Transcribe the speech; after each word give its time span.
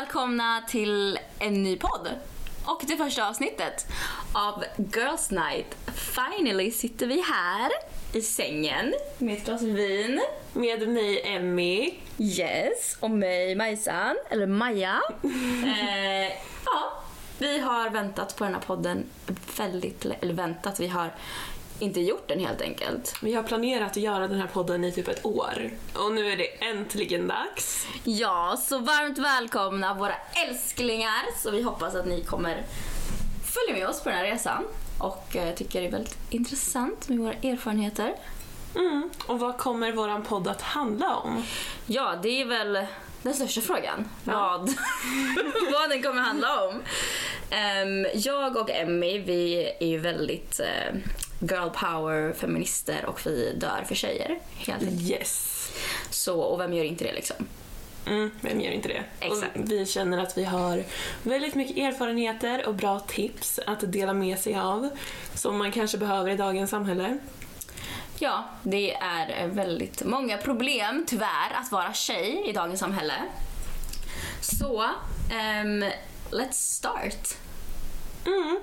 välkomna 0.00 0.62
till 0.68 1.18
en 1.38 1.62
ny 1.62 1.76
podd. 1.76 2.08
Och 2.64 2.82
det 2.86 2.96
första 2.96 3.28
avsnittet 3.28 3.86
av 4.32 4.64
Girls 4.76 5.30
Night. 5.30 5.76
Finally 5.94 6.70
sitter 6.70 7.06
vi 7.06 7.20
här 7.20 7.70
i 8.12 8.22
sängen 8.22 8.94
med 9.18 9.36
ett 9.36 9.44
glas 9.44 9.62
vin. 9.62 10.20
Med 10.52 10.88
mig 10.88 11.22
Emmy. 11.24 11.94
Yes, 12.18 12.96
och 13.00 13.10
mig 13.10 13.54
Majsan, 13.54 14.16
eller 14.30 14.46
Maja. 14.46 15.00
eh, 15.64 16.32
ja, 16.64 17.02
vi 17.38 17.58
har 17.58 17.90
väntat 17.90 18.36
på 18.36 18.44
den 18.44 18.54
här 18.54 18.60
podden 18.60 19.04
väldigt, 19.56 20.04
lä- 20.04 20.16
eller 20.20 20.34
väntat, 20.34 20.80
vi 20.80 20.88
har 20.88 21.14
inte 21.82 22.00
gjort 22.00 22.28
den 22.28 22.40
helt 22.40 22.60
enkelt. 22.60 23.14
Vi 23.22 23.34
har 23.34 23.42
planerat 23.42 23.90
att 23.90 23.96
göra 23.96 24.28
den 24.28 24.40
här 24.40 24.46
podden 24.46 24.84
i 24.84 24.92
typ 24.92 25.08
ett 25.08 25.26
år. 25.26 25.70
Och 25.94 26.12
nu 26.12 26.32
är 26.32 26.36
det 26.36 26.64
äntligen 26.64 27.28
dags. 27.28 27.86
Ja, 28.04 28.56
så 28.68 28.78
varmt 28.78 29.18
välkomna 29.18 29.94
våra 29.94 30.14
älsklingar. 30.48 31.42
Så 31.42 31.50
vi 31.50 31.62
hoppas 31.62 31.94
att 31.94 32.06
ni 32.06 32.24
kommer 32.24 32.62
följa 33.44 33.80
med 33.80 33.88
oss 33.88 34.02
på 34.02 34.08
den 34.08 34.18
här 34.18 34.24
resan. 34.24 34.64
Och 34.98 35.36
eh, 35.36 35.54
tycker 35.54 35.80
det 35.80 35.86
är 35.86 35.90
väldigt 35.90 36.18
intressant 36.30 37.08
med 37.08 37.18
våra 37.18 37.32
erfarenheter. 37.32 38.14
Mm. 38.74 39.10
Och 39.26 39.38
vad 39.38 39.58
kommer 39.58 39.92
våran 39.92 40.22
podd 40.22 40.48
att 40.48 40.62
handla 40.62 41.16
om? 41.16 41.44
Ja, 41.86 42.18
det 42.22 42.40
är 42.40 42.44
väl 42.44 42.86
den 43.22 43.34
största 43.34 43.60
frågan. 43.60 44.08
Vad, 44.24 44.60
vad 45.72 45.90
den 45.90 46.02
kommer 46.02 46.22
handla 46.22 46.68
om. 46.68 46.82
Ehm, 47.50 48.06
jag 48.14 48.56
och 48.56 48.70
Emmy, 48.70 49.18
vi 49.18 49.72
är 49.80 49.86
ju 49.86 49.98
väldigt 49.98 50.60
eh, 50.60 51.00
girl 51.40 51.68
power 51.68 52.32
feminister 52.32 53.04
och 53.04 53.26
vi 53.26 53.52
dör 53.52 53.84
för 53.88 53.94
tjejer. 53.94 54.38
Helt 54.54 54.82
enkelt. 54.82 55.10
Yes. 55.10 55.72
Så, 56.10 56.40
och 56.40 56.60
vem 56.60 56.72
gör 56.72 56.84
inte 56.84 57.04
det 57.04 57.12
liksom? 57.12 57.36
Mm, 58.06 58.30
vem 58.40 58.60
gör 58.60 58.70
inte 58.70 58.88
det? 58.88 59.04
Exakt. 59.20 59.56
Och 59.56 59.70
vi 59.70 59.86
känner 59.86 60.18
att 60.18 60.38
vi 60.38 60.44
har 60.44 60.84
väldigt 61.22 61.54
mycket 61.54 61.76
erfarenheter 61.76 62.66
och 62.68 62.74
bra 62.74 63.00
tips 63.00 63.60
att 63.66 63.92
dela 63.92 64.14
med 64.14 64.38
sig 64.38 64.58
av. 64.58 64.90
Som 65.34 65.58
man 65.58 65.72
kanske 65.72 65.98
behöver 65.98 66.30
i 66.30 66.36
dagens 66.36 66.70
samhälle. 66.70 67.18
Ja, 68.18 68.44
det 68.62 68.94
är 68.94 69.46
väldigt 69.46 70.04
många 70.04 70.36
problem, 70.38 71.04
tyvärr, 71.08 71.52
att 71.54 71.72
vara 71.72 71.92
tjej 71.92 72.42
i 72.48 72.52
dagens 72.52 72.80
samhälle. 72.80 73.14
Så, 74.40 74.82
ehm, 75.30 75.84
let's 76.30 76.52
start. 76.52 77.34
Mm. 78.26 78.60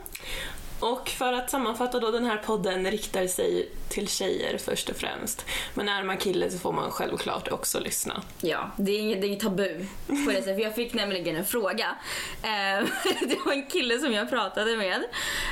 Och 0.80 1.10
för 1.10 1.34
att 1.34 1.50
sammanfatta 1.50 2.00
då, 2.00 2.12
den 2.12 2.26
här 2.26 2.38
podden 2.38 2.92
riktar 2.92 3.28
sig 3.28 3.70
till 3.90 4.08
tjejer 4.08 4.58
först 4.58 4.90
och 4.90 4.96
främst. 4.96 5.46
Men 5.74 5.90
är 5.90 6.04
man 6.04 6.18
kille 6.18 6.52
så 6.52 6.60
får 6.60 6.72
man 6.74 6.92
självklart 6.92 7.52
också 7.52 7.80
lyssna. 7.80 8.22
Ja, 8.42 8.72
det 8.78 8.92
är 8.92 9.00
inget, 9.00 9.22
det 9.22 9.28
är 9.28 9.30
inget 9.30 9.44
tabu 9.44 9.86
på 10.08 10.14
det 10.14 10.36
sättet. 10.36 10.56
För 10.56 10.64
jag 10.64 10.76
fick 10.76 10.94
nämligen 10.94 11.36
en 11.36 11.46
fråga. 11.46 11.96
Eh, 12.44 12.88
det 13.28 13.38
var 13.46 13.54
en 13.54 13.66
kille 13.66 14.00
som 14.00 14.14
jag 14.14 14.30
pratade 14.30 14.78
med. 14.78 15.04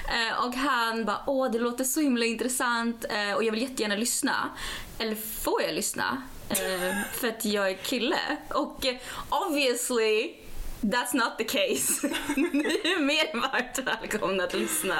Eh, 0.08 0.46
och 0.46 0.54
han 0.54 1.06
bara, 1.06 1.22
åh 1.28 1.52
det 1.52 1.60
låter 1.60 1.84
så 1.84 2.02
himla 2.02 2.26
intressant 2.26 3.06
eh, 3.10 3.36
och 3.36 3.44
jag 3.44 3.52
vill 3.52 3.62
jättegärna 3.62 3.96
lyssna. 3.96 4.50
Eller 5.00 5.16
får 5.16 5.62
jag 5.62 5.74
lyssna? 5.74 6.22
För 7.12 7.28
att 7.28 7.46
jag 7.46 7.70
är 7.70 7.74
kille. 7.74 8.20
Och 8.50 8.86
obviously 9.30 10.45
That's 10.86 11.14
not 11.14 11.38
the 11.38 11.44
case. 11.44 12.08
Ni 12.36 12.60
är 12.84 13.02
mer 13.02 13.42
varmt 13.42 13.80
välkomna 13.86 14.44
att 14.44 14.54
lyssna. 14.54 14.96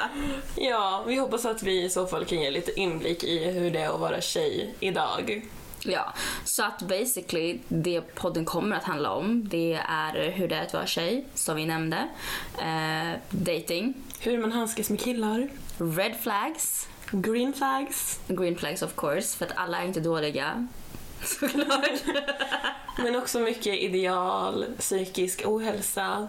Ja, 0.56 1.04
vi 1.06 1.16
hoppas 1.16 1.44
att 1.44 1.62
vi 1.62 1.84
i 1.84 1.90
så 1.90 2.06
fall 2.06 2.24
kan 2.24 2.40
ge 2.40 2.50
lite 2.50 2.80
inblick 2.80 3.24
i 3.24 3.44
hur 3.50 3.70
det 3.70 3.80
är 3.80 3.88
att 3.94 4.00
vara 4.00 4.20
tjej 4.20 4.74
idag. 4.80 5.42
Ja, 5.84 6.12
så 6.44 6.62
att 6.64 6.82
basically 6.82 7.58
det 7.68 8.00
podden 8.00 8.44
kommer 8.44 8.76
att 8.76 8.84
handla 8.84 9.10
om 9.10 9.48
det 9.48 9.80
är 9.88 10.30
hur 10.30 10.48
det 10.48 10.56
är 10.56 10.62
att 10.62 10.72
vara 10.72 10.86
tjej, 10.86 11.26
som 11.34 11.56
vi 11.56 11.66
nämnde. 11.66 12.08
Eh, 12.58 13.18
dating, 13.30 13.94
Hur 14.20 14.38
man 14.38 14.52
handskas 14.52 14.90
med 14.90 15.00
killar. 15.00 15.48
red 15.78 16.16
flags, 16.22 16.88
Green 17.10 17.52
flags. 17.52 18.20
green 18.28 18.56
flags 18.56 18.82
of 18.82 18.94
course, 18.96 19.36
för 19.38 19.46
att 19.46 19.52
alla 19.56 19.82
är 19.82 19.86
inte 19.86 20.00
dåliga. 20.00 20.68
Såklart. 21.26 21.90
Men 22.98 23.16
också 23.16 23.38
mycket 23.38 23.74
ideal, 23.78 24.66
psykisk 24.78 25.42
ohälsa. 25.46 26.28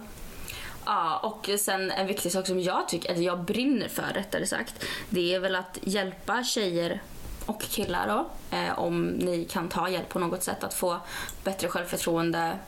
ja, 0.86 1.18
och 1.18 1.50
sen 1.58 1.90
en 1.90 2.06
viktig 2.06 2.32
sak 2.32 2.46
som 2.46 2.60
jag 2.60 2.88
tycker, 2.88 3.10
eller 3.12 3.22
jag 3.22 3.44
brinner 3.44 3.88
för 3.88 4.12
rättare 4.14 4.46
sagt, 4.46 4.84
det 5.08 5.34
är 5.34 5.40
väl 5.40 5.56
att 5.56 5.78
hjälpa 5.82 6.44
tjejer 6.44 7.02
och 7.46 7.62
killar 7.62 8.08
då, 8.08 8.56
eh, 8.56 8.78
om 8.78 9.06
ni 9.06 9.44
kan 9.44 9.68
ta 9.68 9.88
hjälp 9.88 10.08
på 10.08 10.18
något 10.18 10.42
sätt 10.42 10.64
att 10.64 10.74
få 10.74 11.00
bättre 11.44 11.68
självförtroende, 11.68 12.58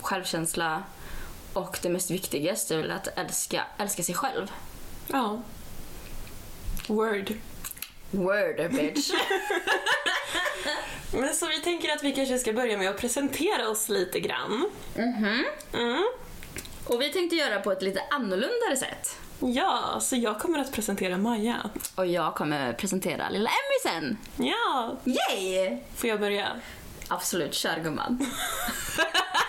självkänsla 0.00 0.82
och 1.52 1.78
det 1.82 1.88
mest 1.88 2.10
viktigaste 2.10 2.74
är 2.74 2.78
väl 2.78 2.90
att 2.90 3.08
älska, 3.18 3.64
älska 3.78 4.02
sig 4.02 4.14
själv. 4.14 4.52
Ja. 5.06 5.42
Word. 6.86 7.32
Word 8.10 8.70
bitch. 8.70 9.10
Men 11.12 11.34
så 11.34 11.46
vi 11.46 11.60
tänker 11.60 11.92
att 11.92 12.02
vi 12.04 12.12
kanske 12.12 12.38
ska 12.38 12.52
börja 12.52 12.78
med 12.78 12.90
att 12.90 12.98
presentera 13.00 13.68
oss 13.68 13.88
lite 13.88 14.20
grann. 14.20 14.70
Mhm. 14.96 15.44
Mm. 15.72 16.04
Och 16.84 17.00
vi 17.02 17.12
tänkte 17.12 17.36
göra 17.36 17.60
på 17.60 17.72
ett 17.72 17.82
lite 17.82 18.02
annorlunda 18.10 18.76
sätt. 18.78 19.16
Ja, 19.40 19.98
så 20.00 20.16
jag 20.16 20.38
kommer 20.38 20.58
att 20.58 20.72
presentera 20.72 21.18
Maja. 21.18 21.70
Och 21.94 22.06
jag 22.06 22.34
kommer 22.34 22.72
presentera 22.72 23.28
lilla 23.30 23.50
Emmy 23.50 23.92
sen. 23.92 24.18
Ja, 24.36 24.96
Yay! 25.04 25.78
får 25.96 26.10
jag 26.10 26.20
börja? 26.20 26.48
Absolut, 27.08 27.54
kör 27.54 27.80
gumman. 27.80 28.26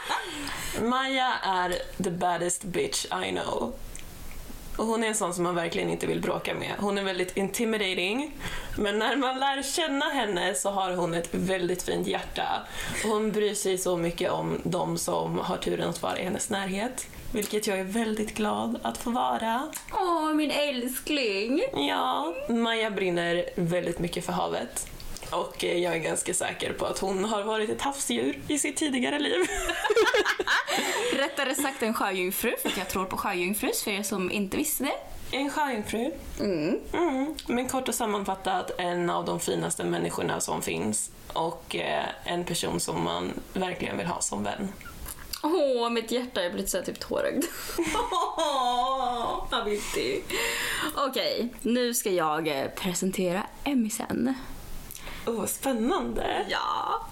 Maja 0.82 1.34
är 1.44 1.76
the 2.04 2.10
baddest 2.12 2.64
bitch 2.64 3.06
I 3.06 3.32
know. 3.32 3.74
Och 4.78 4.86
hon 4.86 5.04
är 5.04 5.08
en 5.08 5.16
sån 5.16 5.34
som 5.34 5.44
man 5.44 5.56
verkligen 5.56 5.90
inte 5.90 6.08
vill 6.08 6.22
bråka 6.22 6.54
med. 6.54 6.72
Hon 6.80 6.98
är 6.98 7.04
väldigt 7.04 7.38
intimidating, 7.38 8.32
men 8.78 9.00
när 9.00 9.16
man 9.16 9.40
lär 9.40 9.64
känna 9.64 10.06
henne 10.06 10.56
så 10.56 10.70
har 10.70 10.92
hon 10.96 11.14
ett 11.14 11.30
väldigt 11.32 11.84
fint 11.84 12.08
hjärta. 12.08 12.48
Hon 13.04 13.32
bryr 13.32 13.54
sig 13.54 13.78
så 13.78 13.98
mycket 13.98 14.32
om 14.32 14.62
de 14.64 14.98
som 14.98 15.38
har 15.40 15.58
turen 15.58 15.90
att 15.90 16.02
vara 16.02 16.20
i 16.20 16.24
hennes 16.24 16.50
närhet. 16.50 17.08
Vilket 17.34 17.68
jag 17.68 17.80
är 17.80 17.84
väldigt 17.84 18.34
glad 18.34 18.80
att 18.82 18.98
få 18.98 19.10
vara. 19.10 19.72
Åh, 19.94 20.34
min 20.34 20.52
älskling. 20.52 21.62
Ja, 21.74 22.34
Maja 22.50 22.92
brinner 22.92 23.46
väldigt 23.56 24.00
mycket 24.00 24.26
för 24.26 24.34
havet. 24.34 24.88
Och 25.32 25.64
eh, 25.64 25.78
jag 25.78 25.96
är 25.96 26.00
ganska 26.00 26.34
säker 26.34 26.74
på 26.74 26.86
att 26.86 27.00
hon 27.00 27.26
har 27.26 27.44
varit 27.44 27.70
ett 27.70 27.82
havsdjur 27.82 28.40
i 28.48 28.60
sitt 28.60 28.78
tidigare 28.78 29.20
liv. 29.20 29.40
Rättare 31.14 31.56
sagt 31.56 31.84
en 31.84 31.94
sjöjungfru, 31.94 32.54
för 32.62 32.74
jag 32.78 32.90
tror 32.90 33.06
på 33.06 33.18
sjöjungfrus 33.18 33.84
för 33.84 33.92
er 33.92 34.04
som 34.04 34.32
inte 34.32 34.58
visste 34.58 34.84
det. 34.84 35.38
En 35.38 35.50
sjöjungfru. 35.50 36.12
Mm. 36.40 36.80
Mm. 36.94 37.36
Men 37.48 37.68
kort 37.68 37.88
och 37.88 37.96
sammanfattat, 37.96 38.72
en 38.78 39.10
av 39.10 39.26
de 39.26 39.40
finaste 39.40 39.84
människorna 39.84 40.40
som 40.40 40.62
finns. 40.62 41.12
Och 41.34 41.76
eh, 41.76 42.06
en 42.24 42.46
person 42.46 42.80
som 42.80 43.04
man 43.04 43.34
verkligen 43.54 43.98
vill 43.98 44.08
ha 44.08 44.22
som 44.22 44.44
vän. 44.44 44.68
Åh, 45.44 45.90
mitt 45.90 46.12
hjärta 46.12 46.44
är 46.44 46.50
blivit 46.50 46.70
så 46.70 46.82
typ 46.82 47.00
tårögd. 47.00 47.44
Habibi. 49.52 50.24
Okej, 50.96 51.54
nu 51.62 51.94
ska 51.94 52.10
jag 52.10 52.48
eh, 52.48 52.68
presentera 52.68 53.44
Emmy 53.64 53.90
sen. 53.90 54.36
Åh, 55.26 55.34
vad 55.34 55.50
spännande! 55.50 56.46
Ja. 56.50 57.06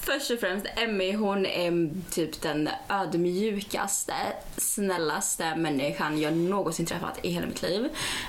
Först 0.00 0.30
och 0.30 0.40
främst, 0.40 0.66
Emmy 0.76 1.12
hon 1.12 1.46
är 1.46 1.90
typ 2.10 2.42
den 2.42 2.68
ödmjukaste, 2.88 4.14
snällaste 4.56 5.56
människan 5.56 6.20
jag 6.20 6.32
någonsin 6.36 6.86
träffat 6.86 7.18
i 7.22 7.30
hela 7.30 7.46
mitt 7.46 7.62
liv. 7.62 7.84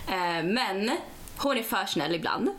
Eh, 0.08 0.44
men 0.44 0.92
hon 1.38 1.58
är 1.58 1.64
för 1.64 1.86
snäll 1.86 2.16
ibland. 2.16 2.50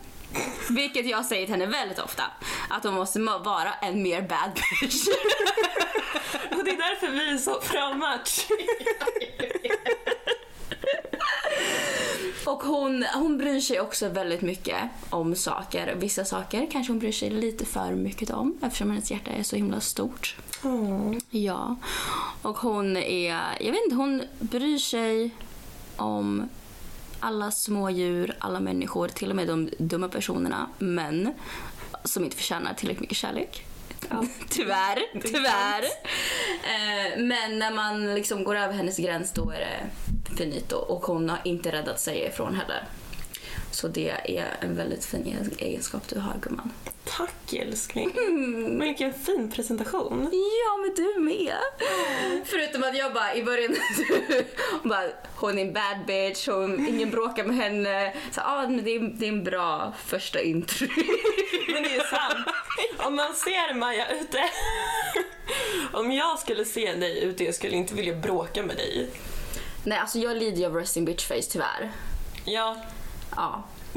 Vilket 0.71 1.07
jag 1.07 1.25
säger 1.27 1.47
till 1.47 1.55
henne 1.55 1.67
väldigt 1.67 1.99
ofta. 1.99 2.23
Att 2.71 2.85
hon 2.85 2.95
måste 2.95 3.19
må- 3.21 3.39
vara 3.39 3.73
en 3.83 4.03
mer 4.03 4.23
bad 4.23 4.51
bitch. 4.81 5.07
Och 6.59 6.65
det 6.65 6.71
är 6.71 6.77
därför 6.77 7.09
vi 7.11 7.31
är 7.31 7.39
så 7.39 7.61
bra 7.73 7.95
match. 7.95 8.47
Och 12.47 12.63
hon, 12.63 13.05
hon 13.15 13.39
bryr 13.39 13.61
sig 13.61 13.81
också 13.81 14.09
väldigt 14.09 14.43
mycket 14.43 14.77
om 15.11 15.35
saker. 15.35 15.95
Vissa 15.95 16.25
saker 16.25 16.69
kanske 16.73 16.93
hon 16.93 16.99
bryr 16.99 17.13
sig 17.13 17.31
lite 17.31 17.65
för 17.65 17.95
mycket 17.95 18.31
om 18.31 18.59
eftersom 18.63 18.91
hennes 18.91 19.11
hjärta 19.11 19.31
är 19.31 19.43
så 19.43 19.57
himla 19.57 19.81
stort. 19.81 20.37
Mm. 20.65 21.21
Ja. 21.31 21.77
Och 22.43 22.59
hon 22.59 22.97
är, 22.97 23.35
jag 23.61 23.73
vet 23.73 23.85
inte, 23.85 23.97
hon 23.97 24.23
bryr 24.39 24.79
sig 24.79 25.31
om 25.97 26.49
alla 27.21 27.51
små 27.51 27.91
djur, 27.91 28.37
alla 28.39 28.61
människor, 28.61 29.09
till 29.09 29.31
och 29.31 29.37
med 29.37 29.47
de 29.47 29.71
dumma 29.79 30.09
personerna, 30.09 30.69
men 30.79 31.35
som 32.05 32.25
inte 32.25 32.37
förtjänar 32.37 32.75
tillräckligt 32.75 33.01
mycket 33.01 33.17
kärlek. 33.17 33.67
Ja. 34.11 34.25
tyvärr, 34.51 34.99
är 35.15 35.21
tyvärr. 35.23 35.83
Eh, 36.65 37.19
men 37.19 37.59
när 37.59 37.71
man 37.71 38.15
liksom 38.15 38.45
går 38.45 38.57
över 38.57 38.75
hennes 38.75 38.97
gräns 38.97 39.33
då 39.33 39.51
är 39.51 39.61
det 39.61 39.81
finito 40.37 40.77
och 40.77 41.03
hon 41.03 41.29
har 41.29 41.39
inte 41.45 41.73
räddat 41.73 42.01
sig 42.01 42.27
ifrån 42.27 42.55
heller. 42.55 42.85
Så 43.75 43.89
det 43.89 44.11
är 44.11 44.57
en 44.61 44.77
väldigt 44.77 45.05
fin 45.05 45.51
egenskap 45.59 46.09
du 46.09 46.19
har 46.19 46.35
gumman. 46.43 46.73
Tack 47.05 47.53
älskling. 47.53 48.11
Vilken 48.81 49.15
fin 49.15 49.51
presentation. 49.51 50.31
Ja, 50.33 50.77
men 50.77 50.95
du 50.95 51.21
med. 51.21 51.57
Förutom 52.45 52.83
att 52.83 52.99
jag 52.99 53.13
bara 53.13 53.35
i 53.35 53.43
början 53.43 53.77
bara, 54.83 55.09
hon 55.37 55.59
är 55.59 55.63
en 55.63 55.73
bad 55.73 56.07
bitch, 56.07 56.49
hon, 56.49 56.89
ingen 56.89 57.11
bråkar 57.11 57.45
med 57.45 57.57
henne. 57.57 58.15
Så 58.33 58.41
ah, 58.41 58.63
men 58.63 58.85
det, 58.85 58.91
är, 58.91 59.01
det 59.01 59.27
är 59.27 59.29
en 59.29 59.45
bra 59.45 59.93
första 60.07 60.41
intryck. 60.41 60.97
Men 61.69 61.83
det 61.83 61.97
är 61.97 62.05
sant. 62.05 62.49
Om 63.07 63.17
man 63.17 63.35
ser 63.35 63.75
Maja 63.75 64.11
ute. 64.11 64.39
Om 65.93 66.13
jag 66.13 66.39
skulle 66.39 66.65
se 66.65 66.93
dig 66.93 67.25
ute, 67.25 67.45
jag 67.45 67.55
skulle 67.55 67.77
inte 67.77 67.95
vilja 67.95 68.15
bråka 68.15 68.63
med 68.63 68.77
dig. 68.77 69.11
Nej, 69.85 69.99
alltså 69.99 70.19
jag 70.19 70.37
lider 70.37 70.59
ju 70.59 70.67
av 70.67 70.75
resting 70.75 71.05
bitch 71.05 71.27
face 71.27 71.51
tyvärr. 71.51 71.93
Ja, 72.45 72.77
Ja. 73.37 73.63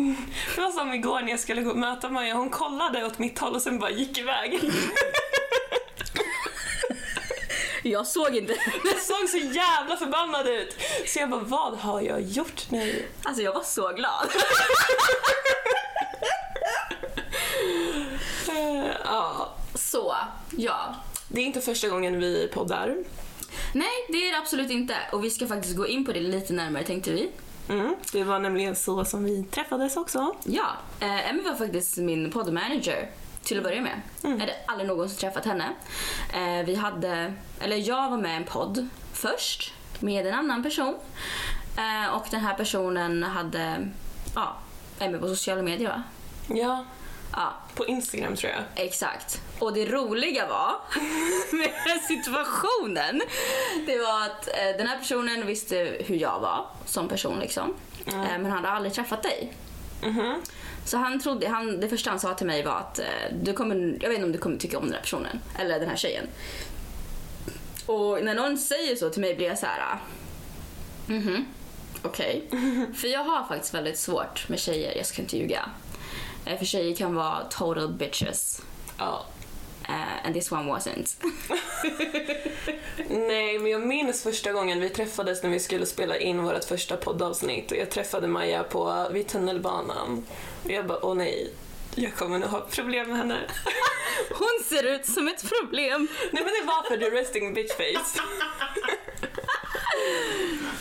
det 0.56 0.62
var 0.62 0.72
som 0.72 0.94
igår 0.94 1.22
när 1.22 1.30
jag 1.30 1.40
skulle 1.40 1.62
gå 1.62 1.70
och 1.72 1.78
möta 1.78 2.10
Maja. 2.10 2.34
Hon 2.36 2.50
kollade 2.50 3.06
åt 3.06 3.20
mitt 3.20 3.40
håll 3.40 3.56
och 3.56 3.62
sen 3.62 3.80
bara 3.80 3.92
gick 3.92 4.18
iväg. 4.18 4.60
Jag 7.84 8.08
såg 8.08 8.36
inte. 8.36 8.54
Jag 8.86 9.02
såg 9.02 9.30
så 9.30 9.38
jävla 9.38 9.98
förbannad 9.98 10.48
ut. 10.48 10.78
Så 11.06 11.20
jag 11.20 11.30
bara, 11.30 11.42
vad 11.44 11.78
har 11.78 12.02
jag 12.02 12.22
gjort 12.22 12.72
nu? 12.72 13.06
Alltså 13.24 13.42
jag 13.44 13.54
var 13.54 13.64
så 13.64 13.94
glad. 13.94 14.28
Eh, 18.50 18.92
Ja, 19.06 19.54
Så, 19.74 20.16
ja. 20.58 20.96
det 21.28 21.42
är 21.42 21.46
inte 21.46 21.62
första 21.62 21.88
gången 21.90 22.20
vi 22.20 22.48
poddar. 22.54 22.96
Nej, 23.74 24.06
det 24.10 24.28
är 24.28 24.32
det 24.32 24.38
absolut 24.38 24.72
inte. 24.72 24.96
Och 25.12 25.24
vi 25.24 25.30
ska 25.30 25.48
faktiskt 25.48 25.76
gå 25.76 25.88
in 25.88 26.06
på 26.06 26.12
det 26.12 26.20
lite 26.20 26.54
närmare 26.54 26.84
tänkte 26.84 27.12
vi. 27.12 27.32
Mm, 27.70 27.96
det 28.12 28.24
var 28.24 28.40
nämligen 28.40 28.76
så 28.76 29.06
som 29.06 29.24
vi 29.24 29.44
träffades 29.44 29.98
också. 29.98 30.36
Ja, 30.44 30.68
eh, 31.00 31.30
Emmy 31.30 31.44
var 31.44 31.56
faktiskt 31.56 31.98
min 31.98 32.32
poddmanager 32.32 33.10
till 33.44 33.58
att 33.58 33.64
börja 33.64 33.82
med. 33.82 34.02
Jag 34.22 34.30
hade 34.30 34.56
aldrig 34.66 34.88
någonsin 34.88 35.18
träffat 35.18 35.46
henne. 35.46 35.70
Eh, 36.34 36.66
vi 36.66 36.76
hade, 36.76 37.34
eller 37.60 37.78
jag 37.78 38.10
var 38.10 38.18
med 38.18 38.34
i 38.34 38.36
en 38.36 38.44
podd 38.44 38.88
först 39.14 39.74
med 40.00 40.28
en 40.28 40.34
annan 40.34 40.64
person. 40.64 40.96
Eh, 41.78 42.16
och 42.16 42.26
den 42.32 42.42
här 42.42 42.54
personen 42.54 43.24
hade, 43.24 43.88
ja, 44.36 44.56
Emmy 45.00 45.18
på 45.18 45.28
sociala 45.28 45.62
medier 45.62 45.90
va? 45.90 46.04
Ja, 46.48 46.86
Ja, 47.32 47.54
på 47.76 47.86
Instagram 47.86 48.36
tror 48.36 48.52
jag. 48.52 48.86
Exakt. 48.86 49.42
Och 49.60 49.74
det 49.74 49.86
roliga 49.86 50.48
var 50.48 50.76
med 51.58 51.72
den 51.86 52.00
situationen, 52.00 53.22
det 53.86 53.98
var 53.98 54.26
att 54.26 54.48
eh, 54.48 54.78
den 54.78 54.88
här 54.88 54.98
personen 54.98 55.48
visste 55.48 55.98
hur 56.06 56.16
jag 56.16 56.40
var 56.40 56.66
som 56.86 57.08
person 57.08 57.40
liksom. 57.40 57.74
Eh, 58.06 58.14
men 58.14 58.46
han 58.46 58.52
hade 58.52 58.70
aldrig 58.70 58.94
träffat 58.94 59.24
dig. 59.24 59.54
Mhm. 60.04 60.42
Så 60.86 60.98
han 60.98 61.20
trodde, 61.20 61.48
han, 61.48 61.80
det 61.80 61.90
första 61.90 62.10
han 62.10 62.20
sa 62.20 62.34
till 62.34 62.48
mig 62.48 62.64
var 62.64 62.76
att 62.76 63.00
eh, 63.00 63.06
du 63.42 63.54
kommer, 63.54 63.98
jag 64.02 64.10
vet 64.10 64.16
inte 64.16 64.26
om 64.26 64.32
du 64.32 64.38
kommer 64.38 64.58
tycka 64.58 64.78
om 64.78 64.86
den 64.86 64.94
här 64.94 65.02
personen, 65.02 65.40
eller 65.60 65.80
den 65.80 65.90
här 65.90 65.98
tjejen. 65.98 66.28
Och 67.86 68.24
när 68.24 68.36
någon 68.36 68.58
säger 68.58 68.96
så 68.96 69.10
till 69.10 69.22
mig 69.22 69.36
blir 69.36 69.48
jag 69.48 69.60
så 69.60 69.66
här. 69.66 70.00
Mhm, 71.08 71.46
okej. 72.04 72.50
För 72.96 73.08
jag 73.08 73.24
har 73.24 73.48
faktiskt 73.48 73.74
väldigt 73.74 74.00
svårt 74.00 74.50
med 74.50 74.60
tjejer, 74.60 74.98
jag 74.98 75.06
ska 75.06 75.22
inte 75.22 75.38
ljuga. 75.38 75.70
Eh, 76.46 76.58
För 76.58 76.66
tjejer 76.66 76.96
kan 76.96 77.16
vara 77.16 77.44
total 77.44 77.94
bitches. 77.94 78.62
Ja. 78.98 79.26
Uh, 79.90 80.26
and 80.26 80.34
this 80.36 80.52
one 80.52 80.66
wasn't. 80.72 81.16
Nej, 83.10 83.60
men 83.60 83.72
jag 83.72 83.82
minns 83.82 84.24
första 84.24 84.52
gången 84.52 84.80
vi 84.80 84.90
träffades 84.90 85.44
när 85.44 85.50
vi 85.50 85.60
skulle 85.60 85.86
spela 85.86 86.18
in 86.18 86.44
vårt 86.44 86.64
första 86.64 86.98
poddavsnitt 86.98 87.72
och 87.72 87.78
jag 87.78 87.90
träffade 87.90 88.28
Maja 88.28 88.64
på, 88.64 89.08
vid 89.12 89.28
tunnelbanan. 89.28 90.26
Och 90.64 90.72
jag 90.72 90.88
bara, 90.88 91.06
åh 91.06 91.16
nej, 91.16 91.52
jag 91.96 92.16
kommer 92.16 92.40
nog 92.40 92.50
ha 92.50 92.62
problem 92.62 93.08
med 93.10 93.18
henne. 93.18 93.40
Hon 94.30 94.64
ser 94.66 94.84
ut 94.84 95.06
som 95.06 95.28
ett 95.28 95.50
problem. 95.50 96.08
Nej 96.32 96.44
men 96.44 96.54
det 96.62 96.68
var 96.68 96.84
för 96.84 96.98
the 96.98 97.10
resting 97.10 97.54
bitch 97.54 97.74
face. 97.74 98.22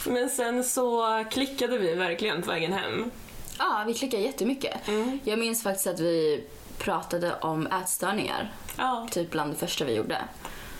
men 0.10 0.30
sen 0.30 0.64
så 0.64 1.24
klickade 1.30 1.78
vi 1.78 1.94
verkligen 1.94 2.42
på 2.42 2.50
vägen 2.50 2.72
hem. 2.72 3.10
Ja, 3.58 3.84
vi 3.86 3.94
klickar 3.94 4.18
jättemycket. 4.18 4.80
Jag 5.24 5.38
minns 5.38 5.62
faktiskt 5.62 5.86
att 5.86 6.00
vi 6.00 6.44
pratade 6.78 7.34
om 7.40 7.66
ätstörningar. 7.66 8.52
Ja. 8.76 9.08
Typ 9.10 9.30
bland 9.30 9.52
det 9.52 9.56
första 9.56 9.84
vi 9.84 9.94
gjorde. 9.94 10.18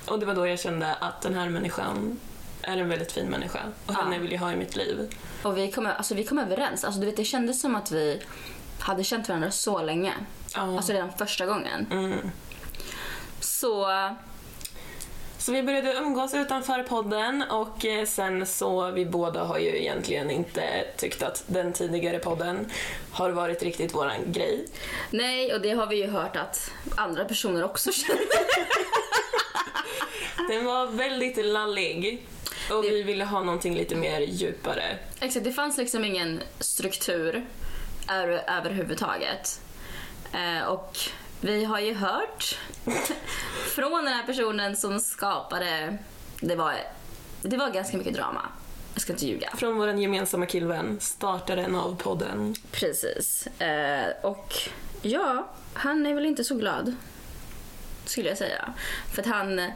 Och 0.08 0.18
det 0.18 0.26
var 0.26 0.34
då 0.34 0.46
jag 0.46 0.58
kände 0.60 0.94
att 0.94 1.22
den 1.22 1.34
här 1.34 1.48
människan 1.48 2.20
är 2.62 2.76
en 2.76 2.88
väldigt 2.88 3.12
fin 3.12 3.26
människa 3.26 3.60
och 3.86 3.94
Ja. 3.94 4.02
henne 4.02 4.18
vill 4.18 4.32
jag 4.32 4.40
ha 4.40 4.52
i 4.52 4.56
mitt 4.56 4.76
liv. 4.76 5.14
Och 5.42 5.58
vi 5.58 5.72
kom, 5.72 5.86
alltså, 5.86 6.14
vi 6.14 6.24
kom 6.24 6.38
överens. 6.38 6.84
Alltså, 6.84 7.00
du 7.00 7.06
vet, 7.06 7.16
det 7.16 7.24
kändes 7.24 7.60
som 7.60 7.76
att 7.76 7.92
vi 7.92 8.22
hade 8.80 9.04
känt 9.04 9.28
varandra 9.28 9.50
så 9.50 9.82
länge. 9.82 10.12
Ja. 10.54 10.76
Alltså 10.76 10.92
redan 10.92 11.12
första 11.12 11.46
gången. 11.46 11.86
Mm. 11.90 12.30
Så 13.40 13.86
Så 15.46 15.52
vi 15.52 15.62
började 15.62 15.92
umgås 15.92 16.34
utanför 16.34 16.82
podden 16.82 17.42
och 17.50 17.84
eh, 17.84 18.04
sen 18.04 18.46
så, 18.46 18.90
vi 18.90 19.06
båda 19.06 19.44
har 19.44 19.58
ju 19.58 19.78
egentligen 19.78 20.30
inte 20.30 20.84
tyckt 20.96 21.22
att 21.22 21.44
den 21.46 21.72
tidigare 21.72 22.18
podden 22.18 22.70
har 23.10 23.30
varit 23.30 23.62
riktigt 23.62 23.94
våran 23.94 24.32
grej. 24.32 24.66
nej, 25.10 25.54
och 25.54 25.60
det 25.60 25.70
har 25.70 25.86
vi 25.86 25.96
ju 25.96 26.06
hört 26.06 26.36
att 26.36 26.70
andra 26.96 27.24
personer 27.24 27.64
också 27.64 27.92
känner. 27.92 28.22
Den 30.48 30.64
var 30.64 30.86
väldigt 30.86 31.44
lallig 31.44 32.26
och 32.70 32.84
vi 32.84 33.02
ville 33.02 33.24
ha 33.24 33.42
någonting 33.42 33.74
lite 33.74 33.94
mer 33.94 34.20
djupare. 34.20 34.98
Exakt, 35.20 35.44
det 35.44 35.52
fanns 35.52 35.78
liksom 35.78 36.04
ingen 36.04 36.42
struktur 36.58 37.46
över, 38.10 38.44
överhuvudtaget. 38.48 39.60
Eh, 40.32 40.66
och 40.66 40.98
vi 41.40 41.64
har 41.64 41.80
ju 41.80 41.94
hört 41.94 42.58
från 43.74 44.04
den 44.04 44.14
här 44.14 44.26
personen 44.26 44.76
som 44.76 45.00
skapade, 45.00 45.98
det 46.40 46.56
var, 46.56 46.74
det 47.42 47.56
var 47.56 47.70
ganska 47.70 47.96
mycket 47.96 48.14
drama. 48.14 48.42
Jag 48.94 49.02
ska 49.02 49.12
inte 49.12 49.26
ljuga. 49.26 49.50
Från 49.56 49.76
vår 49.76 49.88
gemensamma 49.88 50.46
killvän, 50.46 51.00
startaren 51.00 51.74
av 51.74 51.96
podden. 51.96 52.54
Precis. 52.70 53.46
Eh, 53.46 54.08
och 54.22 54.54
ja, 55.02 55.48
han 55.74 56.06
är 56.06 56.14
väl 56.14 56.26
inte 56.26 56.44
så 56.44 56.54
glad. 56.54 56.96
Skulle 58.04 58.28
jag 58.28 58.38
säga. 58.38 58.72
För 59.12 59.22
att 59.22 59.28
han, 59.28 59.70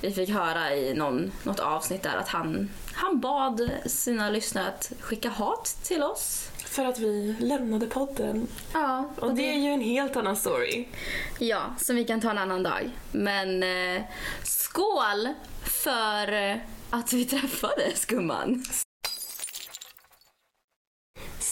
vi 0.00 0.10
fick 0.10 0.30
höra 0.30 0.74
i 0.74 0.94
någon, 0.94 1.32
något 1.42 1.60
avsnitt 1.60 2.02
där 2.02 2.16
att 2.16 2.28
han, 2.28 2.70
han 2.94 3.20
bad 3.20 3.70
sina 3.86 4.30
lyssnare 4.30 4.66
att 4.66 4.92
skicka 5.00 5.28
hat 5.28 5.76
till 5.82 6.02
oss. 6.02 6.50
För 6.74 6.84
att 6.84 6.98
vi 6.98 7.36
lämnade 7.40 7.86
podden. 7.86 8.46
Ja, 8.72 9.10
Och 9.16 9.34
det 9.34 9.50
är 9.50 9.58
ju 9.58 9.68
en 9.68 9.80
helt 9.80 10.16
annan 10.16 10.36
story. 10.36 10.84
Ja, 11.38 11.60
som 11.78 11.96
vi 11.96 12.04
kan 12.04 12.20
ta 12.20 12.30
en 12.30 12.38
annan 12.38 12.62
dag. 12.62 12.90
Men 13.12 13.62
eh, 13.62 14.02
skål 14.42 15.28
för 15.84 16.60
att 16.90 17.12
vi 17.12 17.24
träffades 17.24 18.04
gumman. 18.04 18.64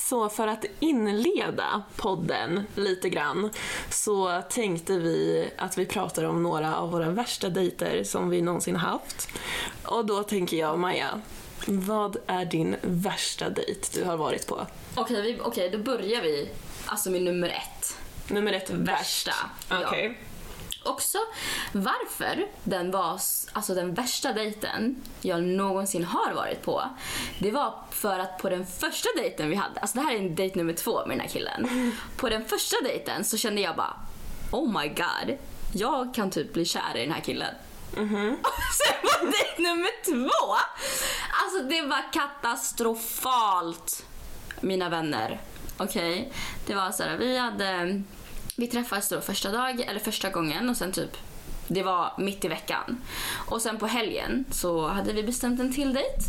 Så 0.09 0.29
för 0.29 0.47
att 0.47 0.65
inleda 0.81 1.83
podden 1.97 2.63
lite 2.75 3.09
grann 3.09 3.51
så 3.91 4.43
tänkte 4.51 4.99
vi 4.99 5.49
att 5.59 5.79
vi 5.79 5.87
pratar 5.87 6.25
om 6.25 6.43
några 6.43 6.77
av 6.77 6.91
våra 6.91 7.11
värsta 7.11 7.49
dejter 7.49 8.05
som 8.05 8.31
vi 8.31 8.43
någonsin 8.43 8.77
haft. 8.77 9.29
Och 9.85 10.07
då 10.07 10.23
tänker 10.23 10.57
jag, 10.57 10.79
Maja, 10.79 11.21
vad 11.67 12.17
är 12.27 12.45
din 12.45 12.77
värsta 12.83 13.51
dejt 13.51 14.01
du 14.01 14.05
har 14.05 14.17
varit 14.17 14.47
på? 14.47 14.67
Okej, 14.95 15.23
vi, 15.23 15.39
okej, 15.43 15.71
då 15.71 15.79
börjar 15.79 16.23
vi 16.23 16.49
alltså 16.87 17.11
med 17.11 17.23
nummer 17.23 17.49
ett. 17.49 17.97
Nummer 18.31 18.53
ett, 18.53 18.71
värst. 18.71 19.27
Värsta. 19.27 19.35
Ja. 19.69 19.87
Okej. 19.87 20.19
Också 20.85 21.19
varför 21.73 22.47
den 22.65 22.91
var 22.91 23.21
alltså 23.53 23.75
den 23.75 23.95
värsta 23.95 24.33
dejten 24.33 25.03
jag 25.21 25.43
någonsin 25.43 26.05
har 26.05 26.33
varit 26.35 26.63
på. 26.63 26.83
Det 27.39 27.51
var 27.51 27.75
för 27.91 28.19
att 28.19 28.39
på 28.39 28.49
den 28.49 28.67
första 28.67 29.09
dejten 29.17 29.51
vi 29.51 29.57
hade, 29.57 29.81
alltså 29.81 29.99
det 29.99 30.05
här 30.05 30.15
är 30.15 30.19
en 30.19 30.35
dejt 30.35 30.59
nummer 30.59 30.73
två 30.73 31.07
med 31.07 31.17
den 31.17 31.21
här 31.21 31.29
killen. 31.29 31.93
På 32.17 32.29
den 32.29 32.45
första 32.45 32.77
dejten 32.83 33.25
så 33.25 33.37
kände 33.37 33.61
jag 33.61 33.77
bara 33.77 33.97
oh 34.53 34.81
my 34.81 34.89
god, 34.89 35.39
jag 35.75 36.15
kan 36.15 36.31
typ 36.31 36.53
bli 36.53 36.65
kär 36.65 36.97
i 36.97 37.01
den 37.01 37.13
här 37.13 37.21
killen. 37.21 37.55
Sen 38.79 38.97
på 39.03 39.25
dejt 39.27 39.63
nummer 39.63 40.05
två, 40.05 40.55
alltså 41.45 41.63
det 41.69 41.83
var 41.83 42.13
katastrofalt 42.13 44.05
mina 44.61 44.89
vänner. 44.89 45.41
Okej, 45.77 46.33
det 46.67 46.75
var 46.75 46.91
så 46.91 47.03
här, 47.03 47.17
vi 47.17 47.39
hade 47.39 48.03
vi 48.63 48.69
träffades 48.69 49.09
då 49.09 49.21
första 49.21 49.51
dag, 49.51 49.81
eller 49.81 50.01
första 50.01 50.31
gången 50.31 50.69
och 50.69 50.77
sen 50.77 50.93
typ 50.93 51.17
det 51.69 51.83
var 51.83 52.13
mitt 52.19 52.45
i 52.45 52.49
veckan. 52.49 53.03
Och 53.47 53.63
sen 53.63 53.79
på 53.79 53.87
helgen 53.87 54.45
så 54.51 54.89
hade 54.89 55.13
vi 55.13 55.23
bestämt 55.23 55.61
en 55.61 55.73
till 55.73 55.95
dejt. 55.95 56.23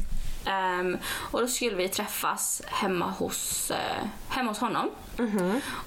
Ehm, 0.46 0.98
och 1.32 1.42
då 1.42 1.48
skulle 1.48 1.76
vi 1.76 1.90
träffas 1.90 2.62
hemma 2.66 3.06
hos, 3.06 3.72
eh, 3.72 4.08
hemma 4.30 4.52
hos 4.52 4.60
honom. 4.60 4.90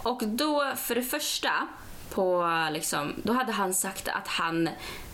Och 0.03 0.23
då, 0.26 0.73
för 0.76 0.95
det 0.95 1.03
första, 1.03 1.50
på, 2.11 2.49
liksom, 2.73 3.15
då 3.25 3.33
hade 3.33 3.53
han 3.53 3.75
sagt 3.75 4.09
att 4.09 4.29
han, 4.29 4.69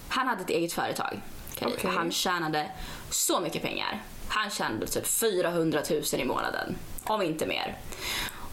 han 0.08 0.28
hade 0.28 0.42
ett 0.42 0.50
eget 0.50 0.72
företag. 0.72 1.20
Okej, 1.52 1.74
Okej. 1.78 1.90
Han 1.90 2.12
tjänade 2.12 2.70
så 3.10 3.40
mycket 3.40 3.62
pengar. 3.62 4.02
Han 4.28 4.50
tjänade 4.50 4.86
typ 4.86 5.06
400 5.06 5.80
000 5.90 6.02
i 6.12 6.24
månaden, 6.24 6.76
om 7.04 7.22
inte 7.22 7.46
mer. 7.46 7.78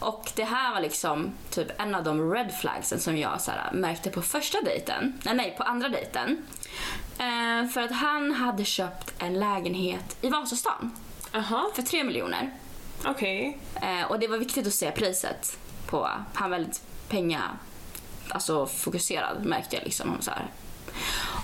Och 0.00 0.32
det 0.36 0.44
här 0.44 0.74
var 0.74 0.80
liksom 0.80 1.32
typ 1.50 1.80
en 1.80 1.94
av 1.94 2.04
de 2.04 2.32
red 2.32 2.54
flagsen 2.60 3.00
som 3.00 3.18
jag 3.18 3.40
så 3.40 3.50
här, 3.50 3.72
märkte 3.72 4.10
på 4.10 4.22
första 4.22 4.60
dejten. 4.62 5.20
Nej, 5.24 5.34
nej, 5.34 5.54
på 5.58 5.62
andra 5.62 5.88
dejten. 5.88 6.42
Eh, 7.18 7.68
för 7.68 7.80
att 7.80 7.92
han 7.92 8.32
hade 8.32 8.64
köpt 8.64 9.14
en 9.18 9.40
lägenhet 9.40 10.16
i 10.20 10.28
Vasastan 10.28 10.90
Aha, 11.34 11.70
för 11.74 11.82
tre 11.82 12.04
miljoner. 12.04 12.50
okej. 13.04 13.58
Eh, 13.82 14.10
och 14.10 14.18
det 14.18 14.28
var 14.28 14.38
viktigt 14.38 14.66
att 14.66 14.74
se 14.74 14.90
priset 14.90 15.58
på, 15.86 16.08
han 16.34 16.50
var 16.50 16.58
väldigt 16.58 16.82
penga, 17.08 17.42
alltså 18.28 18.66
fokuserad 18.66 19.44
märkte 19.44 19.76
jag 19.76 19.84
liksom. 19.84 20.16
Så 20.20 20.30
här. 20.30 20.46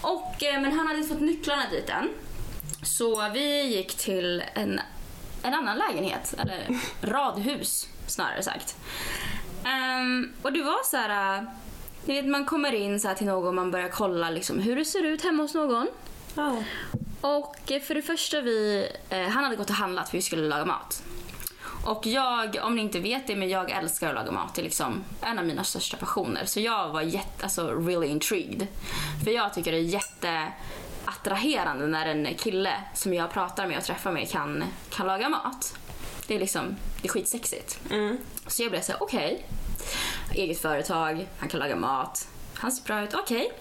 Och, 0.02 0.42
eh, 0.42 0.60
men 0.60 0.72
han 0.72 0.86
hade 0.86 0.98
inte 0.98 1.14
fått 1.14 1.22
nycklarna 1.22 1.62
dit 1.70 1.88
än. 1.88 2.08
Så 2.82 3.28
vi 3.28 3.62
gick 3.62 3.94
till 3.96 4.42
en, 4.54 4.80
en 5.42 5.54
annan 5.54 5.78
lägenhet, 5.78 6.34
eller 6.38 6.80
radhus 7.02 7.88
snarare 8.06 8.42
sagt. 8.42 8.76
Ehm, 9.64 10.32
och 10.42 10.52
det 10.52 10.62
var 10.62 10.84
så 10.84 10.96
här, 10.96 11.46
ni 12.04 12.14
vet 12.14 12.26
man 12.26 12.44
kommer 12.44 12.72
in 12.72 13.00
så 13.00 13.08
här 13.08 13.14
till 13.14 13.26
någon 13.26 13.48
och 13.48 13.54
man 13.54 13.70
börjar 13.70 13.88
kolla 13.88 14.30
liksom 14.30 14.58
hur 14.58 14.76
det 14.76 14.84
ser 14.84 15.02
ut 15.02 15.24
hemma 15.24 15.42
hos 15.42 15.54
någon. 15.54 15.88
Ja. 16.34 16.62
Och 17.20 17.72
eh, 17.72 17.80
för 17.80 17.94
det 17.94 18.02
första, 18.02 18.40
vi, 18.40 18.88
eh, 19.08 19.28
han 19.28 19.44
hade 19.44 19.56
gått 19.56 19.70
och 19.70 19.76
handlat 19.76 20.08
för 20.08 20.18
vi 20.18 20.22
skulle 20.22 20.48
laga 20.48 20.64
mat. 20.64 21.02
Och 21.86 22.06
jag, 22.06 22.56
om 22.62 22.76
ni 22.76 22.82
inte 22.82 23.00
vet 23.00 23.26
det, 23.26 23.36
men 23.36 23.48
jag 23.48 23.70
älskar 23.70 24.08
att 24.08 24.14
laga 24.14 24.32
mat. 24.32 24.54
Det 24.54 24.60
är 24.60 24.64
liksom 24.64 25.04
en 25.20 25.38
av 25.38 25.46
mina 25.46 25.64
största 25.64 25.96
passioner. 25.96 26.44
Så 26.44 26.60
jag 26.60 26.88
var 26.88 27.02
jätte, 27.02 27.42
alltså 27.42 27.70
really 27.70 28.06
intrigued. 28.06 28.66
För 29.24 29.30
jag 29.30 29.54
tycker 29.54 29.72
det 29.72 29.78
är 29.78 30.00
jätteattraherande 31.04 31.86
när 31.86 32.06
en 32.06 32.34
kille 32.34 32.72
som 32.94 33.14
jag 33.14 33.32
pratar 33.32 33.66
med 33.66 33.78
och 33.78 33.84
träffar 33.84 34.12
med 34.12 34.30
kan, 34.30 34.64
kan 34.90 35.06
laga 35.06 35.28
mat. 35.28 35.78
Det 36.26 36.34
är 36.34 36.38
liksom, 36.38 36.76
det 37.02 37.08
är 37.08 37.12
skitsexigt. 37.12 37.78
Mm. 37.90 38.18
Så 38.46 38.62
jag 38.62 38.70
blev 38.70 38.80
såhär, 38.80 39.02
okej. 39.02 39.46
Eget 40.34 40.60
företag, 40.60 41.28
han 41.38 41.48
kan 41.48 41.60
laga 41.60 41.76
mat. 41.76 42.28
Han 42.54 42.72
ser 42.72 42.84
bra 42.84 43.02
ut, 43.02 43.14
okej. 43.14 43.52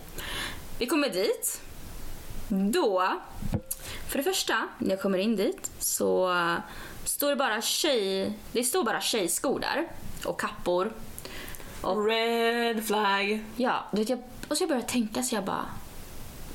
Vi 0.79 0.85
kommer 0.85 1.09
dit. 1.09 1.61
Då, 2.47 3.19
för 4.09 4.17
det 4.17 4.23
första, 4.23 4.67
när 4.77 4.89
jag 4.89 5.01
kommer 5.01 5.17
in 5.17 5.35
dit 5.35 5.71
så 5.79 6.35
står 7.03 7.29
det 7.29 7.35
bara 7.35 7.61
tjej... 7.61 8.33
Det 8.51 8.63
står 8.63 8.83
bara 8.83 9.01
tjejskor 9.01 9.59
där. 9.59 9.87
Och 10.25 10.39
kappor. 10.39 10.91
Och 11.81 12.05
Red 12.05 12.87
flag. 12.87 13.43
Ja, 13.55 13.85
du 13.91 13.97
vet, 13.97 14.09
jag, 14.09 14.23
och 14.47 14.57
så 14.57 14.63
jag 14.63 14.69
började 14.69 14.87
tänka 14.87 15.23
så 15.23 15.35
jag 15.35 15.43
bara 15.43 15.65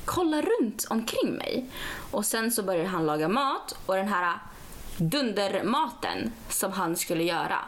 kolla 0.05 0.41
runt 0.41 0.87
omkring 0.89 1.33
mig. 1.33 1.69
Och 2.11 2.25
sen 2.25 2.51
så 2.51 2.63
började 2.63 2.89
han 2.89 3.05
laga 3.05 3.27
mat 3.27 3.75
och 3.85 3.95
den 3.95 4.07
här 4.07 4.37
dundermaten 5.01 6.31
som 6.49 6.71
han 6.71 6.95
skulle 6.95 7.23
göra, 7.23 7.59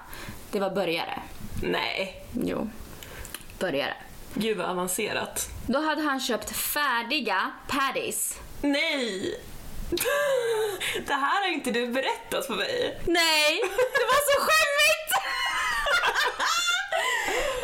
det 0.52 0.60
var 0.60 0.70
burgare. 0.70 1.20
Nej, 1.64 2.26
Jo, 2.44 2.70
burgare. 3.60 3.94
gud 4.34 4.58
vad 4.58 4.70
avancerat. 4.70 5.50
Då 5.68 5.80
hade 5.80 6.02
han 6.02 6.20
köpt 6.20 6.56
färdiga 6.56 7.52
patties. 7.68 8.40
Nej! 8.62 9.40
Det 11.08 11.14
här 11.14 11.42
har 11.44 11.54
inte 11.54 11.72
du 11.72 11.88
berättat 11.88 12.46
för 12.48 12.54
mig. 12.56 13.00
Nej, 13.06 13.62
det 13.62 14.06
var 14.06 14.34
så 14.34 14.40
skämmigt! 14.40 15.14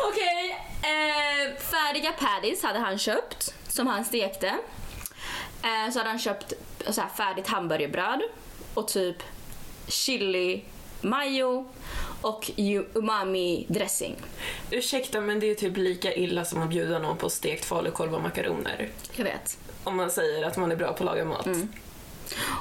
Okej, 0.08 0.50
eh, 0.82 1.56
färdiga 1.62 2.12
patties 2.12 2.62
hade 2.62 2.78
han 2.78 2.98
köpt 2.98 3.54
som 3.68 3.86
han 3.86 4.04
stekte. 4.04 4.48
Eh, 5.62 5.92
så 5.92 5.98
hade 5.98 6.10
han 6.10 6.18
köpt 6.18 6.52
så 6.90 7.00
här, 7.00 7.08
färdigt 7.16 7.48
hamburgerbröd 7.48 8.20
och 8.74 8.88
typ 8.88 9.16
chili 9.90 10.62
mayo 11.00 11.66
och 12.20 12.50
umami 12.94 13.66
dressing. 13.68 14.16
Ursäkta 14.70 15.20
men 15.20 15.40
det 15.40 15.50
är 15.50 15.54
typ 15.54 15.76
lika 15.76 16.14
illa 16.14 16.44
som 16.44 16.62
att 16.62 16.68
bjuda 16.68 16.98
någon 16.98 17.16
på 17.16 17.30
stekt 17.30 17.64
falukorv 17.64 18.14
och 18.14 18.22
makaroner. 18.22 18.88
Jag 19.16 19.24
vet. 19.24 19.58
Om 19.84 19.96
man 19.96 20.10
säger 20.10 20.46
att 20.46 20.56
man 20.56 20.72
är 20.72 20.76
bra 20.76 20.86
på 20.86 20.92
att 20.92 21.00
laga 21.00 21.24
mat. 21.24 21.48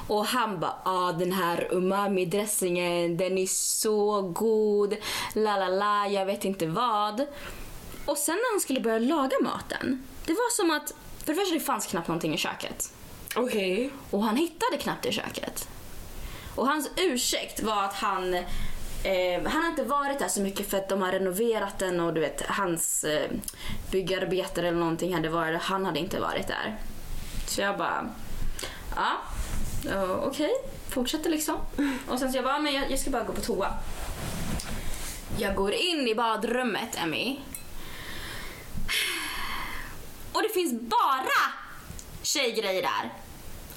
Och 0.08 0.26
han 0.26 0.60
bara, 0.60 0.76
ah 0.86 1.12
den 1.12 1.32
här 1.32 1.68
umami 1.72 2.26
dressingen, 2.26 3.18
den 3.18 3.38
är 3.38 3.48
så 3.48 4.22
god, 4.22 4.96
la 5.34 5.58
la 5.58 5.68
la, 5.68 6.08
jag 6.08 6.26
vet 6.26 6.46
inte 6.46 6.68
vad. 6.68 7.26
Och 8.06 8.18
sen 8.18 8.36
när 8.36 8.54
han 8.54 8.60
skulle 8.62 8.80
börja 8.80 9.00
laga 9.00 9.38
maten, 9.42 10.04
det 10.26 10.34
var 10.34 10.56
som 10.56 10.72
att, 10.72 10.94
för 11.26 11.34
det 11.34 11.40
första 11.40 11.54
det 11.54 11.60
fanns 11.60 11.86
knappt 11.86 12.08
någonting 12.08 12.34
i 12.34 12.38
köket. 12.38 12.94
Okej. 13.36 13.90
Och 14.12 14.24
han 14.24 14.36
hittade 14.36 14.78
knappt 14.78 15.06
i 15.06 15.12
köket. 15.12 15.68
Och 16.60 16.68
hans 16.68 16.90
ursäkt 16.98 17.64
var 17.64 17.84
att 17.84 17.94
han 17.94 18.34
eh, 18.34 19.44
han 19.46 19.62
har 19.62 19.70
inte 19.70 19.84
varit 19.84 20.20
där 20.20 20.28
så 20.28 20.42
mycket 20.42 20.70
för 20.70 20.78
att 20.78 20.90
de 20.90 21.02
har 21.02 21.12
renoverat 21.12 21.80
den 21.80 22.00
och 22.00 22.14
du 22.14 22.22
vet 22.22 22.42
hans 22.42 23.04
eh, 23.04 23.32
byggarbetare 23.92 24.68
eller 24.68 24.80
någonting 24.80 25.14
hade 25.14 25.30
varit 25.30 25.62
Han 25.62 25.86
hade 25.86 26.00
inte 26.00 26.20
varit 26.20 26.48
där. 26.48 26.78
Så 27.48 27.62
jag 27.62 27.78
bara, 27.78 28.10
ja, 28.96 29.12
ja, 29.86 30.16
okej, 30.24 30.52
fortsätter 30.90 31.30
liksom. 31.30 31.56
Och 32.08 32.20
sen 32.20 32.32
så 32.32 32.38
jag 32.38 32.46
bara, 32.46 32.60
men 32.60 32.74
jag, 32.74 32.92
jag 32.92 33.00
ska 33.00 33.10
bara 33.10 33.24
gå 33.24 33.34
på 33.34 33.42
toa. 33.42 33.74
Jag 35.38 35.56
går 35.56 35.74
in 35.74 36.08
i 36.08 36.16
badrummet, 36.16 37.04
Emmy. 37.04 37.40
Och 40.34 40.42
det 40.42 40.50
finns 40.50 40.82
bara 40.82 41.54
tjejgrejer 42.22 42.82
där. 42.82 43.29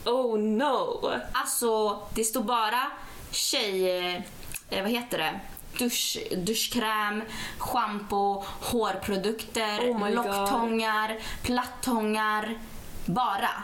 Oh 0.05 0.39
no! 0.39 1.11
Alltså, 1.33 2.01
det 2.15 2.25
står 2.25 2.43
bara 2.43 2.91
tjej... 3.31 4.15
Eh, 4.71 4.83
vad 4.83 4.91
heter 4.91 5.19
det? 5.19 5.41
Dusch, 5.79 6.19
duschkräm, 6.37 7.23
shampoo, 7.59 8.45
hårprodukter, 8.61 9.91
Oh 9.91 9.99
God. 9.99 10.15
locktångar, 10.15 11.19
plattångar. 11.43 12.59
Bara. 13.07 13.63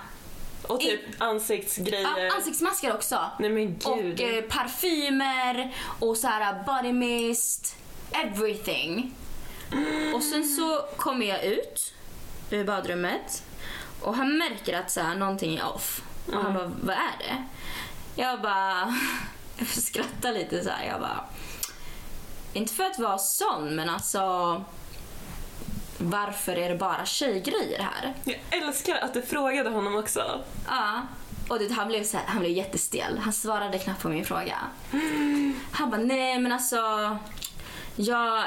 Och 0.67 0.81
typ 0.81 1.01
ansiktsgrejer. 1.19 2.19
Ja, 2.19 2.35
ansiktsmasker 2.37 2.95
också. 2.95 3.21
Nej 3.39 3.51
Och 3.85 4.21
eh, 4.21 4.43
parfymer 4.43 5.75
och 5.99 6.17
så 6.17 6.27
här 6.27 6.65
body 6.67 6.93
mist, 6.93 7.77
everything. 8.11 9.15
Och 10.15 10.23
sen 10.23 10.45
så 10.45 10.85
kommer 10.97 11.27
jag 11.27 11.45
ut 11.45 11.95
ur 12.51 12.65
badrummet 12.65 13.43
och 14.01 14.15
han 14.15 14.39
märker 14.39 14.79
att 14.79 14.91
så 14.91 15.01
här, 15.01 15.15
någonting 15.15 15.57
är 15.57 15.75
off. 15.75 16.03
Och 16.33 16.43
han 16.43 16.55
bara, 16.55 16.73
vad 16.83 16.97
är 16.97 17.19
det? 17.19 17.45
Jag 18.23 18.43
bara 18.43 18.95
jag 19.59 19.69
skrattar 19.69 20.33
lite 20.33 20.65
så 20.65 20.71
här. 20.71 20.87
Jag 20.87 21.01
bara, 21.01 21.25
inte 22.53 22.75
för 22.75 22.85
att 22.85 22.99
vara 22.99 23.19
sån 23.19 23.77
men 23.77 23.91
alltså 23.91 24.65
varför 25.99 26.57
är 26.57 26.69
det 26.69 26.75
bara 26.75 27.07
tjejgrejer 27.07 27.83
här? 27.83 28.15
Jag 28.25 28.63
älskar 28.63 28.97
att 28.97 29.15
du 29.15 29.23
frågade 29.23 29.71
honom 29.71 29.97
också. 29.97 30.41
Ja. 30.69 31.03
Och 31.49 31.59
det, 31.59 31.73
han, 31.73 31.89
blev 31.89 32.05
så 32.05 32.17
här, 32.17 32.27
han 32.27 32.41
blev 32.41 32.53
jättestel. 32.53 33.19
Han 33.19 33.33
svarade 33.33 33.79
knappt 33.79 34.03
på 34.03 34.09
min 34.09 34.25
fråga. 34.25 34.57
Han 35.71 35.91
bara, 35.91 36.01
nej 36.01 36.39
men 36.39 36.53
alltså... 36.53 37.17
Jag... 37.97 38.45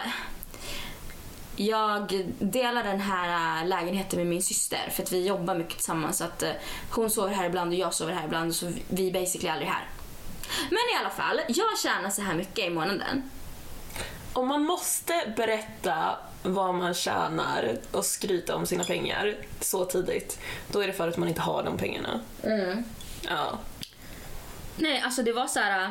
Jag 1.55 2.23
delar 2.39 2.83
den 2.83 2.99
här 3.01 3.61
äh, 3.61 3.67
lägenheten 3.67 4.19
med 4.19 4.27
min 4.27 4.43
syster 4.43 4.89
för 4.91 5.03
att 5.03 5.11
vi 5.11 5.27
jobbar 5.27 5.55
mycket 5.55 5.73
tillsammans. 5.75 6.17
Så 6.17 6.23
att 6.23 6.43
äh, 6.43 6.51
hon 6.91 7.09
sover 7.09 7.33
här 7.33 7.45
ibland 7.45 7.69
och 7.73 7.79
jag 7.79 7.93
sover 7.93 8.13
här 8.13 8.25
ibland 8.25 8.55
så 8.55 8.71
vi 8.89 9.07
är 9.07 9.13
basically 9.13 9.49
aldrig 9.49 9.69
här. 9.69 9.87
Men 10.69 10.77
i 10.77 10.99
alla 10.99 11.09
fall, 11.09 11.41
jag 11.47 11.79
tjänar 11.83 12.09
så 12.09 12.21
här 12.21 12.33
mycket 12.33 12.65
i 12.65 12.69
månaden. 12.69 13.29
Om 14.33 14.47
man 14.47 14.63
måste 14.65 15.33
berätta 15.37 16.17
vad 16.43 16.75
man 16.75 16.93
tjänar 16.93 17.77
och 17.91 18.05
skryta 18.05 18.55
om 18.55 18.65
sina 18.65 18.83
pengar 18.83 19.35
så 19.59 19.85
tidigt, 19.85 20.39
då 20.71 20.79
är 20.79 20.87
det 20.87 20.93
för 20.93 21.07
att 21.07 21.17
man 21.17 21.27
inte 21.29 21.41
har 21.41 21.63
de 21.63 21.77
pengarna. 21.77 22.19
Ja. 23.21 23.59
Nej, 24.77 25.01
alltså 25.01 25.23
det 25.23 25.33
var 25.33 25.47
så 25.47 25.59
här. 25.59 25.83
äh, 25.83 25.89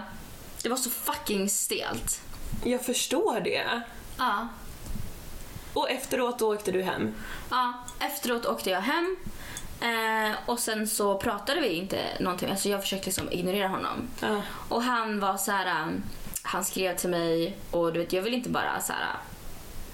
Det 0.63 0.69
var 0.69 0.77
så 0.77 0.91
fucking 0.91 1.49
stelt. 1.51 2.21
Jag 2.65 2.85
förstår 2.85 3.41
det. 3.41 3.83
Ja. 4.19 4.49
Och 5.73 5.91
efteråt 5.91 6.39
då 6.39 6.55
åkte 6.55 6.73
du 6.73 6.83
hem. 6.83 7.15
Ja, 7.51 7.73
efteråt 8.01 8.47
åkte 8.47 8.71
jag 8.71 8.81
hem 8.81 9.17
eh, 9.81 10.37
och 10.47 10.59
sen 10.59 10.89
så 10.89 11.19
pratade 11.19 11.61
vi 11.61 11.69
inte 11.69 11.99
någonting. 12.21 12.51
Alltså 12.51 12.69
jag 12.69 12.81
försökte 12.81 13.07
liksom 13.07 13.33
ignorera 13.33 13.69
honom. 13.69 14.09
Ja. 14.21 14.43
Och 14.69 14.83
han 14.83 15.21
var 15.21 15.37
så 15.37 15.53
här, 15.53 15.83
um, 15.83 16.03
han 16.43 16.65
skrev 16.65 16.97
till 16.97 17.11
mig 17.11 17.57
och 17.71 17.93
du 17.93 17.99
vet 17.99 18.13
jag 18.13 18.23
vill 18.23 18.35
inte 18.35 18.51
bara 18.51 18.81
så 18.81 18.93
här. 18.93 19.17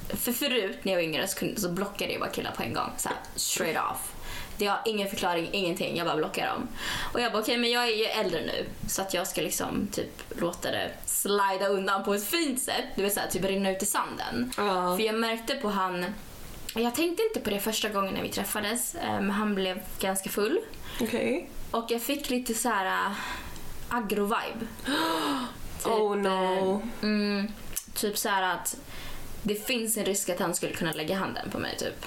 För 0.09 0.33
förut 0.33 0.79
när 0.83 0.93
jag 0.93 0.99
var 0.99 1.05
yngre 1.05 1.29
så, 1.29 1.39
kunde, 1.39 1.61
så 1.61 1.69
blockade 1.69 2.13
jag 2.13 2.21
bara 2.21 2.31
killar 2.31 2.53
på 2.53 2.63
en 2.63 2.75
gång. 2.75 2.91
Så 2.97 3.09
här, 3.09 3.19
straight 3.37 3.79
off. 3.91 4.16
Det 4.59 4.67
har 4.67 4.81
ingen 4.85 5.09
förklaring, 5.09 5.49
ingenting. 5.53 5.97
Jag 5.97 6.07
bara 6.07 6.17
blockar 6.17 6.47
dem. 6.47 6.69
Och 7.13 7.21
jag 7.21 7.33
bara 7.33 7.43
okej 7.43 7.57
men 7.59 7.71
jag 7.71 7.83
är 7.89 7.97
ju 7.97 8.05
äldre 8.05 8.41
nu 8.41 8.65
så 8.89 9.03
att 9.03 9.15
jag 9.15 9.27
ska 9.27 9.41
liksom 9.41 9.89
typ 9.93 10.23
låta 10.41 10.71
det 10.71 10.91
slida 11.07 11.69
undan 11.69 12.05
på 12.05 12.15
ett 12.15 12.25
fint 12.27 12.63
sätt. 12.63 12.85
Du 12.97 13.03
vet 13.03 13.15
såhär 13.15 13.29
typ 13.29 13.45
rinna 13.45 13.71
ut 13.71 13.83
i 13.83 13.87
sanden. 13.87 14.53
Ja. 14.57 14.97
För 14.97 15.05
jag 15.05 15.15
märkte 15.15 15.55
på 15.55 15.69
han, 15.69 16.05
jag 16.75 16.95
tänkte 16.95 17.23
inte 17.23 17.41
på 17.41 17.51
det 17.51 17.61
första 17.61 17.89
gången 17.89 18.15
när 18.15 18.23
vi 18.23 18.29
träffades 18.29 18.97
men 19.03 19.31
han 19.31 19.55
blev 19.55 19.81
ganska 20.01 20.31
full. 20.31 20.59
Okej. 21.01 21.51
Och 21.71 21.85
jag 21.89 22.03
fick 22.03 22.31
lite 22.31 22.55
så 22.55 22.69
här 22.69 22.87
äh, 23.07 23.13
aggro-vibe. 23.89 24.67
Typ, 25.83 25.93
Oh 25.93 26.17
no. 26.17 26.73
eh, 26.75 26.89
Mm, 27.03 27.53
Typ 27.95 28.19
så 28.19 28.29
här 28.29 28.43
att 28.55 28.77
det 29.43 29.67
finns 29.67 29.97
en 29.97 30.05
risk 30.05 30.29
att 30.29 30.41
han 30.41 30.55
skulle 30.55 30.73
kunna 30.73 30.93
lägga 30.93 31.17
handen 31.17 31.51
på 31.51 31.59
mig 31.59 31.77
typ. 31.79 32.07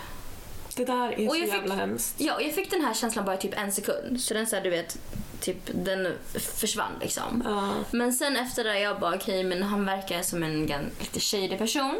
Det 0.79 0.85
där 0.85 1.19
är 1.19 1.27
Och 1.27 1.33
så 1.33 1.39
jag 1.39 1.45
fick- 1.49 1.53
jävla 1.53 1.75
hemskt. 1.75 2.15
Ja, 2.17 2.35
och 2.35 2.41
jag 2.41 2.53
fick 2.53 2.71
den 2.71 2.81
här 2.85 2.93
känslan 2.93 3.25
bara 3.25 3.35
i 3.35 3.39
typ 3.39 3.57
en 3.57 3.71
sekund. 3.71 4.21
Så 4.21 4.33
den 4.33 4.47
så 4.47 4.55
här, 4.55 4.63
du 4.63 4.69
vet, 4.69 4.97
typ 5.41 5.57
den 5.65 6.13
försvann 6.57 6.91
liksom. 7.01 7.43
Ja. 7.45 7.73
Men 7.91 8.13
sen 8.13 8.37
efter 8.37 8.63
det 8.63 8.79
jag 8.79 8.99
bara 8.99 9.15
okej 9.15 9.43
men 9.43 9.63
han 9.63 9.85
verkar 9.85 10.21
som 10.21 10.43
en 10.43 10.65
lite 10.99 11.19
shady 11.19 11.57
person. 11.57 11.95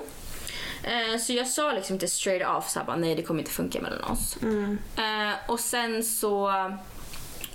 Eh, 0.84 1.20
så 1.20 1.34
jag 1.34 1.48
sa 1.48 1.72
liksom 1.72 1.94
inte 1.96 2.08
straight 2.08 2.48
off 2.48 2.70
så 2.70 2.80
här, 2.80 2.86
bara, 2.86 2.96
nej 2.98 3.16
det 3.16 3.22
kommer 3.24 3.40
inte 3.40 3.52
funka 3.52 3.82
mellan 3.82 4.04
oss. 4.04 4.38
Mm. 4.42 4.78
Eh, 4.98 5.36
och 5.48 5.60
sen 5.60 6.04
så 6.04 6.52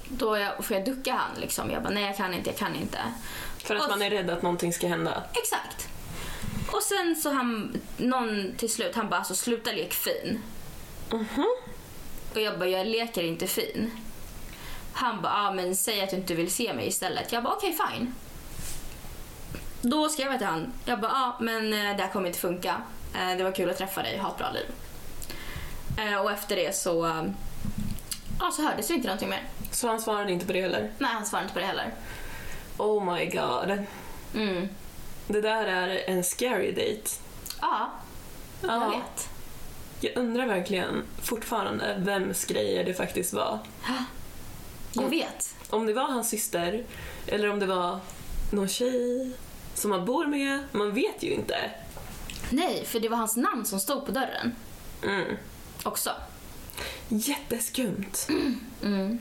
då 0.09 0.39
jag, 0.39 0.65
får 0.65 0.77
jag 0.77 0.87
ducka 0.87 1.13
han 1.13 1.41
liksom. 1.41 1.71
Jag 1.71 1.83
bara 1.83 1.93
nej 1.95 2.05
jag 2.05 2.17
kan 2.17 2.35
inte, 2.35 2.51
jag 2.51 2.59
kan 2.59 2.75
inte. 2.75 2.99
För 3.59 3.75
att 3.77 3.83
Och- 3.83 3.89
man 3.91 4.03
är 4.03 4.11
rädd 4.11 4.31
att 4.31 4.43
någonting 4.43 4.73
ska 4.73 4.87
hända. 4.87 5.23
Exakt. 5.33 5.89
Och 6.73 6.83
sen 6.83 7.17
så 7.17 7.31
han, 7.33 7.81
någon 7.97 8.53
till 8.57 8.73
slut, 8.73 8.95
han 8.95 9.09
bara 9.09 9.17
alltså 9.17 9.35
sluta 9.35 9.73
lek 9.73 9.93
fin. 9.93 10.41
Mhm. 11.11 11.47
Och 12.35 12.41
jag 12.41 12.59
bara 12.59 12.69
jag 12.69 12.87
leker 12.87 13.23
inte 13.23 13.47
fin. 13.47 13.91
Han 14.93 15.23
bara 15.23 15.33
ah, 15.33 15.53
men 15.55 15.77
säg 15.77 16.03
att 16.03 16.11
du 16.11 16.17
inte 16.17 16.35
vill 16.35 16.51
se 16.53 16.75
mig 16.75 16.87
istället. 16.89 17.33
Jag 17.33 17.43
bara 17.43 17.55
okej 17.55 17.79
fine. 17.91 18.15
Då 19.83 20.09
skrev 20.09 20.27
jag 20.31 20.39
till 20.39 20.47
han. 20.47 20.73
Jag 20.85 21.01
bara 21.01 21.13
ah, 21.13 21.37
men 21.41 21.73
eh, 21.73 21.97
det 21.97 22.03
här 22.03 22.11
kommer 22.13 22.27
inte 22.27 22.39
funka. 22.39 22.83
Eh, 23.15 23.37
Det 23.37 23.45
var 23.45 23.53
kul 23.53 23.71
att 23.71 23.79
träffa 23.79 24.03
dig, 24.03 24.19
ha 24.19 24.31
ett 24.31 24.39
bra 24.39 24.51
liv. 24.51 24.67
Eh, 25.99 26.21
Och 26.21 26.31
efter 26.33 26.57
det 26.57 26.77
så, 26.77 27.25
ja, 28.41 28.51
så 28.51 28.63
hördes 28.63 28.89
det 28.89 28.95
inte 28.95 29.07
någonting 29.07 29.29
mer. 29.29 29.43
Så 29.73 29.89
han 29.89 30.01
svarade 30.01 30.33
inte 30.33 30.47
på 30.47 30.53
det 30.53 30.61
heller? 30.63 30.93
Nej, 30.99 31.11
han 31.13 31.27
svarade 31.27 31.45
inte 31.45 31.55
på 31.55 31.61
det 31.61 31.67
heller. 31.67 31.95
Oh 32.79 33.15
my 33.15 33.27
god. 33.27 33.85
Mm. 34.35 34.69
Det 35.27 35.41
där 35.41 35.65
är 35.67 36.09
en 36.11 36.25
scary 36.25 36.73
date. 36.73 37.11
Ja, 37.61 37.91
jag 38.63 38.71
Ja. 38.83 38.89
vet. 38.89 39.29
Jag 40.05 40.17
undrar 40.17 40.47
verkligen 40.47 41.03
fortfarande 41.23 41.95
vems 41.99 42.45
grejer 42.45 42.85
det 42.85 42.95
faktiskt 42.95 43.33
var. 43.33 43.59
Jag 44.93 45.09
vet. 45.11 45.55
Om 45.71 45.87
det 45.87 45.93
var 45.93 46.03
hans 46.05 46.29
syster 46.31 46.85
eller 47.27 47.51
om 47.51 47.59
det 47.59 47.67
var 47.67 47.99
någon 48.53 48.69
tjej 48.69 49.31
som 49.75 49.91
han 49.93 50.05
bor 50.05 50.27
med. 50.27 50.59
Man 50.73 50.95
vet 50.95 51.23
ju 51.23 51.31
inte. 51.31 51.57
Nej, 52.51 52.85
för 52.87 53.01
det 53.01 53.09
var 53.09 53.17
hans 53.17 53.37
namn 53.37 53.65
som 53.65 53.81
stod 53.81 54.07
på 54.07 54.13
dörren 54.13 54.53
Mm. 55.05 55.37
också. 55.85 56.11
Jätteskumt. 57.09 58.29
Mm. 58.83 59.19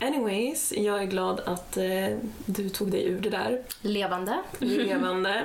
Anyways, 0.00 0.72
jag 0.76 1.02
är 1.02 1.06
glad 1.06 1.40
att 1.40 1.76
eh, 1.76 2.16
du 2.46 2.68
tog 2.68 2.90
dig 2.90 3.04
ur 3.04 3.20
det 3.20 3.30
där 3.30 3.62
Levande. 3.80 4.42
levande. 4.58 5.44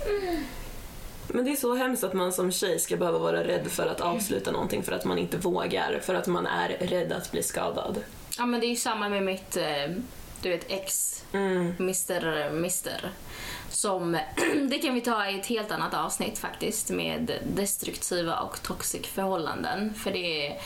Men 1.34 1.44
det 1.44 1.50
är 1.50 1.56
så 1.56 1.74
hemskt 1.74 2.04
att 2.04 2.14
man 2.14 2.32
som 2.32 2.52
tjej 2.52 2.78
ska 2.78 2.96
behöva 2.96 3.18
vara 3.18 3.44
rädd 3.44 3.66
för 3.70 3.86
att 3.86 4.00
avsluta 4.00 4.50
någonting 4.50 4.82
för 4.82 4.92
att 4.92 5.04
man 5.04 5.18
inte 5.18 5.36
vågar, 5.38 6.00
för 6.02 6.14
att 6.14 6.26
man 6.26 6.46
är 6.46 6.68
rädd 6.68 7.12
att 7.12 7.32
bli 7.32 7.42
skadad. 7.42 7.98
Ja, 8.38 8.46
men 8.46 8.60
det 8.60 8.66
är 8.66 8.70
ju 8.70 8.76
samma 8.76 9.08
med 9.08 9.22
mitt, 9.22 9.56
eh, 9.56 9.94
du 10.42 10.48
vet, 10.48 10.70
ex, 10.70 11.20
Mm. 11.32 11.74
Mr. 11.78 12.46
Mr. 12.46 13.10
Som, 13.70 14.12
det 14.70 14.78
kan 14.78 14.94
vi 14.94 15.00
ta 15.00 15.30
i 15.30 15.40
ett 15.40 15.46
helt 15.46 15.70
annat 15.70 15.94
avsnitt 15.94 16.38
faktiskt, 16.38 16.90
med 16.90 17.32
destruktiva 17.56 18.40
och 18.40 18.62
toxic 18.62 19.06
förhållanden. 19.06 19.94
För 19.94 20.10
det 20.10 20.46
är 20.46 20.60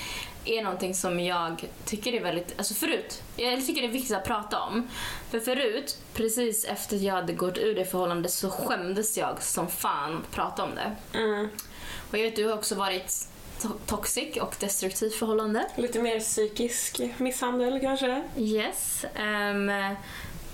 någonting 0.44 0.94
som 0.94 1.20
jag 1.20 1.68
tycker 1.84 2.12
är 2.12 2.20
väldigt, 2.22 2.54
alltså 2.58 2.74
förut, 2.74 3.22
jag 3.36 3.66
tycker 3.66 3.80
det 3.82 3.88
är 3.88 3.92
viktigt 3.92 4.16
att 4.16 4.24
prata 4.24 4.60
om. 4.60 4.88
För 5.30 5.40
förut, 5.40 5.98
precis 6.14 6.64
efter 6.64 6.96
jag 6.96 7.14
hade 7.14 7.32
gått 7.32 7.58
ur 7.58 7.74
det 7.74 7.84
förhållandet 7.84 8.32
så 8.32 8.50
skämdes 8.50 9.18
jag 9.18 9.42
som 9.42 9.68
fan 9.68 10.16
att 10.16 10.30
prata 10.30 10.64
om 10.64 10.70
det. 10.74 11.18
Mm. 11.18 11.48
Och 12.10 12.18
jag 12.18 12.22
vet, 12.22 12.36
du 12.36 12.46
har 12.46 12.54
också 12.54 12.74
varit 12.74 13.28
to- 13.60 13.78
toxic 13.86 14.36
och 14.36 14.54
destruktivt 14.60 15.14
förhållande. 15.14 15.66
Lite 15.76 15.98
mer 16.02 16.20
psykisk 16.20 17.00
misshandel 17.16 17.80
kanske? 17.80 18.22
Yes. 18.36 19.04
ehm, 19.14 19.70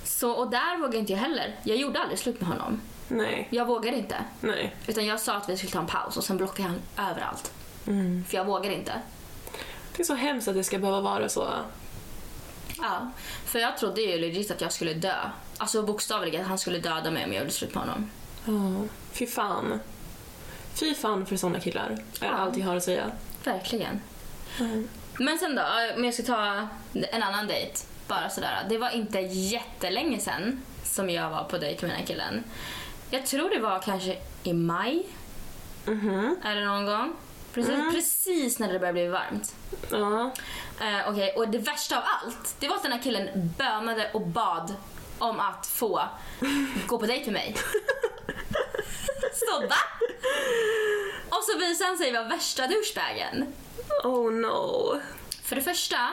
så, 0.05 0.31
och 0.33 0.51
där 0.51 0.77
vågade 0.79 0.99
inte 0.99 1.13
jag 1.13 1.21
heller. 1.21 1.57
Jag 1.63 1.77
gjorde 1.77 1.99
aldrig 2.01 2.19
slut 2.19 2.41
med 2.41 2.49
honom. 2.49 2.81
Nej, 3.09 3.49
Jag 3.51 3.67
vågade 3.67 3.97
inte. 3.97 4.17
nej. 4.41 4.77
Utan 4.87 5.07
jag 5.07 5.21
sa 5.21 5.35
att 5.35 5.49
vi 5.49 5.57
skulle 5.57 5.73
ta 5.73 5.79
en 5.79 5.87
paus 5.87 6.17
och 6.17 6.25
sen 6.25 6.37
blockade 6.37 6.69
han 6.69 7.09
överallt. 7.11 7.53
Mm. 7.87 8.25
För 8.29 8.37
jag 8.37 8.45
vågade 8.45 8.75
inte. 8.75 8.93
Det 9.97 10.03
är 10.03 10.05
så 10.07 10.15
hemskt 10.15 10.49
att 10.49 10.55
det 10.55 10.65
ska 10.65 10.79
behöva 10.79 11.01
vara 11.01 11.29
så. 11.29 11.49
Ja. 12.79 13.11
För 13.45 13.59
jag 13.59 13.79
trodde 13.79 14.01
ju 14.01 14.19
legit 14.19 14.51
att 14.51 14.61
jag 14.61 14.73
skulle 14.73 14.95
dö. 14.95 15.15
Alltså 15.59 15.83
bokstavligen 15.83 16.43
att 16.43 16.49
han 16.49 16.59
skulle 16.59 16.79
döda 16.79 17.11
mig 17.11 17.25
om 17.25 17.33
jag 17.33 17.41
gjorde 17.41 17.53
slut 17.53 17.75
med 17.75 17.83
honom. 17.85 18.11
Ja, 18.45 18.89
fy 19.13 19.27
fan. 19.27 19.81
Fy 20.75 20.95
fan 20.95 21.27
för 21.27 21.37
såna 21.37 21.61
killar. 21.61 21.91
är 22.21 22.27
Ja. 22.27 22.31
allt 22.33 22.57
jag 22.57 22.67
har 22.67 22.77
att 22.77 22.83
säga. 22.85 23.05
Verkligen. 23.45 24.01
Mm. 24.61 24.89
Men 25.19 25.39
sen 25.39 25.55
då, 25.55 25.63
om 25.97 26.05
jag 26.05 26.15
ska 26.15 26.23
ta 26.23 26.69
en 26.93 27.23
annan 27.23 27.47
dejt. 27.47 27.73
Bara 28.09 28.31
sådär. 28.31 28.67
Det 28.69 28.79
var 28.79 28.91
inte 28.91 29.19
jättelänge 29.21 30.19
sen 30.19 30.63
som 30.85 31.11
jag 31.11 31.31
var 31.31 31.45
på 31.45 31.59
dejt 31.59 31.83
med 31.87 31.91
den 31.91 31.99
här 32.01 32.07
killen. 32.07 32.45
Jag 33.11 33.27
tror 33.27 33.51
det 33.51 33.61
var 33.61 33.79
kanske 33.83 34.17
i 34.43 34.53
maj, 34.53 35.07
Mhm. 35.87 36.37
eller 36.45 36.65
någon 36.65 36.87
gång. 36.87 37.15
Precis, 37.55 37.75
Mm. 37.75 37.93
precis 37.95 38.59
när 38.59 38.73
det 38.73 38.79
började 38.79 38.93
bli 38.93 39.07
varmt. 39.09 39.55
Ja. 39.91 40.31
Eh, 40.81 41.09
Okej, 41.11 41.35
och 41.37 41.49
det 41.49 41.59
värsta 41.59 41.97
av 41.99 42.03
allt, 42.07 42.55
det 42.61 42.69
var 42.69 42.77
att 42.77 42.83
den 42.83 42.93
här 42.93 43.03
killen 43.03 43.29
bönade 43.59 44.11
och 44.15 44.21
bad 44.27 44.75
om 45.19 45.41
att 45.41 45.67
få 45.67 46.03
gå 46.87 46.99
på 46.99 47.07
dejt 47.07 47.25
med 47.25 47.33
mig. 47.33 47.57
Sådär! 49.35 49.79
Och 51.29 51.45
så 51.45 51.59
visade 51.59 51.89
han 51.91 51.99
sig 51.99 52.13
vara 52.13 52.25
värsta 52.25 52.67
douchebagen. 52.67 53.47
Oh 54.05 54.33
no. 54.33 55.01
För 55.45 55.57
det 55.57 55.63
första, 55.63 56.09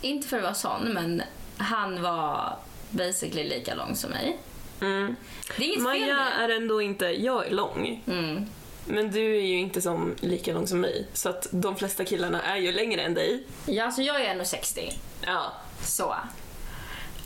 inte 0.00 0.28
för 0.28 0.36
att 0.36 0.42
vara 0.42 0.54
sån, 0.54 0.82
men 0.88 1.22
han 1.58 2.02
var 2.02 2.56
basically 2.90 3.48
lika 3.48 3.74
lång 3.74 3.96
som 3.96 4.10
mig. 4.10 4.38
Mm. 4.80 5.16
Det 5.56 5.62
är 5.64 5.66
inget 5.66 5.74
fel 5.76 5.82
Maja 5.82 6.06
med 6.16 6.26
det. 6.48 6.54
är 6.54 6.56
ändå 6.56 6.82
inte... 6.82 7.04
Jag 7.06 7.46
är 7.46 7.50
lång. 7.50 8.02
Mm. 8.06 8.46
Men 8.86 9.10
du 9.10 9.36
är 9.36 9.40
ju 9.40 9.58
inte 9.58 9.80
som 9.80 10.14
lika 10.20 10.52
lång 10.52 10.66
som 10.66 10.80
mig. 10.80 11.06
Så 11.12 11.28
att 11.28 11.46
de 11.50 11.76
flesta 11.76 12.04
killarna 12.04 12.42
är 12.42 12.56
ju 12.56 12.72
längre 12.72 13.00
än 13.00 13.14
dig. 13.14 13.46
Ja, 13.66 13.84
alltså 13.84 14.02
jag 14.02 14.20
är 14.20 14.34
1,60. 14.34 14.92
Ja. 15.26 15.52
Så. 15.82 16.14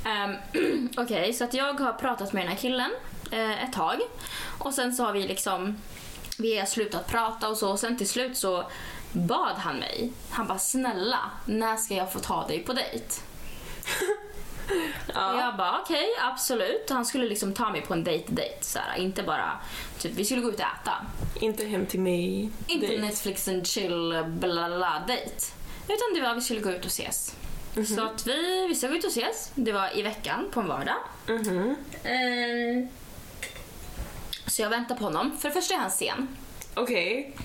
Ehm, 0.04 0.36
Okej, 0.96 1.32
så 1.32 1.44
att 1.44 1.54
jag 1.54 1.80
har 1.80 1.92
pratat 1.92 2.32
med 2.32 2.42
den 2.42 2.48
här 2.48 2.58
killen 2.58 2.90
eh, 3.30 3.64
ett 3.64 3.72
tag. 3.72 3.96
Och 4.58 4.74
sen 4.74 4.94
så 4.94 5.04
har 5.04 5.12
vi 5.12 5.22
liksom, 5.22 5.76
vi 6.38 6.58
har 6.58 6.66
slutat 6.66 7.06
prata 7.06 7.48
och 7.48 7.56
så. 7.56 7.70
Och 7.70 7.80
sen 7.80 7.98
till 7.98 8.08
slut 8.08 8.36
så 8.36 8.64
bad 9.12 9.56
han 9.56 9.76
mig. 9.76 10.12
Han 10.30 10.46
bara 10.46 10.58
snälla, 10.58 11.30
när 11.46 11.76
ska 11.76 11.94
jag 11.94 12.12
få 12.12 12.18
ta 12.18 12.46
dig 12.46 12.58
på 12.58 12.72
dejt? 12.72 13.04
Och 15.06 15.14
Ja. 15.14 15.40
jag 15.40 15.56
bara 15.56 15.80
okej, 15.80 16.06
absolut. 16.20 16.90
Han 16.90 17.04
skulle 17.06 17.26
liksom 17.28 17.54
ta 17.54 17.70
mig 17.70 17.80
på 17.80 17.94
en 17.94 18.06
såhär. 18.60 18.96
Inte 18.98 19.22
bara, 19.22 19.58
typ 19.98 20.12
vi 20.14 20.24
skulle 20.24 20.40
gå 20.40 20.48
ut 20.48 20.54
och 20.54 20.60
äta. 20.60 20.92
Inte 21.40 21.64
hem 21.64 21.86
till 21.86 22.00
mig. 22.00 22.50
Inte 22.66 22.86
Dejt. 22.86 23.02
Netflix 23.02 23.48
and 23.48 23.66
chill 23.66 24.24
bla 24.26 24.68
bla 24.76 25.04
dejt. 25.06 25.44
Utan 25.88 26.14
det 26.14 26.20
var 26.20 26.34
vi 26.34 26.40
skulle 26.40 26.60
gå 26.60 26.70
ut 26.70 26.80
och 26.84 26.90
ses. 26.90 27.34
Så 27.96 28.02
att 28.04 28.26
vi, 28.26 28.66
vi 28.68 28.74
ska 28.74 28.88
gå 28.88 28.94
ut 28.94 29.04
och 29.04 29.10
ses. 29.10 29.50
Det 29.54 29.72
var 29.72 29.98
i 29.98 30.02
veckan 30.02 30.48
på 30.52 30.60
en 30.60 30.66
vardag. 30.66 30.96
Mhm. 31.26 31.76
Eh, 32.02 32.88
så 34.46 34.62
jag 34.62 34.70
väntar 34.70 34.94
på 34.94 35.04
honom. 35.04 35.36
För 35.38 35.48
det 35.48 35.54
första 35.54 35.74
är 35.74 35.78
han 35.78 35.90
sen. 35.90 36.28
Okej. 36.74 37.36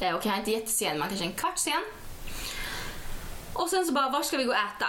Eh, 0.00 0.14
och 0.14 0.24
han 0.24 0.34
är 0.34 0.38
inte 0.38 0.50
jättesen, 0.50 0.98
man 0.98 1.08
kanske 1.08 1.26
en 1.26 1.32
kvart 1.32 1.58
sen. 1.58 1.82
Och 3.52 3.68
sen 3.68 3.84
så 3.86 3.92
bara, 3.92 4.10
var 4.10 4.22
ska 4.22 4.36
vi 4.36 4.44
gå 4.44 4.50
och 4.50 4.56
äta? 4.58 4.86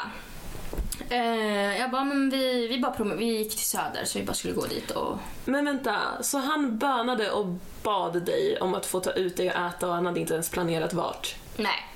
Eh, 1.09 1.79
jag 1.79 1.91
bara, 1.91 2.03
men 2.03 2.29
vi, 2.29 2.67
vi, 2.67 2.79
bara 2.79 2.93
prom- 2.93 3.17
vi 3.17 3.25
gick 3.25 3.49
till 3.49 3.65
Söder 3.65 4.05
så 4.05 4.19
vi 4.19 4.25
bara 4.25 4.33
skulle 4.33 4.53
gå 4.53 4.65
dit 4.65 4.91
och... 4.91 5.17
Men 5.45 5.65
vänta, 5.65 5.97
så 6.21 6.37
han 6.37 6.77
bönade 6.77 7.31
och 7.31 7.45
bad 7.83 8.23
dig 8.25 8.57
om 8.61 8.73
att 8.73 8.85
få 8.85 8.99
ta 8.99 9.11
ut 9.11 9.37
dig 9.37 9.49
och 9.51 9.55
äta 9.55 9.87
och 9.87 9.93
han 9.93 10.05
hade 10.05 10.19
inte 10.19 10.33
ens 10.33 10.49
planerat 10.49 10.93
vart? 10.93 11.35
Nej. 11.57 11.87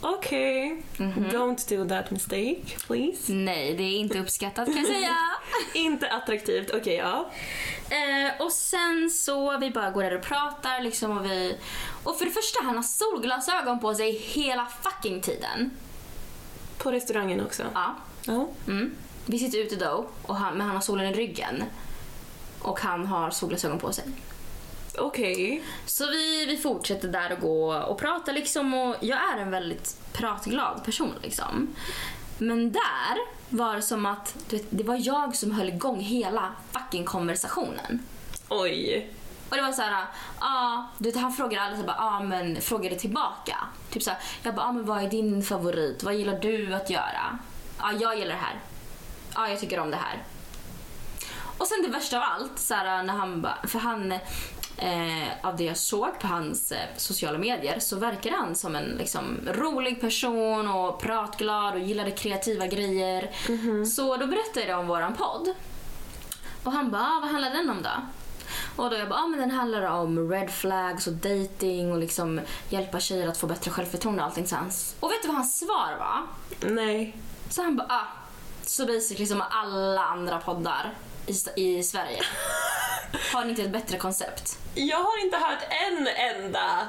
Okej. 0.00 0.82
Don't 1.32 1.76
do 1.76 1.88
that 1.88 2.10
mistake, 2.10 2.62
please. 2.86 3.32
Nej, 3.32 3.74
det 3.74 3.82
är 3.82 3.98
inte 3.98 4.18
uppskattat 4.18 4.66
kan 4.66 4.76
jag 4.76 4.86
säga. 4.86 5.16
inte 5.74 6.08
attraktivt, 6.08 6.70
okej 6.74 6.94
ja. 6.94 7.30
Eh, 7.90 8.42
och 8.44 8.52
sen 8.52 9.10
så 9.10 9.58
vi 9.58 9.70
bara 9.70 9.90
går 9.90 10.02
där 10.02 10.16
och 10.18 10.22
pratar 10.22 10.80
liksom 10.80 11.18
och 11.18 11.24
vi... 11.24 11.56
Och 12.04 12.18
för 12.18 12.24
det 12.24 12.30
första, 12.30 12.64
han 12.64 12.76
har 12.76 12.82
solglasögon 12.82 13.80
på 13.80 13.94
sig 13.94 14.12
hela 14.18 14.66
fucking 14.82 15.20
tiden. 15.20 15.70
På 16.82 16.92
restaurangen 16.92 17.40
också? 17.40 17.62
Ja. 17.74 17.94
Ja. 18.26 18.48
Mm. 18.66 18.94
Vi 19.26 19.38
sitter 19.38 19.58
ute 19.58 19.76
då, 19.76 20.06
och 20.22 20.36
han, 20.36 20.56
men 20.56 20.66
han 20.66 20.76
har 20.76 20.82
solen 20.82 21.06
i 21.06 21.12
ryggen. 21.14 21.64
Och 22.60 22.80
han 22.80 23.06
har 23.06 23.30
solglasögon 23.30 23.78
på 23.78 23.92
sig. 23.92 24.04
Okej. 24.98 25.62
Så 25.86 26.06
vi, 26.06 26.46
vi 26.46 26.56
fortsätter 26.56 27.08
där 27.08 27.32
och 27.32 27.40
gå 27.40 27.74
och 27.74 27.98
prata 27.98 28.32
liksom 28.32 28.74
och 28.74 28.96
jag 29.00 29.18
är 29.32 29.38
en 29.38 29.50
väldigt 29.50 29.96
pratglad 30.12 30.84
person 30.84 31.14
liksom. 31.22 31.74
Men 32.38 32.72
där 32.72 33.18
var 33.48 33.76
det 33.76 33.82
som 33.82 34.06
att 34.06 34.36
vet, 34.50 34.66
det 34.70 34.84
var 34.84 34.98
jag 35.00 35.36
som 35.36 35.50
höll 35.50 35.68
igång 35.68 36.00
hela 36.00 36.52
fucking 36.72 37.04
konversationen. 37.04 37.98
Oj. 38.48 39.10
Och 39.52 39.58
det 39.58 39.62
var 39.64 39.72
så 39.72 39.82
här, 39.82 40.04
ja, 40.40 40.86
du 40.98 41.10
vet, 41.10 41.20
han 41.20 41.32
frågade 41.32 41.62
aldrig 41.62 41.80
så 41.80 41.86
bara, 41.86 41.96
ja 41.98 42.20
men 42.20 42.60
frågade 42.60 42.96
tillbaka. 42.96 43.56
Typ 43.90 44.02
så 44.02 44.10
här, 44.10 44.18
jag 44.42 44.54
bara, 44.54 44.66
ja 44.66 44.72
men 44.72 44.84
vad 44.84 45.04
är 45.04 45.10
din 45.10 45.42
favorit? 45.42 46.02
Vad 46.02 46.14
gillar 46.14 46.38
du 46.38 46.74
att 46.74 46.90
göra? 46.90 47.38
Ja, 47.78 47.92
jag 48.00 48.18
gillar 48.18 48.34
det 48.34 48.40
här. 48.40 48.60
Ja, 49.34 49.48
jag 49.48 49.60
tycker 49.60 49.80
om 49.80 49.90
det 49.90 49.96
här. 49.96 50.22
Och 51.58 51.66
sen 51.66 51.82
det 51.82 51.88
värsta 51.88 52.16
av 52.16 52.22
allt, 52.22 52.58
så 52.58 52.74
här, 52.74 53.02
när 53.02 53.14
han 53.14 53.42
bara, 53.42 53.56
för 53.66 53.78
han, 53.78 54.12
eh, 54.76 55.28
av 55.42 55.56
det 55.56 55.64
jag 55.64 55.76
såg 55.76 56.18
på 56.20 56.26
hans 56.26 56.72
eh, 56.72 56.88
sociala 56.96 57.38
medier 57.38 57.78
så 57.78 57.96
verkar 57.96 58.30
han 58.30 58.54
som 58.54 58.76
en 58.76 58.84
liksom, 58.98 59.38
rolig 59.46 60.00
person 60.00 60.68
och 60.68 61.00
pratglad 61.00 61.74
och 61.74 61.80
gillade 61.80 62.10
kreativa 62.10 62.66
grejer. 62.66 63.30
Så 63.84 64.16
då 64.16 64.26
berättade 64.26 64.66
jag 64.66 64.80
om 64.80 64.86
våran 64.86 65.14
podd. 65.14 65.54
Och 66.64 66.72
han 66.72 66.90
bara, 66.90 67.02
ah, 67.02 67.20
vad 67.22 67.30
handlar 67.30 67.50
den 67.50 67.70
om 67.70 67.82
då? 67.82 67.90
Och 68.76 68.90
då 68.90 68.96
jag 68.96 69.08
bara, 69.08 69.20
ah, 69.20 69.26
men 69.26 69.40
den 69.40 69.50
handlar 69.50 69.82
om 69.82 70.30
red 70.30 70.50
flags 70.50 71.06
och 71.06 71.12
dating 71.12 71.92
och 71.92 71.98
liksom 71.98 72.40
hjälpa 72.68 73.00
tjejer 73.00 73.28
att 73.28 73.38
få 73.38 73.46
bättre 73.46 73.70
självförtroende 73.70 74.22
och 74.22 74.28
allting 74.28 74.46
sånt. 74.46 74.96
Och 75.00 75.10
vet 75.10 75.22
du 75.22 75.28
vad 75.28 75.36
hans 75.36 75.58
svar 75.58 75.96
var? 75.98 76.26
Nej. 76.70 77.16
Så 77.50 77.62
han 77.62 77.76
bara, 77.76 77.86
ah, 77.88 78.06
så 78.66 78.86
basically 78.86 79.26
som 79.26 79.42
alla 79.50 80.04
andra 80.04 80.38
poddar 80.38 80.94
i, 81.26 81.62
i 81.78 81.82
Sverige. 81.82 82.22
Har 83.32 83.44
ni 83.44 83.50
inte 83.50 83.62
ett 83.62 83.72
bättre 83.72 83.98
koncept? 83.98 84.58
Jag 84.74 84.98
har 84.98 85.24
inte 85.24 85.36
hört 85.36 85.62
en 85.70 86.08
enda. 86.08 86.86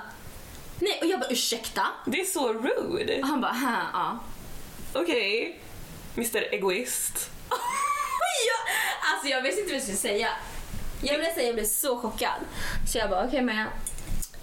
Nej, 0.80 1.00
och 1.02 1.08
jag 1.08 1.20
bara 1.20 1.30
ursäkta? 1.30 1.88
Det 2.06 2.22
är 2.22 2.26
så 2.26 2.54
rude. 2.54 3.22
Och 3.22 3.28
han 3.28 3.42
bara, 3.42 3.52
"Hä, 3.52 3.78
ja. 3.94 4.20
Okej. 4.94 5.60
Mr 6.16 6.54
Egoist. 6.54 7.30
ja, 7.50 8.72
alltså 9.14 9.28
jag 9.28 9.42
visste 9.42 9.62
inte 9.62 9.72
vad 9.74 9.76
jag 9.78 9.84
skulle 9.84 9.98
säga. 9.98 10.30
Jag 11.04 11.20
blev, 11.20 11.34
säga, 11.34 11.46
jag 11.46 11.56
blev 11.56 11.66
så 11.66 11.98
chockad. 11.98 12.40
Så 12.88 12.98
jag 12.98 13.10
bara, 13.10 13.26
okej 13.28 13.42
men 13.42 13.68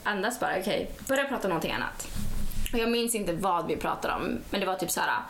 andas 0.03 0.41
bara, 0.41 0.59
okej. 0.61 0.91
Börja 1.09 1.25
prata 1.25 1.43
om 1.43 1.49
någonting 1.49 1.73
annat. 1.73 2.09
Och 2.73 2.79
jag 2.79 2.91
minns 2.91 3.15
inte 3.15 3.33
vad 3.33 3.67
vi 3.67 3.77
pratade 3.77 4.15
om, 4.15 4.39
men 4.51 4.61
det 4.61 4.67
var 4.67 4.75
typ 4.75 4.91
så 4.91 5.01
här. 5.01 5.21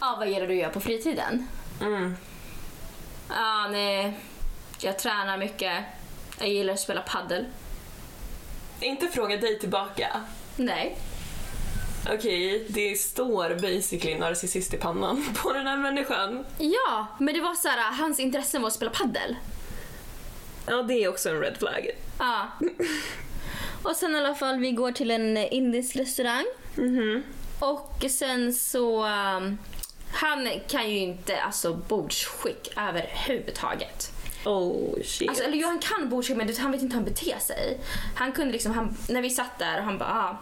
Ja, 0.00 0.16
vad 0.18 0.28
gillar 0.28 0.46
du 0.46 0.52
att 0.52 0.60
göra 0.60 0.70
på 0.72 0.80
fritiden? 0.80 1.48
Mm. 1.80 2.16
Ja, 3.28 3.68
nej. 3.68 4.18
Jag 4.78 4.98
tränar 4.98 5.38
mycket. 5.38 5.84
Jag 6.38 6.48
gillar 6.48 6.72
att 6.74 6.80
spela 6.80 7.02
paddel. 7.02 7.44
Inte 8.80 9.06
fråga 9.08 9.36
dig 9.36 9.58
tillbaka. 9.58 10.20
Nej. 10.56 10.98
Okej, 12.14 12.66
det 12.68 13.00
står 13.00 13.54
basically 13.54 14.18
narcissist 14.18 14.74
i 14.74 14.76
pannan 14.76 15.34
på 15.42 15.52
den 15.52 15.66
här 15.66 15.76
människan. 15.76 16.44
Ja, 16.58 17.06
men 17.18 17.34
det 17.34 17.40
var 17.40 17.54
så 17.54 17.68
här, 17.68 17.92
hans 17.92 18.20
intressen 18.20 18.62
var 18.62 18.68
att 18.68 18.74
spela 18.74 18.90
paddel. 18.90 19.36
Ja, 20.70 20.82
det 20.82 20.94
är 20.94 21.08
också 21.08 21.28
en 21.28 21.40
red 21.40 21.56
flag. 21.56 21.90
Ja. 22.18 22.48
Och 23.82 23.96
sen 23.96 24.14
i 24.14 24.18
alla 24.18 24.34
fall, 24.34 24.58
vi 24.58 24.72
går 24.72 24.92
till 24.92 25.10
en 25.10 25.36
indisk 25.36 25.96
restaurang. 25.96 26.44
Mhm. 26.74 27.22
Och 27.58 28.04
sen 28.10 28.54
så... 28.54 29.04
um, 29.04 29.58
han 30.12 30.48
kan 30.68 30.90
ju 30.90 30.98
inte 30.98 31.42
alltså 31.42 31.74
bordsskick 31.74 32.72
överhuvudtaget. 32.76 34.12
Oh 34.44 35.02
shit. 35.04 35.28
Alltså, 35.28 35.44
eller 35.44 35.56
jo, 35.56 35.66
han 35.66 35.78
kan 35.78 36.08
bordsskick 36.08 36.36
men 36.36 36.56
han 36.58 36.72
vet 36.72 36.82
inte 36.82 36.96
hur 36.96 37.02
han 37.02 37.12
beter 37.12 37.38
sig. 37.38 37.80
Han 38.14 38.32
kunde 38.32 38.52
liksom, 38.52 38.72
han, 38.72 38.96
när 39.08 39.22
vi 39.22 39.30
satt 39.30 39.58
där 39.58 39.78
och 39.78 39.84
han 39.84 39.98
bara, 39.98 40.10
ah, 40.10 40.36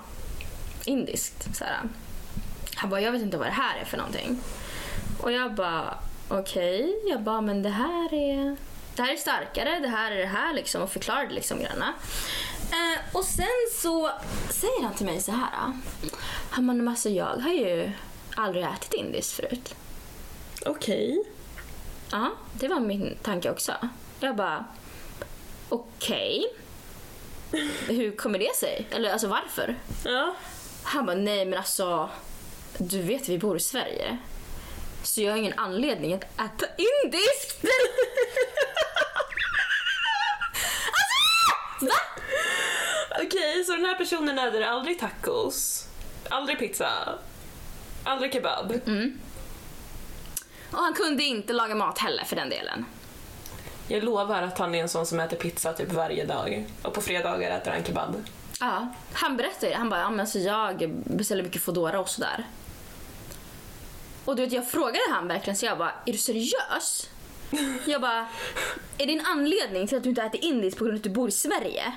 indiskt. 0.84 1.56
Så 1.56 1.64
här. 1.64 1.80
Han 2.74 2.90
bara, 2.90 3.00
jag 3.00 3.12
vet 3.12 3.22
inte 3.22 3.36
vad 3.36 3.46
det 3.46 3.50
här 3.50 3.80
är 3.80 3.84
för 3.84 3.96
någonting. 3.96 4.40
Och 5.20 5.32
jag 5.32 5.54
bara, 5.54 5.94
okej. 6.28 6.94
Jag 7.10 7.22
bara, 7.22 7.40
men 7.40 7.62
det 7.62 7.70
här 7.70 8.14
är... 8.14 8.56
Det 8.98 9.02
här 9.04 9.12
är 9.12 9.16
starkare, 9.16 9.78
det 9.80 9.88
här 9.88 10.12
är 10.12 10.16
det 10.16 10.26
här 10.26 10.54
liksom 10.54 10.82
och 10.82 10.90
förklarade 10.90 11.34
liksom 11.34 11.58
grejerna. 11.58 11.94
Eh, 12.70 13.16
och 13.16 13.24
sen 13.24 13.46
så 13.82 14.10
säger 14.50 14.82
han 14.82 14.94
till 14.94 15.06
mig 15.06 15.20
så 15.20 15.32
här. 15.32 15.48
ah. 15.52 15.72
Han 16.50 16.66
bara, 16.66 16.72
men 16.72 16.88
alltså 16.88 17.08
jag 17.08 17.26
har 17.26 17.50
ju 17.50 17.90
aldrig 18.34 18.64
ätit 18.64 18.94
indiskt 18.94 19.32
förut. 19.32 19.74
Okej. 20.66 21.24
Ja, 22.10 22.30
det 22.52 22.68
var 22.68 22.80
min 22.80 23.16
tanke 23.22 23.50
också. 23.50 23.72
Jag 24.20 24.36
bara, 24.36 24.64
okej. 25.68 26.44
Hur 27.88 28.16
kommer 28.16 28.38
det 28.38 28.56
sig? 28.56 28.86
Eller 28.90 29.12
alltså 29.12 29.28
varför? 29.28 29.76
Ja. 30.04 30.34
Han 30.82 31.06
bara, 31.06 31.16
nej 31.16 31.44
men 31.46 31.58
alltså, 31.58 32.10
du 32.78 33.02
vet 33.02 33.28
vi 33.28 33.38
bor 33.38 33.56
i 33.56 33.60
Sverige. 33.60 34.18
Så 35.02 35.20
jag 35.22 35.32
har 35.32 35.38
ingen 35.38 35.58
anledning 35.58 36.14
att 36.14 36.24
äta 36.24 36.66
indiskt. 36.76 37.64
alltså, 40.90 41.86
va? 41.86 42.00
Okej, 43.22 43.64
så 43.64 43.72
den 43.72 43.84
här 43.84 43.94
personen 43.94 44.38
äter 44.38 44.62
aldrig 44.62 44.98
tacos, 44.98 45.86
aldrig 46.28 46.58
pizza, 46.58 47.18
aldrig 48.04 48.32
kebab. 48.32 48.80
Och 50.72 50.78
han 50.78 50.94
kunde 50.94 51.22
inte 51.24 51.52
laga 51.52 51.74
mat 51.74 51.98
heller 51.98 52.24
för 52.24 52.36
den 52.36 52.48
delen. 52.48 52.84
Jag 53.88 54.04
lovar 54.04 54.42
att 54.42 54.58
han 54.58 54.74
är 54.74 54.82
en 54.82 54.88
sån 54.88 55.06
som 55.06 55.20
äter 55.20 55.36
pizza 55.36 55.72
typ 55.72 55.92
varje 55.92 56.24
dag. 56.24 56.66
Och 56.82 56.94
på 56.94 57.00
fredagar 57.00 57.50
äter 57.50 57.70
han 57.70 57.84
kebab. 57.84 58.24
Ja, 58.60 58.88
han 59.12 59.36
berättade 59.36 59.72
det. 59.72 59.76
Han 59.76 59.88
bara, 59.88 60.00
ja, 60.00 60.10
men 60.10 60.20
alltså 60.20 60.38
jag 60.38 60.90
beställer 61.04 61.42
mycket 61.42 61.62
Foodora 61.62 62.00
och 62.00 62.08
sådär. 62.08 62.46
Och 64.28 64.36
du 64.36 64.42
vet, 64.42 64.52
jag 64.52 64.70
frågade 64.70 65.10
han 65.10 65.28
verkligen 65.28 65.56
så 65.56 65.66
jag 65.66 65.78
bara, 65.78 65.92
är 66.06 66.12
du 66.12 66.18
seriös? 66.18 67.10
Jag 67.86 68.00
bara, 68.00 68.26
är 68.98 69.06
det 69.06 69.12
en 69.12 69.26
anledning 69.26 69.86
till 69.86 69.96
att 69.96 70.02
du 70.02 70.08
inte 70.08 70.22
äter 70.22 70.44
indiskt 70.44 70.78
på 70.78 70.84
grund 70.84 70.94
av 70.94 70.98
att 70.98 71.04
du 71.04 71.10
bor 71.10 71.28
i 71.28 71.32
Sverige? 71.32 71.92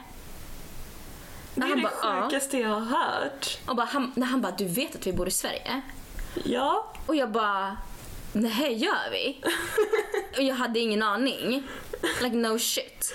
Det 1.56 1.62
är 1.62 1.68
han 1.68 1.78
det 1.78 1.84
bara, 1.84 1.94
ja. 2.16 2.24
sjukaste 2.24 2.58
jag 2.58 2.70
har 2.70 2.80
hört. 2.80 3.60
Och 3.66 3.76
bara, 3.76 3.86
han, 3.86 4.12
när 4.16 4.28
han 4.28 4.42
bara, 4.42 4.52
du 4.52 4.66
vet 4.66 4.96
att 4.96 5.08
vi 5.08 5.14
bor 5.14 5.28
i 5.28 5.32
Sverige? 5.32 5.82
Ja. 6.44 6.94
Och 7.06 7.16
jag 7.16 7.32
bara, 7.32 7.78
nej 8.34 8.74
gör 8.74 9.12
vi? 9.12 9.44
och 10.38 10.44
jag 10.44 10.56
hade 10.56 10.80
ingen 10.80 11.04
aning. 11.04 11.64
Like 12.22 12.36
no 12.36 12.60
shit. 12.60 13.14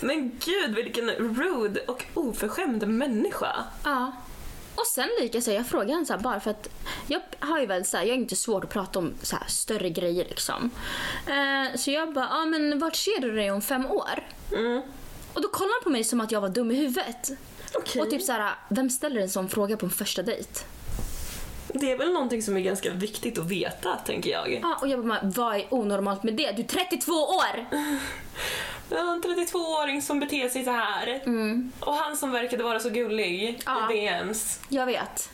Men 0.00 0.38
gud 0.44 0.74
vilken 0.74 1.10
rude 1.10 1.80
och 1.80 2.04
oförskämd 2.14 2.88
människa. 2.88 3.64
Ja. 3.84 4.12
Och 4.88 4.94
sen 4.94 5.08
likaså, 5.20 5.52
jag 5.52 5.66
frågade 5.66 5.92
honom 5.92 6.06
så 6.06 6.12
här, 6.12 6.20
bara 6.20 6.40
för 6.40 6.50
att 6.50 6.68
jag 7.06 7.20
har 7.38 7.60
ju 7.60 7.66
väl 7.66 7.84
så 7.84 7.96
här, 7.96 8.04
jag 8.04 8.14
är 8.14 8.18
inte 8.18 8.36
svårt 8.36 8.64
att 8.64 8.70
prata 8.70 8.98
om 8.98 9.14
så 9.22 9.36
här, 9.36 9.46
större 9.48 9.90
grejer 9.90 10.24
liksom. 10.24 10.70
Eh, 11.26 11.76
så 11.76 11.90
jag 11.90 12.14
bara, 12.14 12.28
ja 12.30 12.44
men 12.44 12.78
vart 12.78 12.96
ser 12.96 13.20
du 13.20 13.32
dig 13.32 13.50
om 13.50 13.62
fem 13.62 13.86
år? 13.86 14.26
Mm. 14.52 14.82
Och 15.32 15.42
då 15.42 15.48
kollade 15.48 15.74
han 15.74 15.84
på 15.84 15.90
mig 15.90 16.04
som 16.04 16.20
att 16.20 16.32
jag 16.32 16.40
var 16.40 16.48
dum 16.48 16.70
i 16.70 16.74
huvudet. 16.74 17.30
Okej. 17.74 18.02
Och 18.02 18.10
typ 18.10 18.22
så 18.22 18.32
här, 18.32 18.54
vem 18.68 18.90
ställer 18.90 19.20
en 19.20 19.30
sån 19.30 19.48
fråga 19.48 19.76
på 19.76 19.86
en 19.86 19.92
första 19.92 20.22
dejt? 20.22 20.50
Det 21.72 21.92
är 21.92 21.98
väl 21.98 22.12
någonting 22.12 22.42
som 22.42 22.56
är 22.56 22.60
ganska 22.60 22.90
viktigt 22.90 23.38
att 23.38 23.46
veta, 23.46 23.96
tänker 23.96 24.30
jag. 24.30 24.60
Ja, 24.62 24.78
och 24.80 24.88
jag 24.88 25.06
bara, 25.06 25.20
vad 25.22 25.56
är 25.56 25.74
onormalt 25.74 26.22
med 26.22 26.34
det? 26.34 26.52
Du 26.52 26.62
är 26.62 26.66
32 26.66 27.12
år! 27.12 27.66
En 28.90 29.22
32-åring 29.22 30.02
som 30.02 30.20
beter 30.20 30.48
sig 30.48 30.64
så 30.64 30.70
här. 30.70 31.20
Och 31.80 31.94
han 31.94 32.16
som 32.16 32.32
verkade 32.32 32.62
vara 32.62 32.80
så 32.80 32.90
gullig 32.90 33.62
Ja. 33.66 33.92
i 33.92 34.00
DMs. 34.00 34.60
Jag 34.68 34.86
vet. 34.86 35.30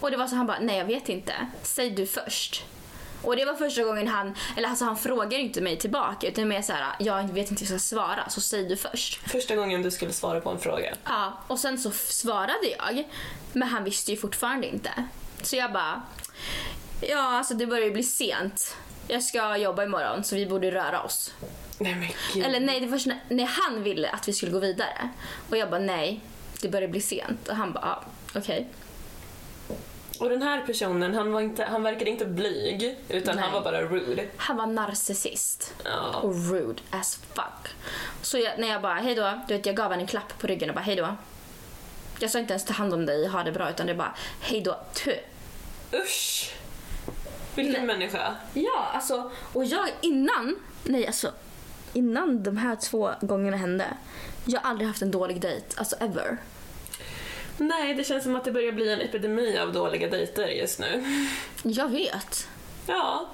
Och 0.00 0.10
det 0.10 0.16
var 0.16 0.26
så 0.26 0.36
han 0.36 0.46
bara, 0.46 0.58
nej 0.60 0.78
jag 0.78 0.84
vet 0.84 1.08
inte. 1.08 1.32
Säg 1.62 1.90
du 1.90 2.06
först. 2.06 2.64
Och 3.22 3.36
det 3.36 3.44
var 3.44 3.54
första 3.54 3.84
gången 3.84 4.08
han, 4.08 4.34
eller 4.56 4.68
alltså 4.68 4.84
han 4.84 4.96
frågar 4.96 5.38
inte 5.38 5.60
mig 5.60 5.78
tillbaka 5.78 6.26
utan 6.28 6.48
mer 6.48 6.62
såhär, 6.62 6.86
jag 6.98 7.22
vet 7.32 7.50
inte 7.50 7.64
hur 7.64 7.72
jag 7.72 7.80
ska 7.80 7.94
svara 7.96 8.28
så 8.30 8.40
säg 8.40 8.68
du 8.68 8.76
först. 8.76 9.30
Första 9.30 9.56
gången 9.56 9.82
du 9.82 9.90
skulle 9.90 10.12
svara 10.12 10.40
på 10.40 10.50
en 10.50 10.58
fråga. 10.58 10.94
Ja, 11.04 11.32
och 11.46 11.58
sen 11.58 11.78
så 11.78 11.90
svarade 11.90 12.66
jag. 12.78 13.04
Men 13.52 13.68
han 13.68 13.84
visste 13.84 14.10
ju 14.10 14.16
fortfarande 14.16 14.66
inte. 14.66 14.90
Så 15.42 15.56
jag 15.56 15.72
bara, 15.72 16.02
ja 17.00 17.38
alltså 17.38 17.54
det 17.54 17.66
börjar 17.66 17.84
ju 17.84 17.90
bli 17.90 18.02
sent. 18.02 18.76
Jag 19.08 19.22
ska 19.22 19.56
jobba 19.56 19.84
imorgon 19.84 20.24
så 20.24 20.36
vi 20.36 20.46
borde 20.46 20.70
röra 20.70 21.02
oss. 21.02 21.32
Nej. 21.78 22.16
Eller 22.44 22.60
nej, 22.60 22.80
det 22.80 22.86
var 22.86 23.08
när, 23.08 23.20
när 23.28 23.44
han 23.46 23.82
ville 23.82 24.08
att 24.08 24.28
vi 24.28 24.32
skulle 24.32 24.52
gå 24.52 24.58
vidare. 24.58 25.08
Och 25.50 25.56
jag 25.56 25.70
bara 25.70 25.80
nej, 25.80 26.20
det 26.62 26.68
börjar 26.68 26.88
bli 26.88 27.00
sent. 27.00 27.48
Och 27.48 27.56
han 27.56 27.72
bara, 27.72 27.84
ja, 27.84 28.04
okej. 28.40 28.68
Och 30.18 30.28
den 30.28 30.42
här 30.42 30.66
personen, 30.66 31.14
han, 31.14 31.32
var 31.32 31.40
inte, 31.40 31.64
han 31.64 31.82
verkade 31.82 32.10
inte 32.10 32.24
blyg, 32.24 32.96
utan 33.08 33.36
Nej. 33.36 33.44
han 33.44 33.52
var 33.52 33.60
bara 33.60 33.82
rude. 33.82 34.26
Han 34.36 34.56
var 34.56 34.66
narcissist. 34.66 35.74
Ja. 35.84 36.20
Och 36.22 36.50
rude 36.50 36.82
as 36.90 37.20
fuck. 37.34 37.74
Så 38.22 38.38
jag, 38.38 38.58
när 38.58 38.68
jag 38.68 38.82
bara, 38.82 38.94
hej 38.94 39.14
då, 39.14 39.40
du 39.48 39.54
vet 39.54 39.66
jag 39.66 39.76
gav 39.76 39.90
henne 39.90 40.02
en 40.02 40.06
klapp 40.06 40.38
på 40.38 40.46
ryggen 40.46 40.68
och 40.68 40.74
bara, 40.74 40.80
hej 40.80 40.96
då. 40.96 41.16
Jag 42.18 42.30
sa 42.30 42.38
inte 42.38 42.52
ens 42.52 42.64
ta 42.64 42.72
hand 42.72 42.94
om 42.94 43.06
dig, 43.06 43.26
ha 43.26 43.42
det 43.42 43.52
bra, 43.52 43.70
utan 43.70 43.86
det 43.86 43.94
bara, 43.94 44.14
hej 44.40 44.60
då, 44.60 44.80
tu. 44.94 45.14
Usch! 45.92 46.54
Vilken 47.54 47.86
människa. 47.86 48.34
Ja, 48.52 48.90
alltså, 48.94 49.30
och 49.52 49.64
jag 49.64 49.88
innan, 50.00 50.56
nej 50.84 51.06
alltså, 51.06 51.32
innan 51.94 52.42
de 52.42 52.56
här 52.56 52.76
två 52.76 53.10
gångerna 53.20 53.56
hände, 53.56 53.86
jag 54.44 54.60
har 54.60 54.70
aldrig 54.70 54.88
haft 54.88 55.02
en 55.02 55.10
dålig 55.10 55.40
dejt, 55.40 55.66
alltså 55.76 55.96
ever. 55.96 56.38
Nej, 57.58 57.94
det 57.94 58.04
känns 58.04 58.24
som 58.24 58.36
att 58.36 58.44
det 58.44 58.52
börjar 58.52 58.72
bli 58.72 58.92
en 58.92 59.00
epidemi 59.00 59.58
av 59.58 59.72
dåliga 59.72 60.08
dejter 60.08 60.48
just 60.48 60.78
nu. 60.78 61.04
Jag 61.62 61.88
vet. 61.88 62.48
Ja. 62.86 63.28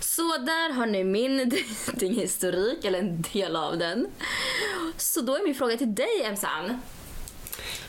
Så 0.00 0.22
där 0.22 0.72
har 0.72 0.86
ni 0.86 1.04
min 1.04 1.52
datinghistorik, 1.86 2.84
eller 2.84 2.98
en 2.98 3.22
del 3.32 3.56
av 3.56 3.78
den. 3.78 4.06
Så 4.96 5.20
då 5.20 5.36
är 5.36 5.44
min 5.44 5.54
fråga 5.54 5.76
till 5.76 5.94
dig, 5.94 6.22
Emsan. 6.24 6.80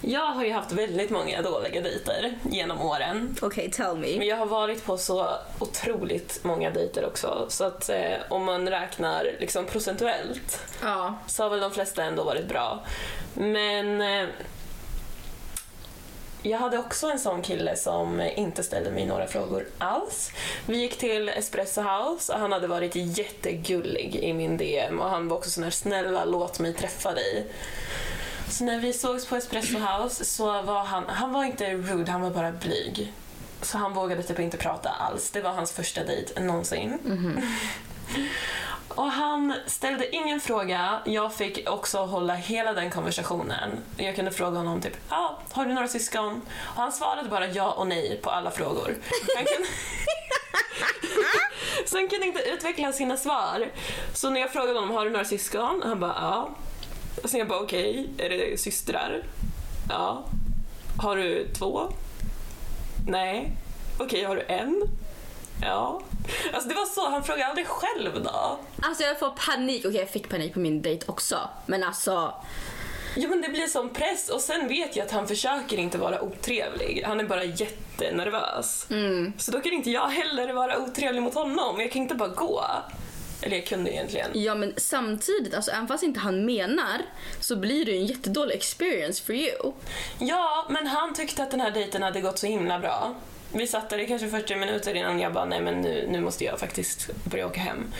Jag 0.07 0.25
har 0.25 0.43
ju 0.45 0.51
haft 0.51 0.71
väldigt 0.71 1.09
många 1.09 1.41
dåliga 1.41 1.81
dejter 1.81 2.33
genom 2.51 2.81
åren. 2.81 3.35
Okej, 3.41 3.71
tell 3.71 3.97
me. 3.97 4.17
Men 4.17 4.27
jag 4.27 4.35
har 4.37 4.45
varit 4.45 4.85
på 4.85 4.97
så 4.97 5.29
otroligt 5.59 6.39
många 6.43 6.69
dejter 6.69 7.05
också. 7.05 7.45
Så 7.49 7.63
att 7.63 7.89
eh, 7.89 8.13
om 8.29 8.43
man 8.45 8.69
räknar 8.69 9.31
liksom 9.39 9.65
procentuellt 9.65 10.59
Ja. 10.81 11.15
så 11.27 11.43
har 11.43 11.49
väl 11.49 11.59
de 11.59 11.71
flesta 11.71 12.03
ändå 12.03 12.23
varit 12.23 12.47
bra. 12.47 12.79
Men 13.33 14.01
eh, 14.01 14.27
jag 16.41 16.57
hade 16.59 16.77
också 16.77 17.07
en 17.07 17.19
sån 17.19 17.41
kille 17.41 17.75
som 17.75 18.21
inte 18.35 18.63
ställde 18.63 18.91
mig 18.91 19.05
några 19.05 19.27
frågor 19.27 19.67
alls. 19.77 20.31
Vi 20.65 20.77
gick 20.77 20.97
till 20.97 21.29
Espresso 21.29 21.81
House 21.81 22.33
och 22.33 22.39
han 22.39 22.51
hade 22.51 22.67
varit 22.67 22.95
jättegullig 22.95 24.15
i 24.15 24.33
min 24.33 24.57
DM 24.57 24.99
och 25.01 25.09
han 25.09 25.27
var 25.27 25.37
också 25.37 25.49
sån 25.49 25.63
här 25.63 25.71
snälla 25.71 26.25
låt 26.25 26.59
mig 26.59 26.73
träffa 26.73 27.13
dig. 27.13 27.45
Så 28.49 28.63
när 28.63 28.79
vi 28.79 28.93
sågs 28.93 29.25
på 29.25 29.35
Espresso 29.35 29.77
House 29.77 30.25
så 30.25 30.61
var 30.61 30.83
han, 30.83 31.03
han 31.07 31.31
var 31.31 31.43
inte 31.43 31.73
rude, 31.73 32.11
han 32.11 32.21
var 32.21 32.29
bara 32.29 32.51
blyg. 32.51 33.13
Så 33.61 33.77
han 33.77 33.93
vågade 33.93 34.23
typ 34.23 34.39
inte 34.39 34.57
prata 34.57 34.89
alls. 34.89 35.31
Det 35.31 35.41
var 35.41 35.51
hans 35.51 35.71
första 35.71 36.03
dejt 36.03 36.39
någonsin. 36.41 36.99
Och 38.87 39.11
han 39.11 39.53
ställde 39.67 40.15
ingen 40.15 40.39
fråga. 40.39 40.99
Jag 41.05 41.33
fick 41.33 41.69
också 41.69 41.97
hålla 41.97 42.35
hela 42.35 42.73
den 42.73 42.91
konversationen. 42.91 43.69
Jag 43.97 44.15
kunde 44.15 44.31
fråga 44.31 44.57
honom 44.57 44.81
typ, 44.81 44.97
ah, 45.09 45.29
har 45.51 45.65
du 45.65 45.73
några 45.73 45.87
syskon? 45.87 46.41
Och 46.75 46.81
han 46.81 46.91
svarade 46.91 47.29
bara 47.29 47.47
ja 47.47 47.71
och 47.71 47.87
nej 47.87 48.19
på 48.23 48.29
alla 48.29 48.51
frågor. 48.51 48.95
Han 49.35 49.45
kunde... 49.45 49.67
Så 51.85 51.97
han 51.97 52.07
kunde 52.07 52.25
inte 52.25 52.39
utveckla 52.41 52.93
sina 52.93 53.17
svar. 53.17 53.67
Så 54.13 54.29
när 54.29 54.41
jag 54.41 54.53
frågade 54.53 54.79
honom, 54.79 54.95
har 54.95 55.05
du 55.05 55.11
några 55.11 55.25
syskon? 55.25 55.81
Han 55.85 55.99
bara, 55.99 56.15
ja. 56.21 56.49
Och 57.25 57.31
sen 57.31 57.39
jag 57.39 57.47
bara, 57.47 57.59
okej, 57.59 58.09
är 58.17 58.29
det 58.29 58.59
systrar? 58.59 59.23
Ja. 59.89 60.23
Har 60.97 61.15
du 61.15 61.47
två? 61.53 61.89
Nej. 63.07 63.51
Okej, 63.99 64.23
har 64.23 64.35
du 64.35 64.41
en? 64.41 64.83
Ja. 65.61 66.01
Alltså 66.53 66.69
det 66.69 66.75
var 66.75 66.85
så, 66.85 67.09
han 67.09 67.23
frågade 67.23 67.45
aldrig 67.45 67.67
själv 67.67 68.23
då. 68.23 68.59
Alltså 68.81 69.03
jag 69.03 69.19
får 69.19 69.29
panik. 69.29 69.85
Okej, 69.85 69.99
jag 69.99 70.09
fick 70.09 70.29
panik 70.29 70.53
på 70.53 70.59
min 70.59 70.81
dejt 70.81 71.05
också. 71.07 71.49
Men 71.65 71.83
alltså, 71.83 72.33
Jo 73.15 73.29
men 73.29 73.41
det 73.41 73.49
blir 73.49 73.67
som 73.67 73.89
press 73.89 74.29
och 74.29 74.41
sen 74.41 74.67
vet 74.67 74.95
jag 74.95 75.05
att 75.05 75.11
han 75.11 75.27
försöker 75.27 75.77
inte 75.77 75.97
vara 75.97 76.21
otrevlig. 76.21 77.03
Han 77.05 77.19
är 77.19 77.23
bara 77.23 77.43
jättenervös. 77.43 78.87
Så 79.37 79.51
då 79.51 79.61
kan 79.61 79.73
inte 79.73 79.91
jag 79.91 80.07
heller 80.07 80.53
vara 80.53 80.77
otrevlig 80.77 81.21
mot 81.23 81.33
honom. 81.35 81.79
Jag 81.79 81.91
kan 81.91 82.01
inte 82.01 82.15
bara 82.15 82.29
gå. 82.29 82.65
Eller 83.45 83.57
jag 83.57 83.65
kunde 83.65 83.91
egentligen. 83.93 84.31
ja 84.33 84.55
men 84.55 84.73
samtidigt, 84.77 85.53
alltså 85.53 85.71
även 85.71 85.87
fast 85.87 86.03
inte 86.03 86.19
han 86.19 86.45
menar 86.45 87.01
så 87.39 87.55
blir 87.55 87.85
det 87.85 87.91
ju 87.91 87.97
en 87.97 88.05
jättedålig 88.05 88.55
experience 88.55 89.23
for 89.23 89.35
you. 89.35 89.71
Ja, 90.19 90.65
men 90.69 90.87
han 90.87 91.13
tyckte 91.13 91.43
att 91.43 91.51
den 91.51 91.61
här 91.61 91.71
dejten 91.71 92.03
hade 92.03 92.21
gått 92.21 92.37
så 92.39 92.47
himla 92.47 92.79
bra. 92.79 93.15
Vi 93.53 93.67
satt 93.67 93.89
där 93.89 93.97
i 93.99 94.07
kanske 94.07 94.27
40 94.29 94.55
minuter 94.55 94.93
innan 94.95 95.19
jag 95.19 95.33
bara, 95.33 95.45
nej 95.45 95.61
men 95.61 95.81
nu, 95.81 96.07
nu 96.11 96.21
måste 96.21 96.43
jag 96.45 96.59
faktiskt 96.59 97.09
börja 97.23 97.47
åka 97.47 97.59
hem. 97.59 97.93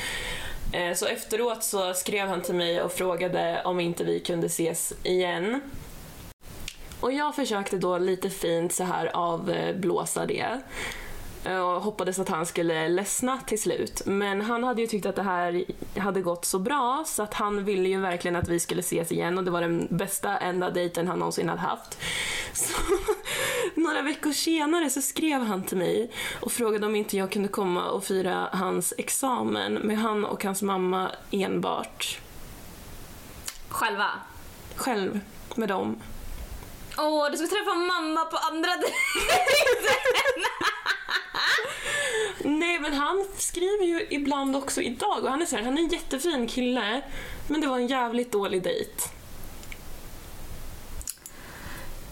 Eh, 0.74 0.94
Så 0.96 1.06
efteråt 1.06 1.64
så 1.64 1.94
skrev 1.94 2.28
han 2.28 2.42
till 2.42 2.56
mig 2.56 2.82
och 2.82 2.92
frågade 2.92 3.62
om 3.66 3.80
inte 3.80 4.04
vi 4.04 4.20
kunde 4.20 4.48
ses 4.48 4.94
igen. 5.04 5.62
Och 7.00 7.14
jag 7.14 7.36
försökte 7.36 7.78
då 7.78 7.98
lite 7.98 8.30
fint 8.30 8.74
så 8.74 8.84
här 8.84 9.12
avblåsa 9.14 10.26
det. 10.26 10.60
Eh, 11.46 11.60
Och 11.60 11.82
hoppades 11.82 12.20
att 12.20 12.30
han 12.30 12.46
skulle 12.46 12.88
ledsna 12.90 13.40
till 13.48 13.62
slut. 13.62 14.02
Men 14.06 14.42
han 14.42 14.64
hade 14.64 14.82
ju 14.82 14.88
tyckt 14.88 15.06
att 15.06 15.16
det 15.16 15.24
här 15.24 15.66
hade 15.98 16.22
gått 16.22 16.46
så 16.46 16.60
bra 16.60 17.04
så 17.08 17.24
att 17.24 17.34
han 17.34 17.64
ville 17.66 17.90
ju 17.90 18.00
verkligen 18.02 18.36
att 18.36 18.48
vi 18.48 18.60
skulle 18.60 18.80
ses 18.80 19.12
igen 19.12 19.38
och 19.38 19.44
det 19.44 19.52
var 19.52 19.62
den 19.62 19.88
bästa 19.92 20.38
enda 20.38 20.70
dejten 20.70 21.08
han 21.08 21.20
någonsin 21.20 21.50
hade 21.50 21.62
haft. 21.62 21.98
Så, 22.54 22.74
några 23.76 24.02
veckor 24.02 24.32
senare 24.32 24.90
så 24.90 25.02
skrev 25.02 25.42
han 25.42 25.64
till 25.64 25.78
mig 25.78 26.12
och 26.42 26.52
frågade 26.52 26.86
om 26.86 26.96
inte 26.96 27.18
jag 27.18 27.32
kunde 27.32 27.48
komma 27.48 27.86
och 27.90 28.04
fira 28.04 28.50
hans 28.52 28.94
examen 28.98 29.74
med 29.74 29.98
han 29.98 30.26
och 30.26 30.44
hans 30.44 30.62
mamma 30.62 31.12
enbart. 31.32 32.20
Själva. 33.70 34.10
Själv 34.76 35.20
med 35.56 35.70
dem. 35.70 36.02
Åh, 36.98 37.32
du 37.32 37.38
ska 37.38 37.48
träffa 37.48 37.74
mamma 37.74 38.26
på 38.26 38.38
andra 38.38 38.70
dejten. 38.76 38.92
Nej 42.46 42.80
men 42.80 42.94
han 42.94 43.26
skriver 43.38 43.86
ju 43.86 44.08
ibland 44.10 44.56
också 44.56 44.82
idag 44.82 45.24
och 45.24 45.30
han 45.30 45.42
är 45.42 45.46
så 45.46 45.56
här, 45.56 45.64
han 45.64 45.78
är 45.78 45.82
en 45.82 45.90
jättefin 45.90 46.48
kille 46.48 47.02
men 47.48 47.62
det 47.62 47.68
var 47.68 47.78
en 47.78 47.88
jävligt 47.88 48.32
dålig 48.32 48.64
dejt. 48.64 48.92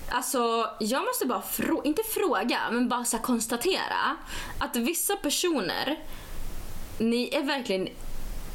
Alltså, 0.09 0.69
jag 0.79 1.03
måste 1.05 1.25
bara 1.25 1.41
frå- 1.41 1.81
inte 1.83 2.03
fråga, 2.03 2.59
men 2.71 2.89
bara 2.89 3.05
så 3.05 3.17
konstatera 3.17 4.17
att 4.59 4.75
vissa 4.75 5.15
personer, 5.15 5.99
ni 6.97 7.29
är 7.35 7.43
verkligen 7.43 7.87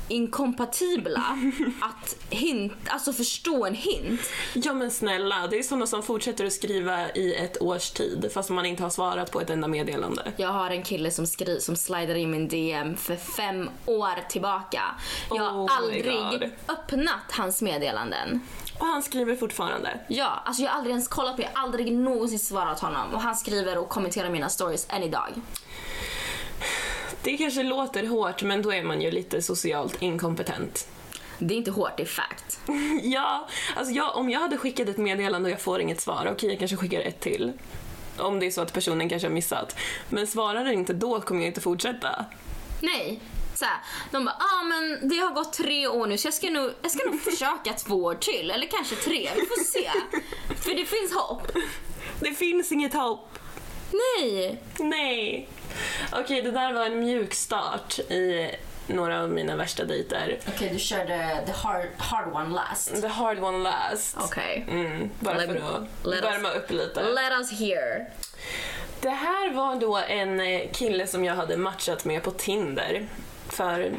inkompatibla 0.08 1.38
att 1.80 2.16
hint, 2.30 2.72
alltså 2.88 3.12
förstå 3.12 3.66
en 3.66 3.74
hint. 3.74 4.20
Ja 4.54 4.72
men 4.72 4.90
snälla, 4.90 5.46
det 5.46 5.58
är 5.58 5.62
sådana 5.62 5.86
som 5.86 6.02
fortsätter 6.02 6.44
att 6.46 6.52
skriva 6.52 7.10
i 7.10 7.34
ett 7.34 7.62
års 7.62 7.90
tid 7.90 8.30
fast 8.34 8.50
man 8.50 8.66
inte 8.66 8.82
har 8.82 8.90
svarat 8.90 9.30
på 9.30 9.40
ett 9.40 9.50
enda 9.50 9.68
meddelande. 9.68 10.32
Jag 10.36 10.48
har 10.48 10.70
en 10.70 10.82
kille 10.82 11.10
som 11.10 11.26
skri- 11.26 11.60
som 11.60 11.76
slidar 11.76 12.14
in 12.14 12.30
min 12.30 12.48
DM 12.48 12.96
för 12.96 13.16
fem 13.16 13.70
år 13.86 14.28
tillbaka. 14.28 14.82
Jag 15.30 15.42
har 15.42 15.64
Oh 15.64 15.76
aldrig 15.76 16.50
öppnat 16.68 17.32
hans 17.32 17.62
meddelanden. 17.62 18.40
Och 18.78 18.86
han 18.86 19.02
skriver 19.02 19.36
fortfarande. 19.36 20.00
Ja, 20.08 20.42
alltså 20.44 20.62
jag 20.62 20.70
har 20.70 20.76
aldrig 20.76 20.90
ens 20.92 21.08
kollat 21.08 21.36
på. 21.36 21.42
Jag 21.42 21.48
har 21.54 21.62
aldrig 21.62 21.92
någonsin 21.92 22.38
svarat 22.38 22.80
honom. 22.80 23.14
Och 23.14 23.20
han 23.20 23.36
skriver 23.36 23.78
och 23.78 23.88
kommenterar 23.88 24.30
mina 24.30 24.48
stories 24.48 24.86
än 24.90 25.02
idag. 25.02 25.32
Det 27.22 27.36
kanske 27.36 27.62
låter 27.62 28.06
hårt 28.06 28.42
men 28.42 28.62
då 28.62 28.72
är 28.72 28.82
man 28.82 29.00
ju 29.00 29.10
lite 29.10 29.42
socialt 29.42 30.02
inkompetent. 30.02 30.88
Det 31.38 31.54
är 31.54 31.58
inte 31.58 31.70
hårt, 31.70 31.96
det 31.96 32.02
är 32.02 32.06
fact. 32.06 32.60
Ja, 33.02 33.48
alltså 33.76 33.94
jag, 33.94 34.16
om 34.16 34.30
jag 34.30 34.40
hade 34.40 34.56
skickat 34.58 34.88
ett 34.88 34.96
meddelande 34.96 35.46
och 35.46 35.52
jag 35.52 35.60
får 35.60 35.80
inget 35.80 36.00
svar, 36.00 36.28
okej 36.32 36.48
jag 36.50 36.58
kanske 36.58 36.76
skickar 36.76 37.00
ett 37.00 37.20
till. 37.20 37.52
Om 38.18 38.40
det 38.40 38.46
är 38.46 38.50
så 38.50 38.60
att 38.60 38.72
personen 38.72 39.08
kanske 39.08 39.28
har 39.28 39.32
missat. 39.32 39.76
Men 40.08 40.26
svarar 40.26 40.64
den 40.64 40.74
inte 40.74 40.92
då 40.92 41.20
kommer 41.20 41.40
jag 41.40 41.48
inte 41.48 41.60
fortsätta. 41.60 42.24
Nej. 42.80 43.20
Så 43.54 43.64
här, 43.64 43.78
de 44.10 44.24
bara, 44.24 44.36
ah, 44.38 44.64
men 44.64 45.08
det 45.08 45.16
har 45.16 45.30
gått 45.30 45.52
tre 45.52 45.88
år 45.88 46.06
nu 46.06 46.18
så 46.18 46.26
jag 46.26 46.34
ska 46.34 46.50
nog, 46.50 46.70
jag 46.82 46.90
ska 46.90 47.10
nog 47.10 47.20
försöka 47.30 47.72
två 47.72 47.94
år 47.94 48.14
till. 48.14 48.50
Eller 48.50 48.66
kanske 48.66 48.94
tre, 48.94 49.28
vi 49.34 49.40
får 49.40 49.64
se. 49.64 49.90
För 50.54 50.70
det 50.74 50.84
finns 50.84 51.12
hopp. 51.12 51.52
Det 52.20 52.34
finns 52.34 52.72
inget 52.72 52.94
hopp. 52.94 53.38
Nej. 53.90 54.58
Nej. 54.78 55.48
Okej, 56.12 56.42
det 56.42 56.50
där 56.50 56.72
var 56.72 56.86
en 56.86 57.00
mjuk 57.00 57.34
start 57.34 57.98
i 57.98 58.50
några 58.86 59.22
av 59.22 59.30
mina 59.30 59.56
värsta 59.56 59.84
dejter. 59.84 60.38
Okej, 60.48 60.70
du 60.72 60.78
körde 60.78 61.42
the 61.46 61.52
hard, 61.52 61.86
hard 61.98 62.34
one 62.34 62.54
last. 62.54 63.02
The 63.02 63.08
hard 63.08 63.42
one 63.42 63.58
last. 63.58 64.16
Okej. 64.20 64.66
Mm, 64.68 65.10
bara 65.20 65.36
Let 65.36 65.48
för 65.48 65.56
att 65.56 66.24
värma 66.24 66.50
upp 66.50 66.70
lite. 66.70 67.02
Let 67.02 67.32
us 67.32 67.60
hear. 67.60 68.06
Det 69.00 69.10
här 69.10 69.52
var 69.52 69.76
då 69.76 69.96
en 69.96 70.40
eh, 70.40 70.70
kille 70.72 71.06
som 71.06 71.24
jag 71.24 71.34
hade 71.34 71.56
matchat 71.56 72.04
med 72.04 72.22
på 72.22 72.30
Tinder 72.30 73.08
för 73.48 73.92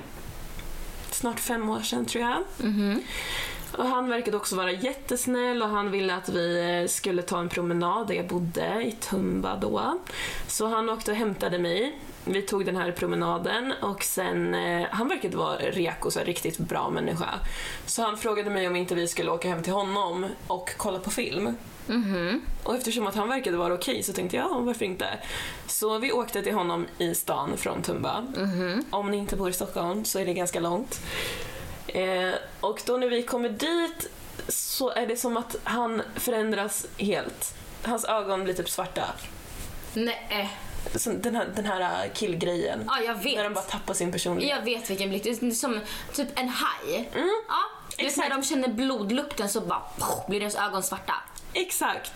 snart 1.12 1.40
fem 1.40 1.70
år 1.70 1.80
sedan 1.82 2.06
tror 2.06 2.24
jag. 2.24 2.44
Och 3.78 3.86
han 3.86 4.10
verkade 4.10 4.38
också 4.38 4.56
vara 4.56 4.72
jättesnäll 4.72 5.62
och 5.62 5.70
han 5.70 5.92
ville 5.92 6.16
att 6.16 6.30
vi 6.30 6.80
eh, 6.82 6.88
skulle 6.88 7.22
ta 7.22 7.40
en 7.40 7.50
promenad 7.50 8.08
där 8.08 8.16
jag 8.16 8.28
bodde 8.28 8.82
i 8.84 8.92
Tumba 8.92 9.56
då. 9.56 10.00
Så 10.48 10.68
han 10.68 10.90
åkte 10.90 11.12
och 11.12 11.18
hämtade 11.18 11.60
mig. 11.60 12.00
Vi 12.26 12.42
tog 12.42 12.66
den 12.66 12.76
här 12.76 12.92
promenaden 12.92 13.74
och 13.82 14.04
sen, 14.04 14.54
eh, 14.54 14.88
han 14.92 15.08
verkade 15.08 15.38
vara 15.38 15.58
reko, 15.58 16.12
så 16.12 16.20
riktigt 16.20 16.58
bra 16.58 16.90
människa. 16.90 17.30
Så 17.86 18.02
han 18.02 18.18
frågade 18.18 18.50
mig 18.50 18.68
om 18.68 18.76
inte 18.76 18.96
vi 18.96 19.08
skulle 19.08 19.32
åka 19.32 19.50
hem 19.50 19.64
till 19.64 19.74
honom 19.74 20.26
och 20.48 20.70
kolla 20.78 21.00
på 21.00 21.10
film. 21.10 21.56
Och 22.64 22.76
eftersom 22.76 23.08
att 23.08 23.16
han 23.16 23.30
verkade 23.30 23.58
vara 23.58 23.74
okej 23.74 24.04
så 24.04 24.14
tänkte 24.14 24.38
jag, 24.38 24.46
ja 24.46 24.60
varför 24.60 24.86
inte? 24.86 25.06
Så 25.68 25.98
vi 25.98 26.12
åkte 26.12 26.42
till 26.42 26.54
honom 26.54 26.86
i 26.98 27.16
stan 27.16 27.58
från 27.58 27.82
Tumba. 27.82 28.26
Om 28.90 29.12
ni 29.12 29.18
inte 29.18 29.36
bor 29.36 29.50
i 29.50 29.54
Stockholm 29.54 30.06
så 30.06 30.20
är 30.20 30.26
det 30.26 30.34
ganska 30.34 30.60
långt. 30.60 31.02
Eh, 31.94 32.34
och 32.60 32.82
då 32.86 32.98
när 32.98 33.08
vi 33.08 33.24
kommer 33.24 33.50
dit 33.50 34.10
så 34.48 34.90
är 34.90 35.08
det 35.08 35.18
som 35.18 35.38
att 35.38 35.56
han 35.64 36.02
förändras 36.16 36.86
helt. 36.98 37.56
Hans 37.84 38.06
ögon 38.06 38.44
blir 38.44 38.54
typ 38.54 38.70
svarta. 38.70 39.04
Nej. 39.94 40.58
Så 40.96 41.12
den, 41.12 41.36
här, 41.36 41.48
den 41.56 41.66
här 41.66 42.08
killgrejen. 42.14 42.84
Ja, 42.88 43.00
jag 43.06 43.16
vet. 43.16 43.36
När 43.36 43.44
de 43.44 43.54
bara 43.54 43.64
tappar 43.64 43.94
sin 43.94 44.12
personlighet. 44.12 44.58
Jag 44.58 44.66
vet 44.66 44.90
vilken 44.90 45.10
blick. 45.10 45.24
Det 45.24 45.30
är 45.30 45.52
som 45.52 45.80
typ 46.14 46.40
en 46.40 46.50
haj. 46.50 47.10
Ja, 47.14 47.22
du 47.98 48.04
vet 48.06 48.18
när 48.18 48.26
exakt. 48.26 48.30
de 48.30 48.44
känner 48.44 48.68
blodlukten 48.68 49.50
så 49.50 49.62
bara 49.62 49.82
poff, 49.98 50.28
blir 50.28 50.40
deras 50.40 50.56
ögon 50.56 50.84
svarta. 50.84 51.14
Exakt. 51.54 52.12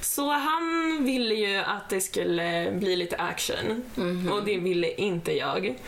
Så 0.00 0.30
han 0.30 0.98
ville 1.04 1.34
ju 1.34 1.56
att 1.56 1.88
det 1.88 2.00
skulle 2.00 2.72
bli 2.72 2.96
lite 2.96 3.16
action 3.16 3.82
och 4.32 4.44
det 4.44 4.56
ville 4.56 4.92
inte 4.92 5.32
jag. 5.32 5.78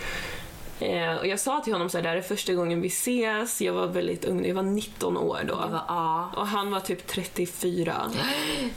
Eh, 0.82 1.16
och 1.16 1.26
jag 1.26 1.40
sa 1.40 1.60
till 1.60 1.72
honom 1.72 1.90
så 1.90 1.98
här, 1.98 2.02
det 2.02 2.08
här 2.08 2.16
är 2.16 2.22
första 2.22 2.52
gången 2.52 2.80
vi 2.80 2.88
ses. 2.88 3.60
Jag 3.60 3.72
var 3.72 3.86
väldigt 3.86 4.24
ung, 4.24 4.46
jag 4.46 4.54
var 4.54 4.62
19 4.62 5.16
år 5.16 5.40
då. 5.48 5.54
Var, 5.54 5.84
ja. 5.88 6.30
Och 6.36 6.46
han 6.46 6.70
var 6.70 6.80
typ 6.80 7.06
34. 7.06 8.10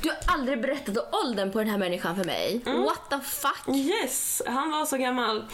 Du 0.01 0.09
har 0.09 0.17
aldrig 0.27 0.61
berättat 0.61 1.13
åldern 1.25 1.51
på 1.51 1.59
den 1.59 1.67
här 1.67 1.77
människan 1.77 2.15
för 2.15 2.23
mig. 2.23 2.61
What 2.65 3.09
the 3.09 3.19
fuck? 3.19 3.75
Yes, 3.75 4.41
han 4.45 4.71
var 4.71 4.85
så 4.85 4.97
gammal. 4.97 5.45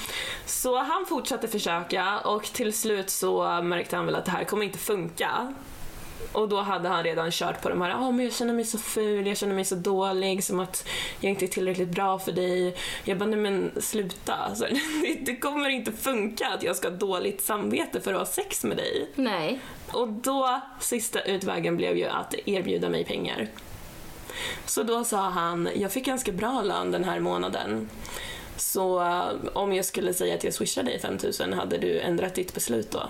Så 0.45 0.77
han 0.77 1.05
fortsatte 1.05 1.47
försöka 1.47 2.19
och 2.19 2.43
till 2.43 2.73
slut 2.73 3.09
så 3.09 3.61
märkte 3.61 3.95
han 3.95 4.05
väl 4.05 4.15
att 4.15 4.25
det 4.25 4.31
här 4.31 4.43
kommer 4.43 4.65
inte 4.65 4.77
funka. 4.77 5.53
Och 6.31 6.49
då 6.49 6.61
hade 6.61 6.89
han 6.89 7.03
redan 7.03 7.31
kört 7.31 7.61
på 7.61 7.69
de 7.69 7.81
här, 7.81 7.89
ja 7.89 8.11
men 8.11 8.25
jag 8.25 8.33
känner 8.33 8.53
mig 8.53 8.65
så 8.65 8.77
ful, 8.77 9.27
jag 9.27 9.37
känner 9.37 9.55
mig 9.55 9.65
så 9.65 9.75
dålig, 9.75 10.43
som 10.43 10.59
att 10.59 10.87
jag 11.19 11.29
inte 11.29 11.45
är 11.45 11.47
tillräckligt 11.47 11.89
bra 11.89 12.19
för 12.19 12.31
dig. 12.31 12.75
Jag 13.03 13.17
bara, 13.17 13.29
nej 13.29 13.39
men 13.39 13.71
sluta. 13.81 14.33
Alltså, 14.33 14.65
det, 15.01 15.25
det 15.25 15.35
kommer 15.35 15.69
inte 15.69 15.91
funka 15.91 16.47
att 16.47 16.63
jag 16.63 16.75
ska 16.75 16.89
ha 16.89 16.95
dåligt 16.95 17.41
samvete 17.41 18.01
för 18.01 18.13
att 18.13 18.19
ha 18.19 18.25
sex 18.25 18.63
med 18.63 18.77
dig. 18.77 19.09
Nej. 19.15 19.59
Och 19.91 20.07
då, 20.07 20.61
sista 20.79 21.21
utvägen 21.21 21.77
blev 21.77 21.97
ju 21.97 22.05
att 22.05 22.35
erbjuda 22.45 22.89
mig 22.89 23.05
pengar. 23.05 23.47
Så 24.65 24.83
då 24.83 25.03
sa 25.03 25.29
han, 25.29 25.69
jag 25.75 25.91
fick 25.91 26.05
ganska 26.05 26.31
bra 26.31 26.61
lön 26.61 26.91
den 26.91 27.03
här 27.03 27.19
månaden. 27.19 27.89
Så 28.57 29.01
eh, 29.01 29.29
om 29.53 29.73
jag 29.73 29.85
skulle 29.85 30.13
säga 30.13 30.35
att 30.35 30.43
jag 30.43 30.53
swishar 30.53 30.83
dig 30.83 30.99
5000, 30.99 31.53
hade 31.53 31.77
du 31.77 31.99
ändrat 31.99 32.35
ditt 32.35 32.53
beslut 32.53 32.91
då? 32.91 33.03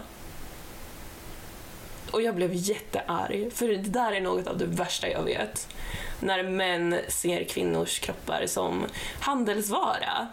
Och 2.12 2.22
jag 2.22 2.36
blev 2.36 2.52
jättearg, 2.54 3.54
för 3.54 3.68
det 3.68 3.78
där 3.78 4.12
är 4.12 4.22
något 4.22 4.48
av 4.48 4.58
det 4.58 4.66
värsta 4.66 5.10
jag 5.10 5.24
vet. 5.24 5.68
När 6.20 6.44
män 6.44 6.96
ser 7.08 7.44
kvinnors 7.44 8.00
kroppar 8.00 8.46
som 8.48 8.86
handelsvara. 9.20 10.28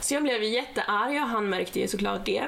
Så 0.00 0.14
jag 0.14 0.22
blev 0.22 0.42
jättearg 0.42 1.22
och 1.22 1.28
han 1.28 1.48
märkte 1.48 1.80
ju 1.80 1.88
såklart 1.88 2.24
det. 2.24 2.44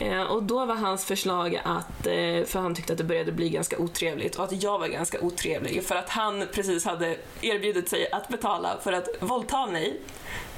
Eh, 0.00 0.22
och 0.22 0.42
då 0.42 0.66
var 0.66 0.74
hans 0.74 1.04
förslag 1.04 1.60
att, 1.64 2.06
eh, 2.06 2.44
för 2.44 2.58
han 2.58 2.74
tyckte 2.74 2.92
att 2.92 2.98
det 2.98 3.04
började 3.04 3.32
bli 3.32 3.48
ganska 3.48 3.78
otrevligt 3.78 4.36
och 4.36 4.44
att 4.44 4.62
jag 4.62 4.78
var 4.78 4.88
ganska 4.88 5.20
otrevlig 5.20 5.84
för 5.84 5.94
att 5.94 6.08
han 6.08 6.46
precis 6.52 6.84
hade 6.84 7.16
erbjudit 7.40 7.88
sig 7.88 8.10
att 8.12 8.28
betala 8.28 8.78
för 8.82 8.92
att 8.92 9.08
våldta 9.20 9.66
mig. 9.66 10.00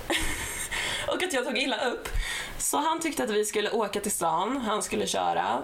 och 1.09 1.23
att 1.23 1.33
jag 1.33 1.45
tog 1.45 1.59
illa 1.59 1.91
upp. 1.91 2.09
Så 2.59 2.77
han 2.77 3.01
tyckte 3.01 3.25
att 3.25 3.31
vi 3.31 3.45
skulle 3.45 3.71
åka 3.71 4.01
till 4.01 4.13
stan, 4.13 4.57
han 4.57 4.83
skulle 4.83 5.07
köra 5.07 5.63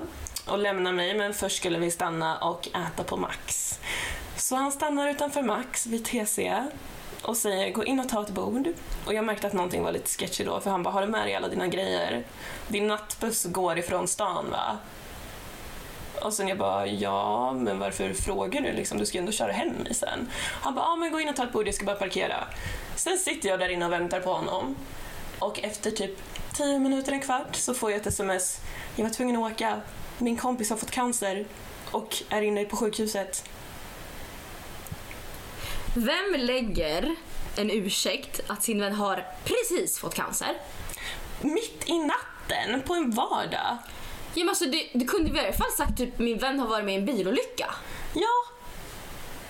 och 0.51 0.59
lämna 0.59 0.93
mig 0.93 1.15
men 1.15 1.35
först 1.35 1.57
skulle 1.57 1.79
vi 1.79 1.91
stanna 1.91 2.39
och 2.39 2.69
äta 2.69 3.05
på 3.05 3.17
Max. 3.17 3.79
Så 4.37 4.57
han 4.57 4.73
stannar 4.73 5.09
utanför 5.09 5.43
Max 5.43 5.87
vid 5.87 6.05
TC 6.05 6.63
och 7.23 7.37
säger 7.37 7.73
gå 7.73 7.85
in 7.85 8.01
och 8.01 8.09
ta 8.09 8.23
ett 8.23 8.31
bord. 8.31 8.69
Och 9.07 9.15
jag 9.15 9.25
märkte 9.25 9.47
att 9.47 9.53
någonting 9.53 9.83
var 9.83 9.93
lite 9.93 10.11
sketchy 10.11 10.45
då 10.45 10.61
för 10.61 10.71
han 10.71 10.83
bara 10.83 10.91
har 10.91 11.03
du 11.03 11.09
med 11.09 11.27
dig 11.27 11.35
alla 11.35 11.49
dina 11.49 11.67
grejer? 11.67 12.25
Din 12.69 12.87
nattbuss 12.87 13.45
går 13.45 13.79
ifrån 13.79 14.09
stan 14.09 14.51
va? 14.51 14.79
Och 16.23 16.33
sen 16.33 16.49
jag 16.49 16.59
bara 16.59 16.87
ja 16.87 17.53
men 17.53 17.79
varför 17.79 18.13
frågar 18.13 18.61
du 18.61 18.73
liksom? 18.73 18.99
Du 18.99 19.07
ska 19.07 19.19
ju 19.19 19.21
ändå 19.21 19.33
köra 19.33 19.53
hem 19.53 19.69
mig 19.69 19.95
sen. 19.95 20.31
Han 20.63 20.75
bara 20.75 20.85
ja 20.85 20.97
men 20.97 21.13
gå 21.13 21.21
in 21.21 21.29
och 21.29 21.37
ta 21.37 21.45
ett 21.45 21.53
bord 21.53 21.67
jag 21.67 21.75
ska 21.75 21.85
bara 21.85 21.97
parkera. 21.97 22.45
Sen 22.97 23.19
sitter 23.19 23.49
jag 23.49 23.59
där 23.59 23.69
inne 23.69 23.85
och 23.85 23.93
väntar 23.93 24.21
på 24.21 24.33
honom. 24.33 24.77
Och 25.39 25.65
efter 25.65 25.91
typ 25.91 26.19
10 26.53 26.79
minuter, 26.79 27.13
en 27.13 27.21
kvart 27.21 27.57
så 27.57 27.75
får 27.75 27.91
jag 27.91 28.01
ett 28.01 28.07
sms. 28.07 28.61
Jag 28.97 29.05
var 29.05 29.11
tvungen 29.11 29.37
att 29.37 29.53
åka. 29.53 29.81
Min 30.19 30.37
kompis 30.37 30.71
har 30.71 30.77
fått 30.77 30.91
cancer 30.91 31.47
och 31.91 32.17
är 32.29 32.43
inne 32.43 32.65
på 32.65 32.77
sjukhuset. 32.77 33.45
Vem 35.95 36.35
lägger 36.37 37.17
en 37.57 37.71
ursäkt 37.71 38.41
att 38.47 38.63
sin 38.63 38.81
vän 38.81 38.93
har 38.95 39.25
precis 39.45 39.99
fått 39.99 40.15
cancer? 40.15 40.55
Mitt 41.41 41.89
i 41.89 41.99
natten 41.99 42.83
på 42.87 42.95
en 42.95 43.11
vardag. 43.11 43.79
Ja, 44.35 44.45
men 44.45 44.49
alltså, 44.49 44.65
du, 44.65 44.89
du 44.93 45.05
kunde 45.05 45.31
i 45.31 45.45
alla 45.45 45.53
fall 45.53 45.71
sagt 45.77 45.99
typ 45.99 46.19
min 46.19 46.39
vän 46.39 46.59
har 46.59 46.67
varit 46.67 46.85
med 46.85 46.95
i 46.95 46.99
en 46.99 47.07
bilolycka. 47.07 47.75
Ja, 48.15 48.55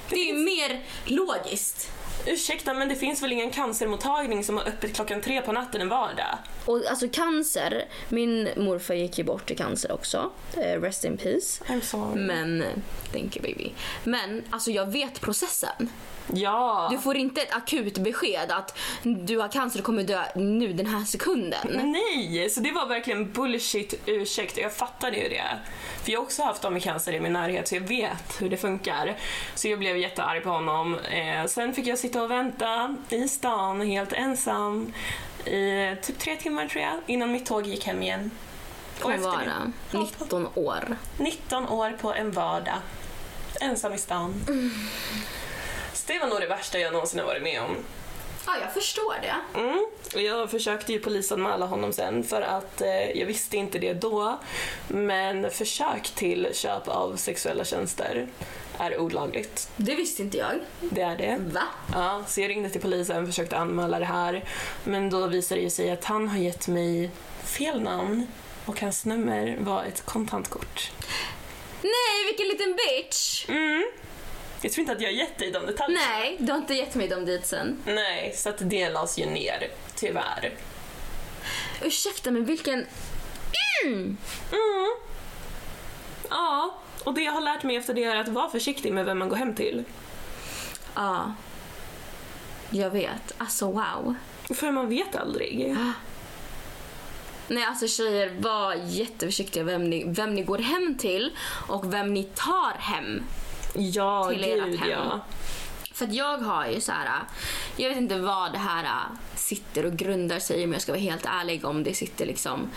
Det 0.09 0.17
är 0.17 0.27
ju 0.27 0.35
mer 0.35 0.85
logiskt. 1.05 1.91
Ursäkta 2.29 2.75
men 2.75 2.89
det 2.89 2.95
finns 2.95 3.23
väl 3.23 3.33
ingen 3.33 3.51
cancermottagning 3.51 4.45
som 4.45 4.57
har 4.57 4.65
öppet 4.65 4.95
klockan 4.95 5.21
tre 5.21 5.43
på 5.43 5.53
natten 5.53 5.81
en 5.81 5.89
vardag? 5.89 6.39
Och 6.65 6.83
alltså 6.91 7.09
cancer, 7.09 7.85
min 8.09 8.49
morfar 8.57 8.95
gick 8.95 9.19
ju 9.19 9.25
bort 9.25 9.51
i 9.51 9.55
cancer 9.55 9.93
också. 9.93 10.31
Eh, 10.57 10.81
rest 10.81 11.05
in 11.05 11.17
peace. 11.17 11.65
I'm 11.67 11.81
sorry. 11.81 12.21
Men, 12.21 12.65
thank 13.13 13.37
you 13.37 13.43
baby. 13.43 13.73
Men 14.05 14.45
alltså 14.51 14.71
jag 14.71 14.93
vet 14.93 15.21
processen. 15.21 15.91
Ja. 16.33 16.89
Du 16.91 16.99
får 16.99 17.17
inte 17.17 17.41
ett 17.41 17.55
akut 17.55 17.99
besked 17.99 18.51
att 18.51 18.79
du 19.03 19.39
har 19.39 19.49
cancer 19.49 19.79
och 19.79 19.85
kommer 19.85 20.03
dö 20.03 20.23
nu 20.35 20.73
den 20.73 20.87
här 20.87 21.05
sekunden. 21.05 21.93
Nej, 21.93 22.51
så 22.51 22.61
det 22.61 22.73
var 22.73 22.87
verkligen 22.87 23.33
bullshit 23.33 23.95
ursäkt 24.07 24.57
och 24.57 24.63
jag 24.63 24.73
fattade 24.73 25.17
ju 25.17 25.29
det. 25.29 25.59
För 26.05 26.13
jag 26.13 26.19
har 26.19 26.25
också 26.25 26.43
haft 26.43 26.63
dem 26.63 26.73
med 26.73 26.83
cancer 26.83 27.13
i 27.13 27.21
min 27.21 27.33
närhet 27.33 27.69
så 27.69 27.75
jag 27.75 27.81
vet 27.81 28.41
hur 28.41 28.51
det 28.51 28.57
funkar. 28.57 29.17
Så 29.55 29.69
jag 29.69 29.79
blev 29.79 29.97
jättearg 29.97 30.43
på 30.43 30.51
honom. 30.51 30.99
Eh, 30.99 31.47
sen 31.47 31.75
fick 31.75 31.87
jag 31.87 31.99
sitta 31.99 32.18
och 32.19 32.31
vänta 32.31 32.97
i 33.09 33.29
stan 33.29 33.81
helt 33.81 34.13
ensam 34.13 34.93
i 35.45 35.97
typ 36.03 36.19
tre 36.19 36.37
timmar 36.37 36.69
tror 36.69 36.83
jag 36.85 36.95
innan 37.07 37.33
mitt 37.33 37.47
tåg 37.47 37.67
gick 37.67 37.87
hem 37.87 38.03
igen. 38.03 38.31
På 39.01 39.11
en 39.11 39.21
det- 39.21 39.27
vardag. 39.27 39.73
19 39.91 40.49
år. 40.55 40.97
19 41.19 41.69
år 41.69 41.91
på 42.01 42.15
en 42.15 42.31
vardag. 42.31 42.79
Ensam 43.61 43.93
i 43.93 43.99
stan. 43.99 44.35
Så 45.93 46.13
det 46.13 46.19
var 46.19 46.27
nog 46.27 46.41
det 46.41 46.47
värsta 46.47 46.79
jag 46.79 46.93
någonsin 46.93 47.19
har 47.21 47.27
varit 47.27 47.43
med 47.43 47.63
om. 47.63 47.77
Ja, 48.49 48.55
jag 48.61 48.73
förstår 48.73 49.15
det. 49.23 49.59
Mm. 49.59 49.87
Jag 50.27 50.51
försökte 50.51 50.93
ju 50.93 50.99
polisanmäla 50.99 51.67
honom 51.67 51.93
sen 51.93 52.25
för 52.25 52.43
att 52.43 52.81
eh, 52.81 53.11
jag 53.11 53.27
visste 53.27 53.57
inte 53.57 53.79
det 53.79 53.93
då. 53.93 54.39
Men 54.89 55.51
försök 55.51 56.11
till 56.11 56.49
köp 56.53 56.89
av 56.89 57.17
sexuella 57.17 57.65
tjänster 57.65 58.27
är 58.79 58.99
olagligt. 59.01 59.71
Det 59.77 59.95
visste 59.95 60.23
inte 60.23 60.39
jag. 60.39 60.61
Det 60.81 61.01
är 61.01 61.17
det. 61.17 61.37
Va? 61.41 61.63
Ja, 61.93 62.25
så 62.27 62.41
jag 62.41 62.51
ringde 62.51 62.71
till 62.71 62.81
polisen 62.81 63.23
och 63.23 63.29
försökte 63.29 63.57
anmäla 63.57 63.99
det 63.99 64.05
här. 64.05 64.45
Men 64.85 65.11
då 65.11 65.27
visade 65.27 65.61
det 65.61 65.71
sig 65.71 65.91
att 65.91 66.05
han 66.05 66.29
har 66.29 66.39
gett 66.39 66.69
mig 66.69 67.11
fel 67.45 67.81
namn 67.81 68.27
och 68.67 68.81
hans 68.81 69.05
nummer 69.05 69.57
var 69.61 69.85
ett 69.85 70.05
kontantkort. 70.05 70.91
Nej, 71.83 72.27
vilken 72.27 72.49
liten 72.49 72.77
bitch! 72.77 73.49
Mm. 73.49 73.85
Jag 74.63 74.73
tror 74.73 74.81
inte 74.81 74.93
att 74.93 75.01
jag 75.01 75.09
har 75.09 75.17
gett 75.17 75.39
dig 75.39 75.51
de 75.51 75.67
detaljerna. 75.67 76.05
Nej, 76.09 76.37
du 76.41 76.53
har 76.53 76.59
inte 76.59 76.75
gett 76.75 76.95
mig 76.95 77.09
dem 77.09 77.25
dit 77.25 77.47
sen. 77.47 77.83
Nej, 77.87 78.33
så 78.37 78.49
att 78.49 78.57
det 78.59 78.91
lades 78.91 79.19
ju 79.19 79.27
ner, 79.27 79.69
tyvärr. 79.95 80.53
Ursäkta, 81.83 82.31
men 82.31 82.45
vilken... 82.45 82.87
Mm. 83.85 84.17
Mm. 84.53 84.97
Ja, 86.31 86.79
och 87.05 87.15
det 87.15 87.21
jag 87.21 87.33
har 87.33 87.41
lärt 87.41 87.63
mig 87.63 87.77
efter 87.77 87.95
det 87.95 88.05
är 88.05 88.17
att 88.17 88.29
vara 88.29 88.51
försiktig 88.51 88.93
med 88.93 89.05
vem 89.05 89.19
man 89.19 89.29
går 89.29 89.37
hem 89.37 89.55
till. 89.55 89.85
Ja. 90.95 91.35
Jag 92.71 92.91
vet. 92.91 93.35
Alltså 93.39 93.67
wow. 93.67 94.15
För 94.55 94.73
man 94.73 94.89
vet 94.89 95.17
aldrig. 95.17 95.77
Nej, 97.49 97.65
alltså 97.65 97.89
tjejer, 97.89 98.37
var 98.41 98.75
jätteförsiktiga 98.75 99.65
vem 99.65 99.91
ni, 99.91 100.05
vem 100.07 100.35
ni 100.35 100.43
går 100.43 100.59
hem 100.59 100.99
till 100.99 101.37
och 101.69 101.93
vem 101.93 102.15
ni 102.15 102.25
tar 102.25 102.79
hem. 102.79 103.23
Ja, 103.79 104.31
Till 104.31 104.45
ert 104.45 104.65
gud 104.65 104.79
hem. 104.81 104.91
ja. 104.91 105.21
För 105.93 106.05
att 106.05 106.15
jag 106.15 106.39
har 106.39 106.67
ju 106.67 106.81
så 106.81 106.93
här, 106.93 107.09
jag 107.77 107.89
vet 107.89 107.99
inte 107.99 108.19
vad 108.19 108.53
det 108.53 108.59
här 108.59 108.87
sitter 109.35 109.87
och 109.87 109.93
grundar 109.93 110.39
sig 110.39 110.61
i 110.61 110.65
om 110.65 110.73
jag 110.73 110.83
ska 110.83 110.93
vara 110.93 111.01
helt 111.03 111.27
ärlig 111.27 111.65
om 111.65 111.83
det 111.85 111.95
sitter 111.95 112.27
liksom 112.27 112.71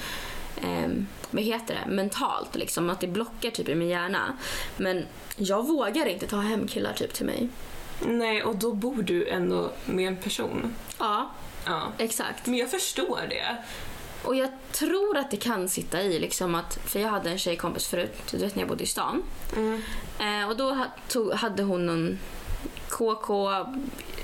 ehm, 0.62 1.08
vad 1.32 1.44
heter 1.44 1.80
det, 1.86 1.92
mentalt 1.92 2.56
liksom, 2.56 2.90
att 2.90 3.00
det 3.00 3.08
blockar 3.08 3.50
typ 3.50 3.70
i 3.70 3.76
min 3.76 3.90
hjärna. 3.90 4.38
Men 4.78 5.06
jag 5.36 5.68
vågar 5.68 6.06
inte 6.06 6.28
ta 6.28 6.38
hem 6.38 6.68
killar 6.68 6.94
typ 6.94 7.14
till 7.14 7.26
mig. 7.26 7.50
Nej, 8.08 8.44
och 8.44 8.56
då 8.56 8.74
bor 8.74 9.02
du 9.04 9.28
ändå 9.30 9.72
med 9.86 10.08
en 10.08 10.18
person. 10.18 10.76
Ja, 11.00 11.30
Ja. 11.66 11.82
exakt. 11.98 12.46
Men 12.48 12.60
jag 12.60 12.72
förstår 12.72 13.20
det. 13.30 13.58
Och 14.24 14.36
jag 14.36 14.50
tror 14.72 15.18
att 15.18 15.32
det 15.32 15.38
kan 15.38 15.70
sitta 15.70 16.02
i 16.02 16.20
liksom 16.20 16.56
att, 16.56 16.80
för 16.86 17.00
jag 17.00 17.10
hade 17.10 17.30
en 17.30 17.38
tjejkompis 17.38 17.88
förut, 17.88 18.14
du 18.32 18.38
vet 18.38 18.56
när 18.56 18.62
jag 18.62 18.70
bodde 18.70 18.84
i 18.84 18.88
stan. 18.88 19.24
Mm. 19.56 19.82
Eh, 20.20 20.50
och 20.50 20.58
då 20.58 20.86
tog, 21.08 21.34
hade 21.34 21.64
hon 21.64 21.86
någon 21.86 22.20
KK, 22.90 23.50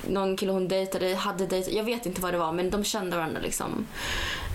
någon 0.08 0.38
kille 0.38 0.52
hon 0.52 0.68
dejtade, 0.68 1.16
hade 1.16 1.46
dejtat, 1.46 1.74
jag 1.74 1.84
vet 1.84 2.06
inte 2.06 2.22
vad 2.22 2.34
det 2.34 2.38
var 2.38 2.52
men 2.52 2.70
de 2.70 2.84
kände 2.84 3.18
varandra 3.18 3.40
liksom. 3.42 3.88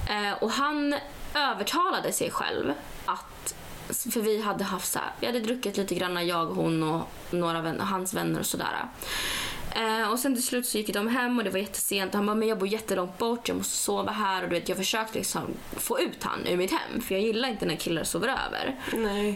Eh, 0.08 0.42
och 0.42 0.50
han 0.50 0.94
övertalade 1.34 2.12
sig 2.12 2.30
själv 2.30 2.72
att, 3.04 3.54
för 3.88 4.20
vi 4.20 4.42
hade 4.42 4.64
haft 4.64 4.92
så 4.92 4.98
här, 4.98 5.08
vi 5.20 5.26
hade 5.26 5.40
druckit 5.40 5.76
lite 5.76 5.94
grann 5.94 6.26
jag, 6.26 6.46
hon 6.46 6.82
och 6.82 7.08
några 7.30 7.60
vänner, 7.60 7.84
hans 7.84 8.14
vänner 8.14 8.40
och 8.40 8.46
sådär. 8.46 8.86
Eh, 9.74 10.10
och 10.10 10.18
sen 10.18 10.34
till 10.34 10.44
slut 10.44 10.66
så 10.66 10.78
gick 10.78 10.94
de 10.94 11.08
hem 11.08 11.38
och 11.38 11.44
det 11.44 11.50
var 11.50 11.58
jättesent. 11.58 12.14
Han 12.14 12.26
bara, 12.26 12.36
men 12.36 12.48
jag 12.48 12.58
bor 12.58 12.68
jättelångt 12.68 13.18
bort, 13.18 13.48
jag 13.48 13.56
måste 13.56 13.76
sova 13.76 14.12
här. 14.12 14.42
Och 14.42 14.48
du 14.48 14.54
vet, 14.54 14.68
jag 14.68 14.78
försökte 14.78 15.18
liksom 15.18 15.42
få 15.76 16.00
ut 16.00 16.22
han 16.22 16.46
ur 16.46 16.56
mitt 16.56 16.70
hem. 16.70 17.00
För 17.00 17.14
jag 17.14 17.22
gillar 17.24 17.48
inte 17.48 17.66
när 17.66 17.76
killar 17.76 18.04
sover 18.04 18.28
över. 18.28 18.76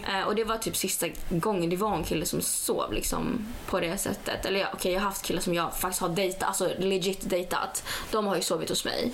Eh, 0.09 0.27
och 0.27 0.35
det 0.35 0.45
var 0.45 0.59
typ 0.59 0.77
sista 0.77 1.07
gången 1.29 1.71
det 1.71 1.77
var 1.77 1.97
en 1.97 2.05
kille 2.05 2.27
som 2.27 2.41
sov 2.41 2.93
liksom 2.93 3.47
på 3.67 3.81
det 3.81 3.99
sättet. 3.99 4.47
Eller 4.47 4.61
ja, 4.61 4.67
okej 4.73 4.93
jag 4.93 5.01
har 5.01 5.09
haft 5.09 5.23
killar 5.25 5.41
som 5.41 5.55
jag 5.55 5.77
faktiskt 5.77 6.01
har 6.01 6.09
dejtat, 6.09 6.49
alltså 6.49 6.71
legit 6.79 7.31
dejtat. 7.31 7.85
De 8.11 8.27
har 8.27 8.37
ju 8.37 8.43
sovit 8.43 8.69
hos 8.69 8.85
mig. 8.85 9.13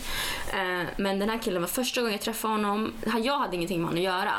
Eh, 0.52 0.88
men 0.96 1.18
den 1.18 1.30
här 1.30 1.38
killen 1.38 1.62
var 1.62 1.68
första 1.68 2.00
gången 2.00 2.12
jag 2.12 2.20
träffade 2.22 2.54
honom. 2.54 2.92
Jag 3.22 3.38
hade 3.38 3.56
ingenting 3.56 3.80
med 3.80 3.86
honom 3.88 3.98
att 3.98 4.04
göra. 4.04 4.34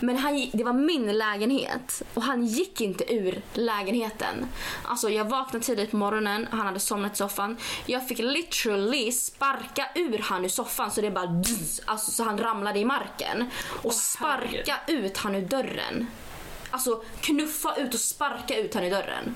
Men 0.00 0.16
han, 0.16 0.50
det 0.52 0.64
var 0.64 0.72
min 0.72 1.18
lägenhet 1.18 2.02
och 2.14 2.22
han 2.22 2.46
gick 2.46 2.80
inte 2.80 3.14
ur 3.14 3.42
lägenheten. 3.54 4.46
Alltså 4.82 5.10
jag 5.10 5.24
vaknade 5.24 5.64
tidigt 5.64 5.90
på 5.90 5.96
morgonen, 5.96 6.46
han 6.50 6.66
hade 6.66 6.80
somnat 6.80 7.12
i 7.12 7.16
soffan. 7.16 7.56
Jag 7.86 8.08
fick 8.08 8.18
literally 8.18 9.12
sparka 9.12 9.88
ur 9.94 10.18
han 10.18 10.44
ur 10.44 10.48
soffan 10.48 10.90
så 10.90 11.00
det 11.00 11.10
bara 11.10 11.26
dzz, 11.26 11.80
alltså 11.84 12.10
så 12.10 12.24
han 12.24 12.38
ramlade 12.38 12.78
i 12.78 12.84
marken. 12.84 13.50
Och 13.82 13.94
sparka 13.94 14.80
ut 14.86 15.16
han 15.16 15.34
ur 15.34 15.42
dörren. 15.42 16.06
Alltså 16.70 17.02
knuffa 17.20 17.76
ut 17.76 17.94
och 17.94 18.00
sparka 18.00 18.56
ut 18.56 18.74
han 18.74 18.84
i 18.84 18.90
dörren. 18.90 19.34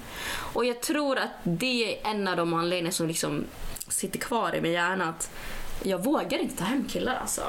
Och 0.52 0.64
jag 0.64 0.80
tror 0.80 1.18
att 1.18 1.30
det 1.42 2.02
är 2.02 2.11
en 2.11 2.28
av 2.28 2.36
de 2.36 2.54
anledningarna 2.54 2.92
som 2.92 3.09
liksom 3.09 3.44
sitter 3.88 4.18
kvar 4.18 4.54
i 4.54 4.61
min 4.61 4.72
hjärna. 4.72 5.09
Att 5.09 5.30
jag 5.82 6.04
vågar 6.04 6.38
inte 6.38 6.56
ta 6.56 6.64
hem 6.64 6.84
killar 6.88 7.14
alltså. 7.14 7.42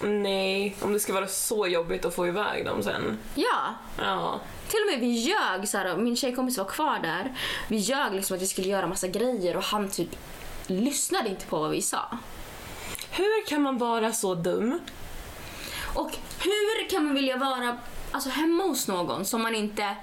Nej, 0.00 0.76
om 0.82 0.92
det 0.92 1.00
ska 1.00 1.12
vara 1.12 1.26
så 1.26 1.66
jobbigt 1.66 2.04
att 2.04 2.14
få 2.14 2.26
iväg 2.26 2.64
dem 2.64 2.82
sen. 2.82 3.18
Ja, 3.34 3.74
Ja. 3.98 4.40
Till 4.68 4.78
och 4.80 4.92
med 4.92 5.00
vi 5.00 5.06
ljög, 5.06 5.68
så 5.68 5.78
här, 5.78 5.96
min 5.96 6.16
tjejkompis 6.16 6.58
var 6.58 6.64
kvar 6.64 6.98
där. 7.02 7.34
Vi 7.68 7.76
ljög 7.76 8.14
liksom 8.14 8.36
att 8.36 8.42
vi 8.42 8.46
skulle 8.46 8.68
göra 8.68 8.86
massa 8.86 9.08
grejer 9.08 9.56
och 9.56 9.62
han 9.62 9.88
typ 9.88 10.08
lyssnade 10.66 11.28
inte 11.28 11.46
på 11.46 11.58
vad 11.58 11.70
vi 11.70 11.82
sa. 11.82 12.18
Hur 13.10 13.46
kan 13.46 13.62
man 13.62 13.78
vara 13.78 14.12
så 14.12 14.34
dum? 14.34 14.80
Och 15.94 16.10
hur 16.42 16.88
kan 16.88 17.04
man 17.04 17.14
vilja 17.14 17.36
vara 17.36 17.78
alltså, 18.10 18.30
hemma 18.30 18.64
hos 18.64 18.88
någon 18.88 19.24
som 19.24 19.42
man 19.42 19.54
inte 19.54 19.96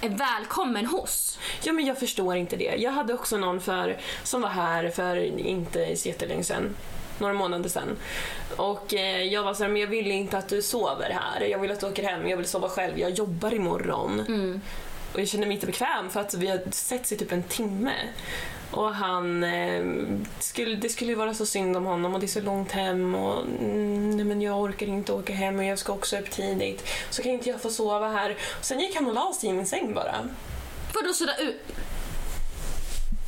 är 0.00 0.08
välkommen 0.08 0.86
hos? 0.86 1.38
Ja, 1.62 1.72
men 1.72 1.86
jag 1.86 1.98
förstår 1.98 2.36
inte 2.36 2.56
det. 2.56 2.74
Jag 2.78 2.92
hade 2.92 3.14
också 3.14 3.36
någon 3.36 3.60
för, 3.60 4.00
som 4.22 4.40
var 4.40 4.48
här 4.48 4.88
för 4.88 5.16
inte 5.38 5.96
så 5.96 6.08
jättelänge 6.08 6.44
sedan. 6.44 6.76
Några 7.20 7.34
månader 7.34 7.68
sedan. 7.68 7.96
Och 8.56 8.94
eh, 8.94 9.22
jag 9.22 9.42
var 9.42 9.54
så 9.54 9.62
här, 9.62 9.70
men 9.70 9.80
jag 9.80 9.88
vill 9.88 10.10
inte 10.10 10.38
att 10.38 10.48
du 10.48 10.62
sover 10.62 11.10
här. 11.10 11.40
Jag 11.40 11.58
vill 11.58 11.70
att 11.70 11.80
du 11.80 11.86
åker 11.86 12.02
hem. 12.02 12.28
Jag 12.28 12.36
vill 12.36 12.46
sova 12.46 12.68
själv. 12.68 12.98
Jag 12.98 13.10
jobbar 13.10 13.54
imorgon. 13.54 14.20
Och 15.12 15.20
jag 15.20 15.28
kände 15.28 15.46
mig 15.46 15.54
inte 15.54 15.66
bekväm 15.66 16.10
för 16.10 16.20
att 16.20 16.34
vi 16.34 16.46
har 16.46 16.60
setts 16.70 17.12
i 17.12 17.16
typ 17.16 17.32
en 17.32 17.42
timme. 17.42 17.94
Och 18.70 18.94
han, 18.94 19.44
eh, 19.44 19.84
skulle, 20.38 20.76
det 20.76 20.88
skulle 20.88 21.10
ju 21.10 21.16
vara 21.16 21.34
så 21.34 21.46
synd 21.46 21.76
om 21.76 21.84
honom 21.84 22.14
och 22.14 22.20
det 22.20 22.26
är 22.26 22.28
så 22.28 22.40
långt 22.40 22.72
hem 22.72 23.14
och 23.14 23.42
mm, 23.42 24.16
nej 24.16 24.24
men 24.24 24.42
jag 24.42 24.60
orkar 24.60 24.86
inte 24.86 25.12
åka 25.12 25.32
hem 25.32 25.58
och 25.58 25.64
jag 25.64 25.78
ska 25.78 25.92
också 25.92 26.18
upp 26.18 26.30
tidigt. 26.30 26.88
Så 27.10 27.22
kan 27.22 27.32
inte 27.32 27.48
jag 27.48 27.62
få 27.62 27.70
sova 27.70 28.08
här. 28.08 28.36
Och 28.58 28.64
sen 28.64 28.80
gick 28.80 28.94
han 28.94 29.06
och 29.06 29.14
la 29.14 29.32
sig 29.40 29.50
i 29.50 29.52
min 29.52 29.66
säng 29.66 29.94
bara. 29.94 30.14
Vadå 30.94 31.12
sådär 31.12 31.36
ut? 31.40 31.60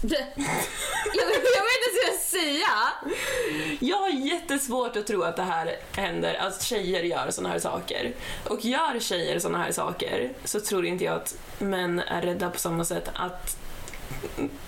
Jag 0.02 1.64
vet 1.70 1.81
ska 2.02 2.38
säga. 2.38 2.92
Jag 3.80 3.96
har 3.96 4.08
jättesvårt 4.08 4.96
att 4.96 5.06
tro 5.06 5.22
att 5.22 5.36
det 5.36 5.42
här 5.42 5.76
händer, 5.92 6.34
att 6.34 6.62
tjejer 6.62 7.02
gör 7.02 7.30
såna 7.30 7.48
här 7.48 7.58
saker. 7.58 8.12
Och 8.48 8.64
gör 8.64 9.00
tjejer 9.00 9.38
såna 9.38 9.58
här 9.58 9.72
saker 9.72 10.32
så 10.44 10.60
tror 10.60 10.86
inte 10.86 11.04
jag 11.04 11.14
att 11.14 11.34
män 11.58 11.98
är 12.00 12.22
rädda 12.22 12.50
på 12.50 12.58
samma 12.58 12.84
sätt 12.84 13.08
att 13.14 13.56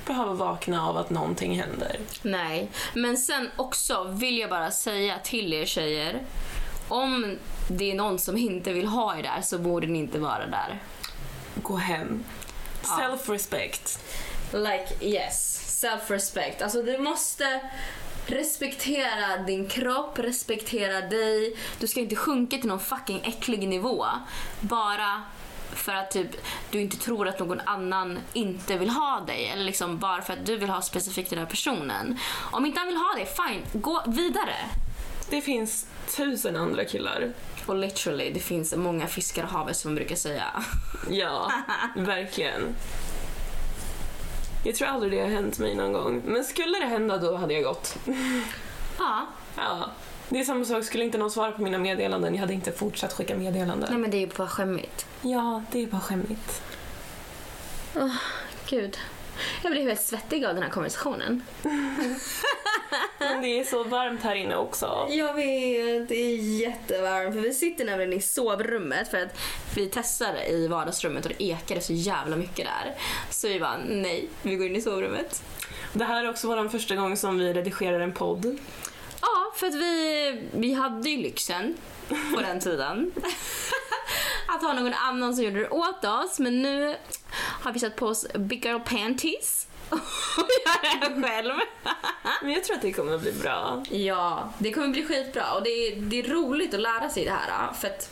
behöva 0.06 0.32
vakna 0.32 0.88
av 0.88 0.96
att 0.96 1.10
någonting 1.10 1.60
händer. 1.60 2.00
Nej, 2.22 2.70
men 2.94 3.16
sen 3.16 3.50
också 3.56 4.04
vill 4.04 4.38
jag 4.38 4.50
bara 4.50 4.70
säga 4.70 5.18
till 5.24 5.52
er 5.52 5.64
tjejer. 5.64 6.22
Om 6.88 7.38
det 7.68 7.90
är 7.90 7.94
någon 7.94 8.18
som 8.18 8.36
inte 8.36 8.72
vill 8.72 8.86
ha 8.86 9.18
er 9.18 9.22
där 9.22 9.42
så 9.42 9.58
borde 9.58 9.86
ni 9.86 9.98
inte 9.98 10.18
vara 10.18 10.46
där. 10.46 10.82
Gå 11.54 11.76
hem. 11.76 12.24
Ja. 12.82 12.88
Self-respect. 12.88 13.98
Like 14.52 15.06
yes, 15.06 15.53
self-respect. 15.84 16.62
Alltså 16.62 16.82
du 16.82 16.98
måste 16.98 17.60
respektera 18.26 19.36
din 19.46 19.68
kropp, 19.68 20.18
respektera 20.18 21.00
dig. 21.00 21.56
Du 21.78 21.86
ska 21.86 22.00
inte 22.00 22.16
sjunka 22.16 22.56
till 22.56 22.68
någon 22.68 22.80
fucking 22.80 23.20
äcklig 23.24 23.68
nivå. 23.68 24.06
Bara 24.60 25.22
för 25.72 25.92
att 25.92 26.10
typ, 26.10 26.30
du 26.70 26.80
inte 26.80 26.96
tror 26.96 27.28
att 27.28 27.38
någon 27.38 27.60
annan 27.60 28.18
inte 28.32 28.76
vill 28.76 28.90
ha 28.90 29.20
dig. 29.26 29.48
Eller 29.48 29.64
liksom 29.64 29.98
bara 29.98 30.22
för 30.22 30.32
att 30.32 30.46
du 30.46 30.56
vill 30.56 30.70
ha 30.70 30.82
specifikt 30.82 31.30
den 31.30 31.38
här 31.38 31.46
personen. 31.46 32.18
Om 32.52 32.66
inte 32.66 32.78
han 32.78 32.88
vill 32.88 32.96
ha 32.96 33.14
dig, 33.14 33.26
fine, 33.26 33.82
gå 33.82 34.02
vidare. 34.06 34.56
Det 35.30 35.40
finns 35.40 35.86
tusen 36.16 36.56
andra 36.56 36.84
killar. 36.84 37.32
Och 37.66 37.76
literally, 37.76 38.30
det 38.30 38.40
finns 38.40 38.76
många 38.76 39.06
fiskar 39.06 39.42
i 39.42 39.46
havet 39.46 39.76
som 39.76 39.90
man 39.90 39.94
brukar 39.94 40.16
säga. 40.16 40.64
Ja, 41.10 41.52
verkligen. 41.96 42.74
Jag 44.66 44.74
tror 44.74 44.88
aldrig 44.88 45.12
det 45.12 45.20
har 45.20 45.28
hänt 45.28 45.58
mig 45.58 45.74
någon 45.74 45.92
gång. 45.92 46.22
Men 46.24 46.44
skulle 46.44 46.78
det 46.78 46.86
hända 46.86 47.16
då 47.18 47.36
hade 47.36 47.54
jag 47.54 47.62
gått. 47.64 47.96
Ja, 48.98 49.26
Ja. 49.56 49.90
Det 50.28 50.40
är 50.40 50.44
samma 50.44 50.64
sak, 50.64 50.84
skulle 50.84 51.04
inte 51.04 51.18
någon 51.18 51.30
svara 51.30 51.52
på 51.52 51.62
mina 51.62 51.78
meddelanden, 51.78 52.34
jag 52.34 52.40
hade 52.40 52.54
inte 52.54 52.72
fortsatt 52.72 53.12
skicka 53.12 53.36
meddelanden. 53.36 53.88
nej 53.90 53.98
men 53.98 54.10
det 54.10 54.16
är 54.16 54.20
ju 54.20 54.26
bara 54.36 54.48
skämmigt. 54.48 55.06
Ja, 55.22 55.62
det 55.72 55.82
är 55.82 55.86
bara 55.86 56.00
skämmigt. 56.00 56.62
Åh, 57.96 58.16
gud. 58.68 58.98
Jag 59.62 59.72
blev 59.72 59.88
helt 59.88 60.00
svettig 60.02 60.44
av 60.44 60.54
den 60.54 60.62
här 60.62 60.70
konversationen. 60.70 61.42
Men 63.18 63.42
det 63.42 63.60
är 63.60 63.64
så 63.64 63.84
varmt 63.84 64.22
här 64.22 64.34
inne 64.34 64.56
också. 64.56 65.06
Jag 65.10 65.34
vet, 65.34 66.08
det 66.08 66.14
är 66.14 66.36
jättevarmt. 66.60 67.34
För 67.34 67.40
vi 67.40 67.54
sitter 67.54 67.84
nämligen 67.84 68.12
i 68.12 68.20
sovrummet 68.20 69.08
för 69.08 69.22
att 69.22 69.38
vi 69.74 69.88
testade 69.88 70.46
i 70.46 70.68
vardagsrummet 70.68 71.26
och 71.26 71.32
det 71.38 71.44
ekade 71.44 71.80
så 71.80 71.92
jävla 71.92 72.36
mycket 72.36 72.66
där. 72.66 72.94
Så 73.30 73.48
vi 73.48 73.60
bara, 73.60 73.76
nej, 73.88 74.28
vi 74.42 74.56
går 74.56 74.66
in 74.66 74.76
i 74.76 74.80
sovrummet. 74.80 75.42
Det 75.92 76.04
här 76.04 76.24
är 76.24 76.30
också 76.30 76.46
vår 76.46 76.68
första 76.68 76.96
gång 76.96 77.16
som 77.16 77.38
vi 77.38 77.52
redigerar 77.52 78.00
en 78.00 78.12
podd. 78.12 78.58
Ja, 79.20 79.52
för 79.56 79.66
att 79.66 79.74
vi, 79.74 80.42
vi 80.52 80.74
hade 80.74 81.10
ju 81.10 81.22
lyxen 81.22 81.76
på 82.34 82.40
den 82.40 82.60
tiden. 82.60 83.12
att 84.48 84.62
ha 84.62 84.72
någon 84.72 84.94
annan 84.94 85.34
som 85.34 85.44
gjorde 85.44 85.60
det 85.60 85.68
åt 85.68 86.04
oss. 86.04 86.38
Men 86.38 86.62
nu 86.62 86.96
har 87.34 87.72
vi 87.72 87.80
satt 87.80 87.96
på 87.96 88.06
oss 88.06 88.26
big 88.34 88.64
girl 88.64 88.80
panties 88.80 89.66
och 90.38 90.48
gör 90.66 91.00
det 91.00 91.22
själv. 91.28 91.52
Men 92.42 92.52
jag 92.52 92.64
tror 92.64 92.76
att 92.76 92.82
det 92.82 92.92
kommer 92.92 93.18
bli 93.18 93.32
bra. 93.32 93.84
Ja, 93.90 94.52
det 94.58 94.72
kommer 94.72 94.88
bli 94.88 95.04
skitbra 95.04 95.52
och 95.52 95.62
det 95.62 95.70
är, 95.70 95.96
det 95.96 96.18
är 96.18 96.28
roligt 96.28 96.74
att 96.74 96.80
lära 96.80 97.10
sig 97.10 97.24
det 97.24 97.30
här. 97.30 97.72
För 97.72 97.88
att, 97.88 98.10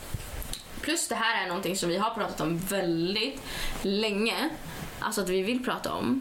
plus 0.80 1.08
det 1.08 1.14
här 1.14 1.44
är 1.44 1.48
någonting 1.48 1.76
som 1.76 1.88
vi 1.88 1.96
har 1.98 2.10
pratat 2.14 2.40
om 2.40 2.58
väldigt 2.58 3.42
länge. 3.82 4.48
Alltså 5.00 5.20
att 5.20 5.28
vi 5.28 5.42
vill 5.42 5.64
prata 5.64 5.92
om. 5.92 6.20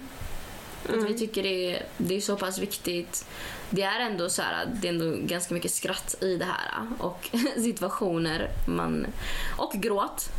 Att 0.89 1.03
vi 1.09 1.17
tycker 1.19 1.43
det 1.43 1.75
är, 1.75 1.85
det 1.97 2.15
är 2.17 2.21
så 2.21 2.37
pass 2.37 2.59
viktigt. 2.59 3.25
Det 3.69 3.81
är 3.83 3.99
ändå 3.99 4.29
så 4.29 4.41
här, 4.41 4.65
det 4.73 4.87
är 4.87 4.93
ändå 4.93 5.15
ganska 5.27 5.53
mycket 5.53 5.71
skratt 5.71 6.15
i 6.21 6.35
det 6.37 6.45
här 6.45 6.87
och 6.99 7.29
situationer 7.55 8.49
man, 8.67 9.07
och 9.57 9.73
gråt 9.73 10.29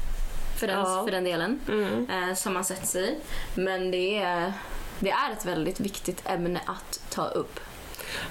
för 0.61 0.67
den, 0.67 0.79
Ja. 0.79 1.03
för 1.05 1.11
den 1.11 1.25
delen 1.25 1.61
Mm. 1.69 2.11
eh, 2.11 2.35
som 2.35 2.55
man 2.55 2.65
sätter 2.65 2.87
sig 2.87 3.11
i. 3.13 3.17
Men 3.61 3.91
det 3.91 4.19
är, 4.19 4.53
det 5.03 5.11
är 5.11 5.33
ett 5.33 5.45
väldigt 5.45 5.81
viktigt 5.81 6.23
ämne 6.29 6.61
att 6.67 7.01
ta 7.11 7.27
upp. 7.27 7.61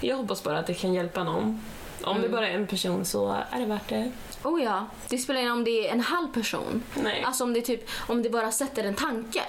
Jag 0.01 0.17
hoppas 0.17 0.43
bara 0.43 0.59
att 0.59 0.67
det 0.67 0.73
kan 0.73 0.93
hjälpa 0.93 1.23
någon. 1.23 1.61
Om 2.03 2.21
det 2.21 2.29
bara 2.29 2.49
är 2.49 2.53
en 2.55 2.67
person 2.67 3.05
så 3.05 3.43
är 3.51 3.59
det 3.59 3.65
värt 3.65 3.89
det. 3.89 4.11
Oh 4.43 4.63
ja, 4.63 4.87
det 5.09 5.17
spelar 5.17 5.39
ingen 5.39 5.51
om 5.51 5.63
det 5.63 5.87
är 5.87 5.91
en 5.91 5.99
halv 5.99 6.27
person. 6.27 6.83
Nej. 7.03 7.23
Alltså 7.23 7.43
om 7.43 7.53
det, 7.53 7.61
typ, 7.61 7.89
om 8.07 8.23
det 8.23 8.29
bara 8.29 8.51
sätter 8.51 8.83
en 8.83 8.95
tanke 8.95 9.41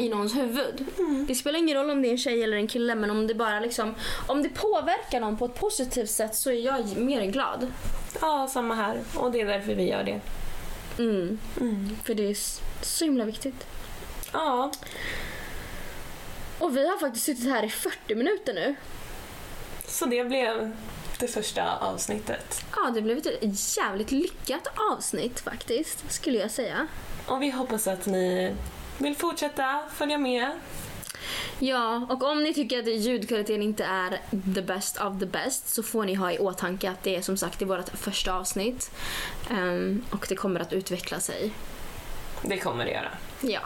i 0.00 0.08
någons 0.08 0.36
huvud. 0.36 0.86
Det 1.28 1.34
spelar 1.34 1.58
ingen 1.58 1.76
roll 1.76 1.90
om 1.90 2.02
det 2.02 2.08
är 2.08 2.10
en 2.10 2.18
tjej 2.18 2.42
eller 2.42 2.56
en 2.56 2.68
kille 2.68 2.94
men 2.94 3.10
om 3.10 3.26
det 3.26 3.34
bara 3.34 3.60
liksom, 3.60 3.94
om 4.26 4.42
det 4.42 4.48
påverkar 4.48 5.20
någon 5.20 5.36
på 5.36 5.44
ett 5.44 5.60
positivt 5.60 6.10
sätt 6.10 6.34
så 6.34 6.50
är 6.50 6.54
jag 6.54 6.96
mer 6.96 7.20
än 7.20 7.32
glad. 7.32 7.72
Ja, 8.20 8.48
samma 8.52 8.74
här. 8.74 9.00
Och 9.16 9.32
det 9.32 9.40
är 9.40 9.46
därför 9.46 9.74
vi 9.74 9.88
gör 9.88 10.04
det. 10.04 10.20
Mm. 10.98 11.38
För 12.04 12.14
det 12.14 12.30
är 12.30 12.36
så 12.84 13.04
himla 13.04 13.24
viktigt. 13.24 13.66
Ja, 14.32 14.72
Och 16.58 16.76
vi 16.76 16.88
har 16.88 16.98
faktiskt 16.98 17.24
suttit 17.26 17.44
här 17.44 17.62
i 17.64 17.70
40 17.70 18.14
minuter 18.14 18.54
nu. 18.54 18.74
så 19.86 20.06
det 20.06 20.24
blev 20.24 20.76
det 21.18 21.28
första 21.28 21.76
avsnittet. 21.78 22.64
Ja, 22.76 22.90
det 22.94 23.02
blev 23.02 23.18
ett 23.18 23.76
jävligt 23.76 24.10
lyckat 24.10 24.68
avsnitt 24.92 25.40
faktiskt, 25.40 26.12
skulle 26.12 26.38
jag 26.38 26.50
säga. 26.50 26.86
Och 27.26 27.42
vi 27.42 27.50
hoppas 27.50 27.86
att 27.86 28.06
ni 28.06 28.54
vill 28.98 29.16
fortsätta 29.16 29.82
följa 29.94 30.18
med. 30.18 30.50
Ja, 31.58 32.06
och 32.10 32.22
om 32.22 32.42
ni 32.42 32.54
tycker 32.54 32.78
att 32.78 32.86
ljudkvaliteten 32.86 33.62
inte 33.62 33.84
är 33.84 34.20
the 34.54 34.62
best 34.62 35.00
of 35.00 35.18
the 35.20 35.26
best 35.26 35.68
så 35.68 35.82
får 35.82 36.04
ni 36.04 36.14
ha 36.14 36.32
i 36.32 36.38
åtanke 36.38 36.90
att 36.90 37.02
det 37.02 37.16
är 37.16 37.22
som 37.22 37.36
sagt 37.36 37.62
i 37.62 37.64
vårt 37.64 37.88
första 37.88 38.34
avsnitt. 38.34 38.90
Ehm, 39.50 40.04
och 40.10 40.26
det 40.28 40.34
kommer 40.34 40.60
att 40.60 40.72
utveckla 40.72 41.20
sig. 41.20 41.52
Det 42.42 42.58
kommer 42.58 42.84
det 42.84 42.90
göra. 42.90 43.10
Ja. 43.40 43.60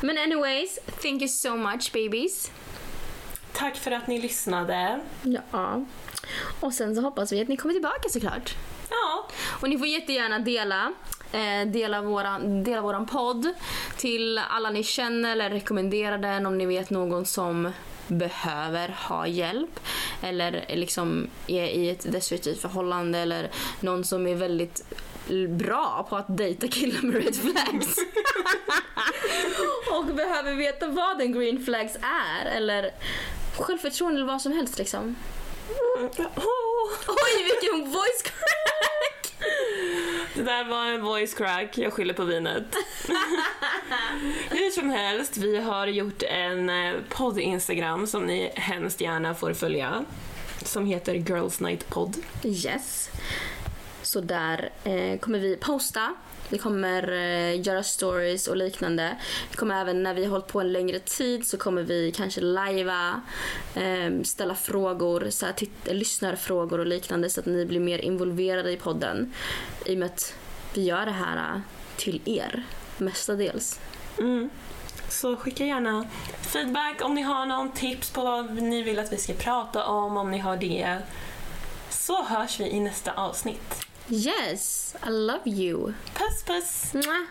Men 0.00 0.18
anyways, 0.18 0.78
thank 1.02 1.22
you 1.22 1.28
so 1.28 1.56
much 1.56 1.92
babies. 1.92 2.50
Tack 3.52 3.76
för 3.76 3.90
att 3.90 4.06
ni 4.06 4.20
lyssnade. 4.20 5.00
Ja. 5.52 5.84
Och 6.60 6.72
sen 6.74 6.94
så 6.94 7.00
hoppas 7.00 7.32
vi 7.32 7.40
att 7.40 7.48
ni 7.48 7.56
kommer 7.56 7.74
tillbaka 7.74 8.08
såklart. 8.08 8.54
Ja, 8.90 9.28
Och 9.60 9.68
ni 9.68 9.78
får 9.78 9.86
jättegärna 9.86 10.38
dela, 10.38 10.92
eh, 11.32 11.66
dela, 11.66 12.02
våran, 12.02 12.64
dela 12.64 12.80
våran 12.80 13.06
podd 13.06 13.52
till 13.96 14.38
alla 14.38 14.70
ni 14.70 14.82
känner 14.84 15.32
eller 15.32 15.50
rekommendera 15.50 16.18
den 16.18 16.46
om 16.46 16.58
ni 16.58 16.66
vet 16.66 16.90
någon 16.90 17.26
som 17.26 17.72
behöver 18.06 18.88
ha 18.88 19.26
hjälp 19.26 19.80
eller 20.22 20.64
liksom 20.68 21.26
är 21.46 21.64
i 21.64 21.90
ett 21.90 22.12
destruktivt 22.12 22.60
förhållande 22.60 23.18
eller 23.18 23.50
någon 23.80 24.04
som 24.04 24.26
är 24.26 24.34
väldigt 24.34 24.84
bra 25.48 26.06
på 26.10 26.16
att 26.16 26.36
dejta 26.36 26.68
killar 26.68 27.02
med 27.02 27.14
red 27.14 27.36
flags. 27.36 27.96
behöver 30.42 30.62
veta 30.62 30.86
vad 30.88 31.20
en 31.20 31.32
green 31.32 31.64
flags 31.64 31.96
är 32.02 32.46
eller 32.46 32.90
självförtroende 33.58 34.18
eller 34.18 34.32
vad 34.32 34.42
som 34.42 34.52
helst 34.52 34.78
liksom. 34.78 35.16
Oj 37.06 37.44
vilken 37.44 37.90
voice 37.90 38.22
crack! 38.22 39.34
Det 40.34 40.42
där 40.42 40.64
var 40.64 40.86
en 40.86 41.02
voice 41.02 41.34
crack, 41.34 41.78
jag 41.78 41.92
skyller 41.92 42.14
på 42.14 42.24
vinet. 42.24 42.76
Hur 44.50 44.70
som 44.70 44.90
helst, 44.90 45.36
vi 45.36 45.58
har 45.60 45.86
gjort 45.86 46.22
en 46.22 46.70
eh, 46.70 46.94
podd-instagram 47.08 48.06
som 48.06 48.22
ni 48.22 48.52
hemskt 48.54 49.00
gärna 49.00 49.34
får 49.34 49.52
följa. 49.52 50.04
Som 50.64 50.86
heter 50.86 51.14
Girls 51.14 51.60
Night 51.60 51.88
Podd. 51.88 52.16
Yes. 52.44 53.10
Så 54.08 54.20
där 54.20 54.70
eh, 54.84 55.18
kommer 55.18 55.38
vi 55.38 55.56
posta. 55.56 56.14
Vi 56.48 56.58
kommer 56.58 57.12
eh, 57.12 57.60
göra 57.60 57.82
stories 57.82 58.48
och 58.48 58.56
liknande. 58.56 59.16
Vi 59.50 59.56
kommer 59.56 59.80
även 59.80 60.02
när 60.02 60.14
vi 60.14 60.24
har 60.24 60.30
hållit 60.30 60.46
på 60.46 60.60
en 60.60 60.72
längre 60.72 60.98
tid 60.98 61.46
så 61.46 61.56
kommer 61.56 61.82
vi 61.82 62.12
kanske 62.12 62.40
lajva, 62.40 63.20
eh, 63.74 64.22
ställa 64.22 64.54
frågor, 64.54 65.30
så 65.30 65.46
här, 65.46 65.52
titt- 65.52 65.92
lyssnarfrågor 65.92 66.78
och 66.78 66.86
liknande 66.86 67.30
så 67.30 67.40
att 67.40 67.46
ni 67.46 67.66
blir 67.66 67.80
mer 67.80 67.98
involverade 67.98 68.72
i 68.72 68.76
podden. 68.76 69.32
I 69.86 69.94
och 69.94 69.98
med 69.98 70.06
att 70.06 70.34
vi 70.74 70.82
gör 70.84 71.06
det 71.06 71.12
här 71.12 71.36
eh, 71.36 71.60
till 71.96 72.20
er 72.24 72.62
mestadels. 72.98 73.80
Mm. 74.18 74.50
Så 75.08 75.36
skicka 75.36 75.64
gärna 75.64 76.06
feedback 76.40 77.04
om 77.04 77.14
ni 77.14 77.22
har 77.22 77.46
någon 77.46 77.72
tips 77.72 78.10
på 78.10 78.24
vad 78.24 78.62
ni 78.62 78.82
vill 78.82 78.98
att 78.98 79.12
vi 79.12 79.16
ska 79.16 79.32
prata 79.32 79.86
om, 79.86 80.16
om 80.16 80.30
ni 80.30 80.38
har 80.38 80.56
det. 80.56 80.98
Så 81.90 82.22
hörs 82.24 82.60
vi 82.60 82.64
i 82.70 82.80
nästa 82.80 83.12
avsnitt. 83.12 83.87
Yes, 84.10 84.94
I 85.02 85.10
love 85.10 85.46
you. 85.46 85.94
Puss 86.14 86.42
puss! 86.42 86.92
Mwah. 86.94 87.26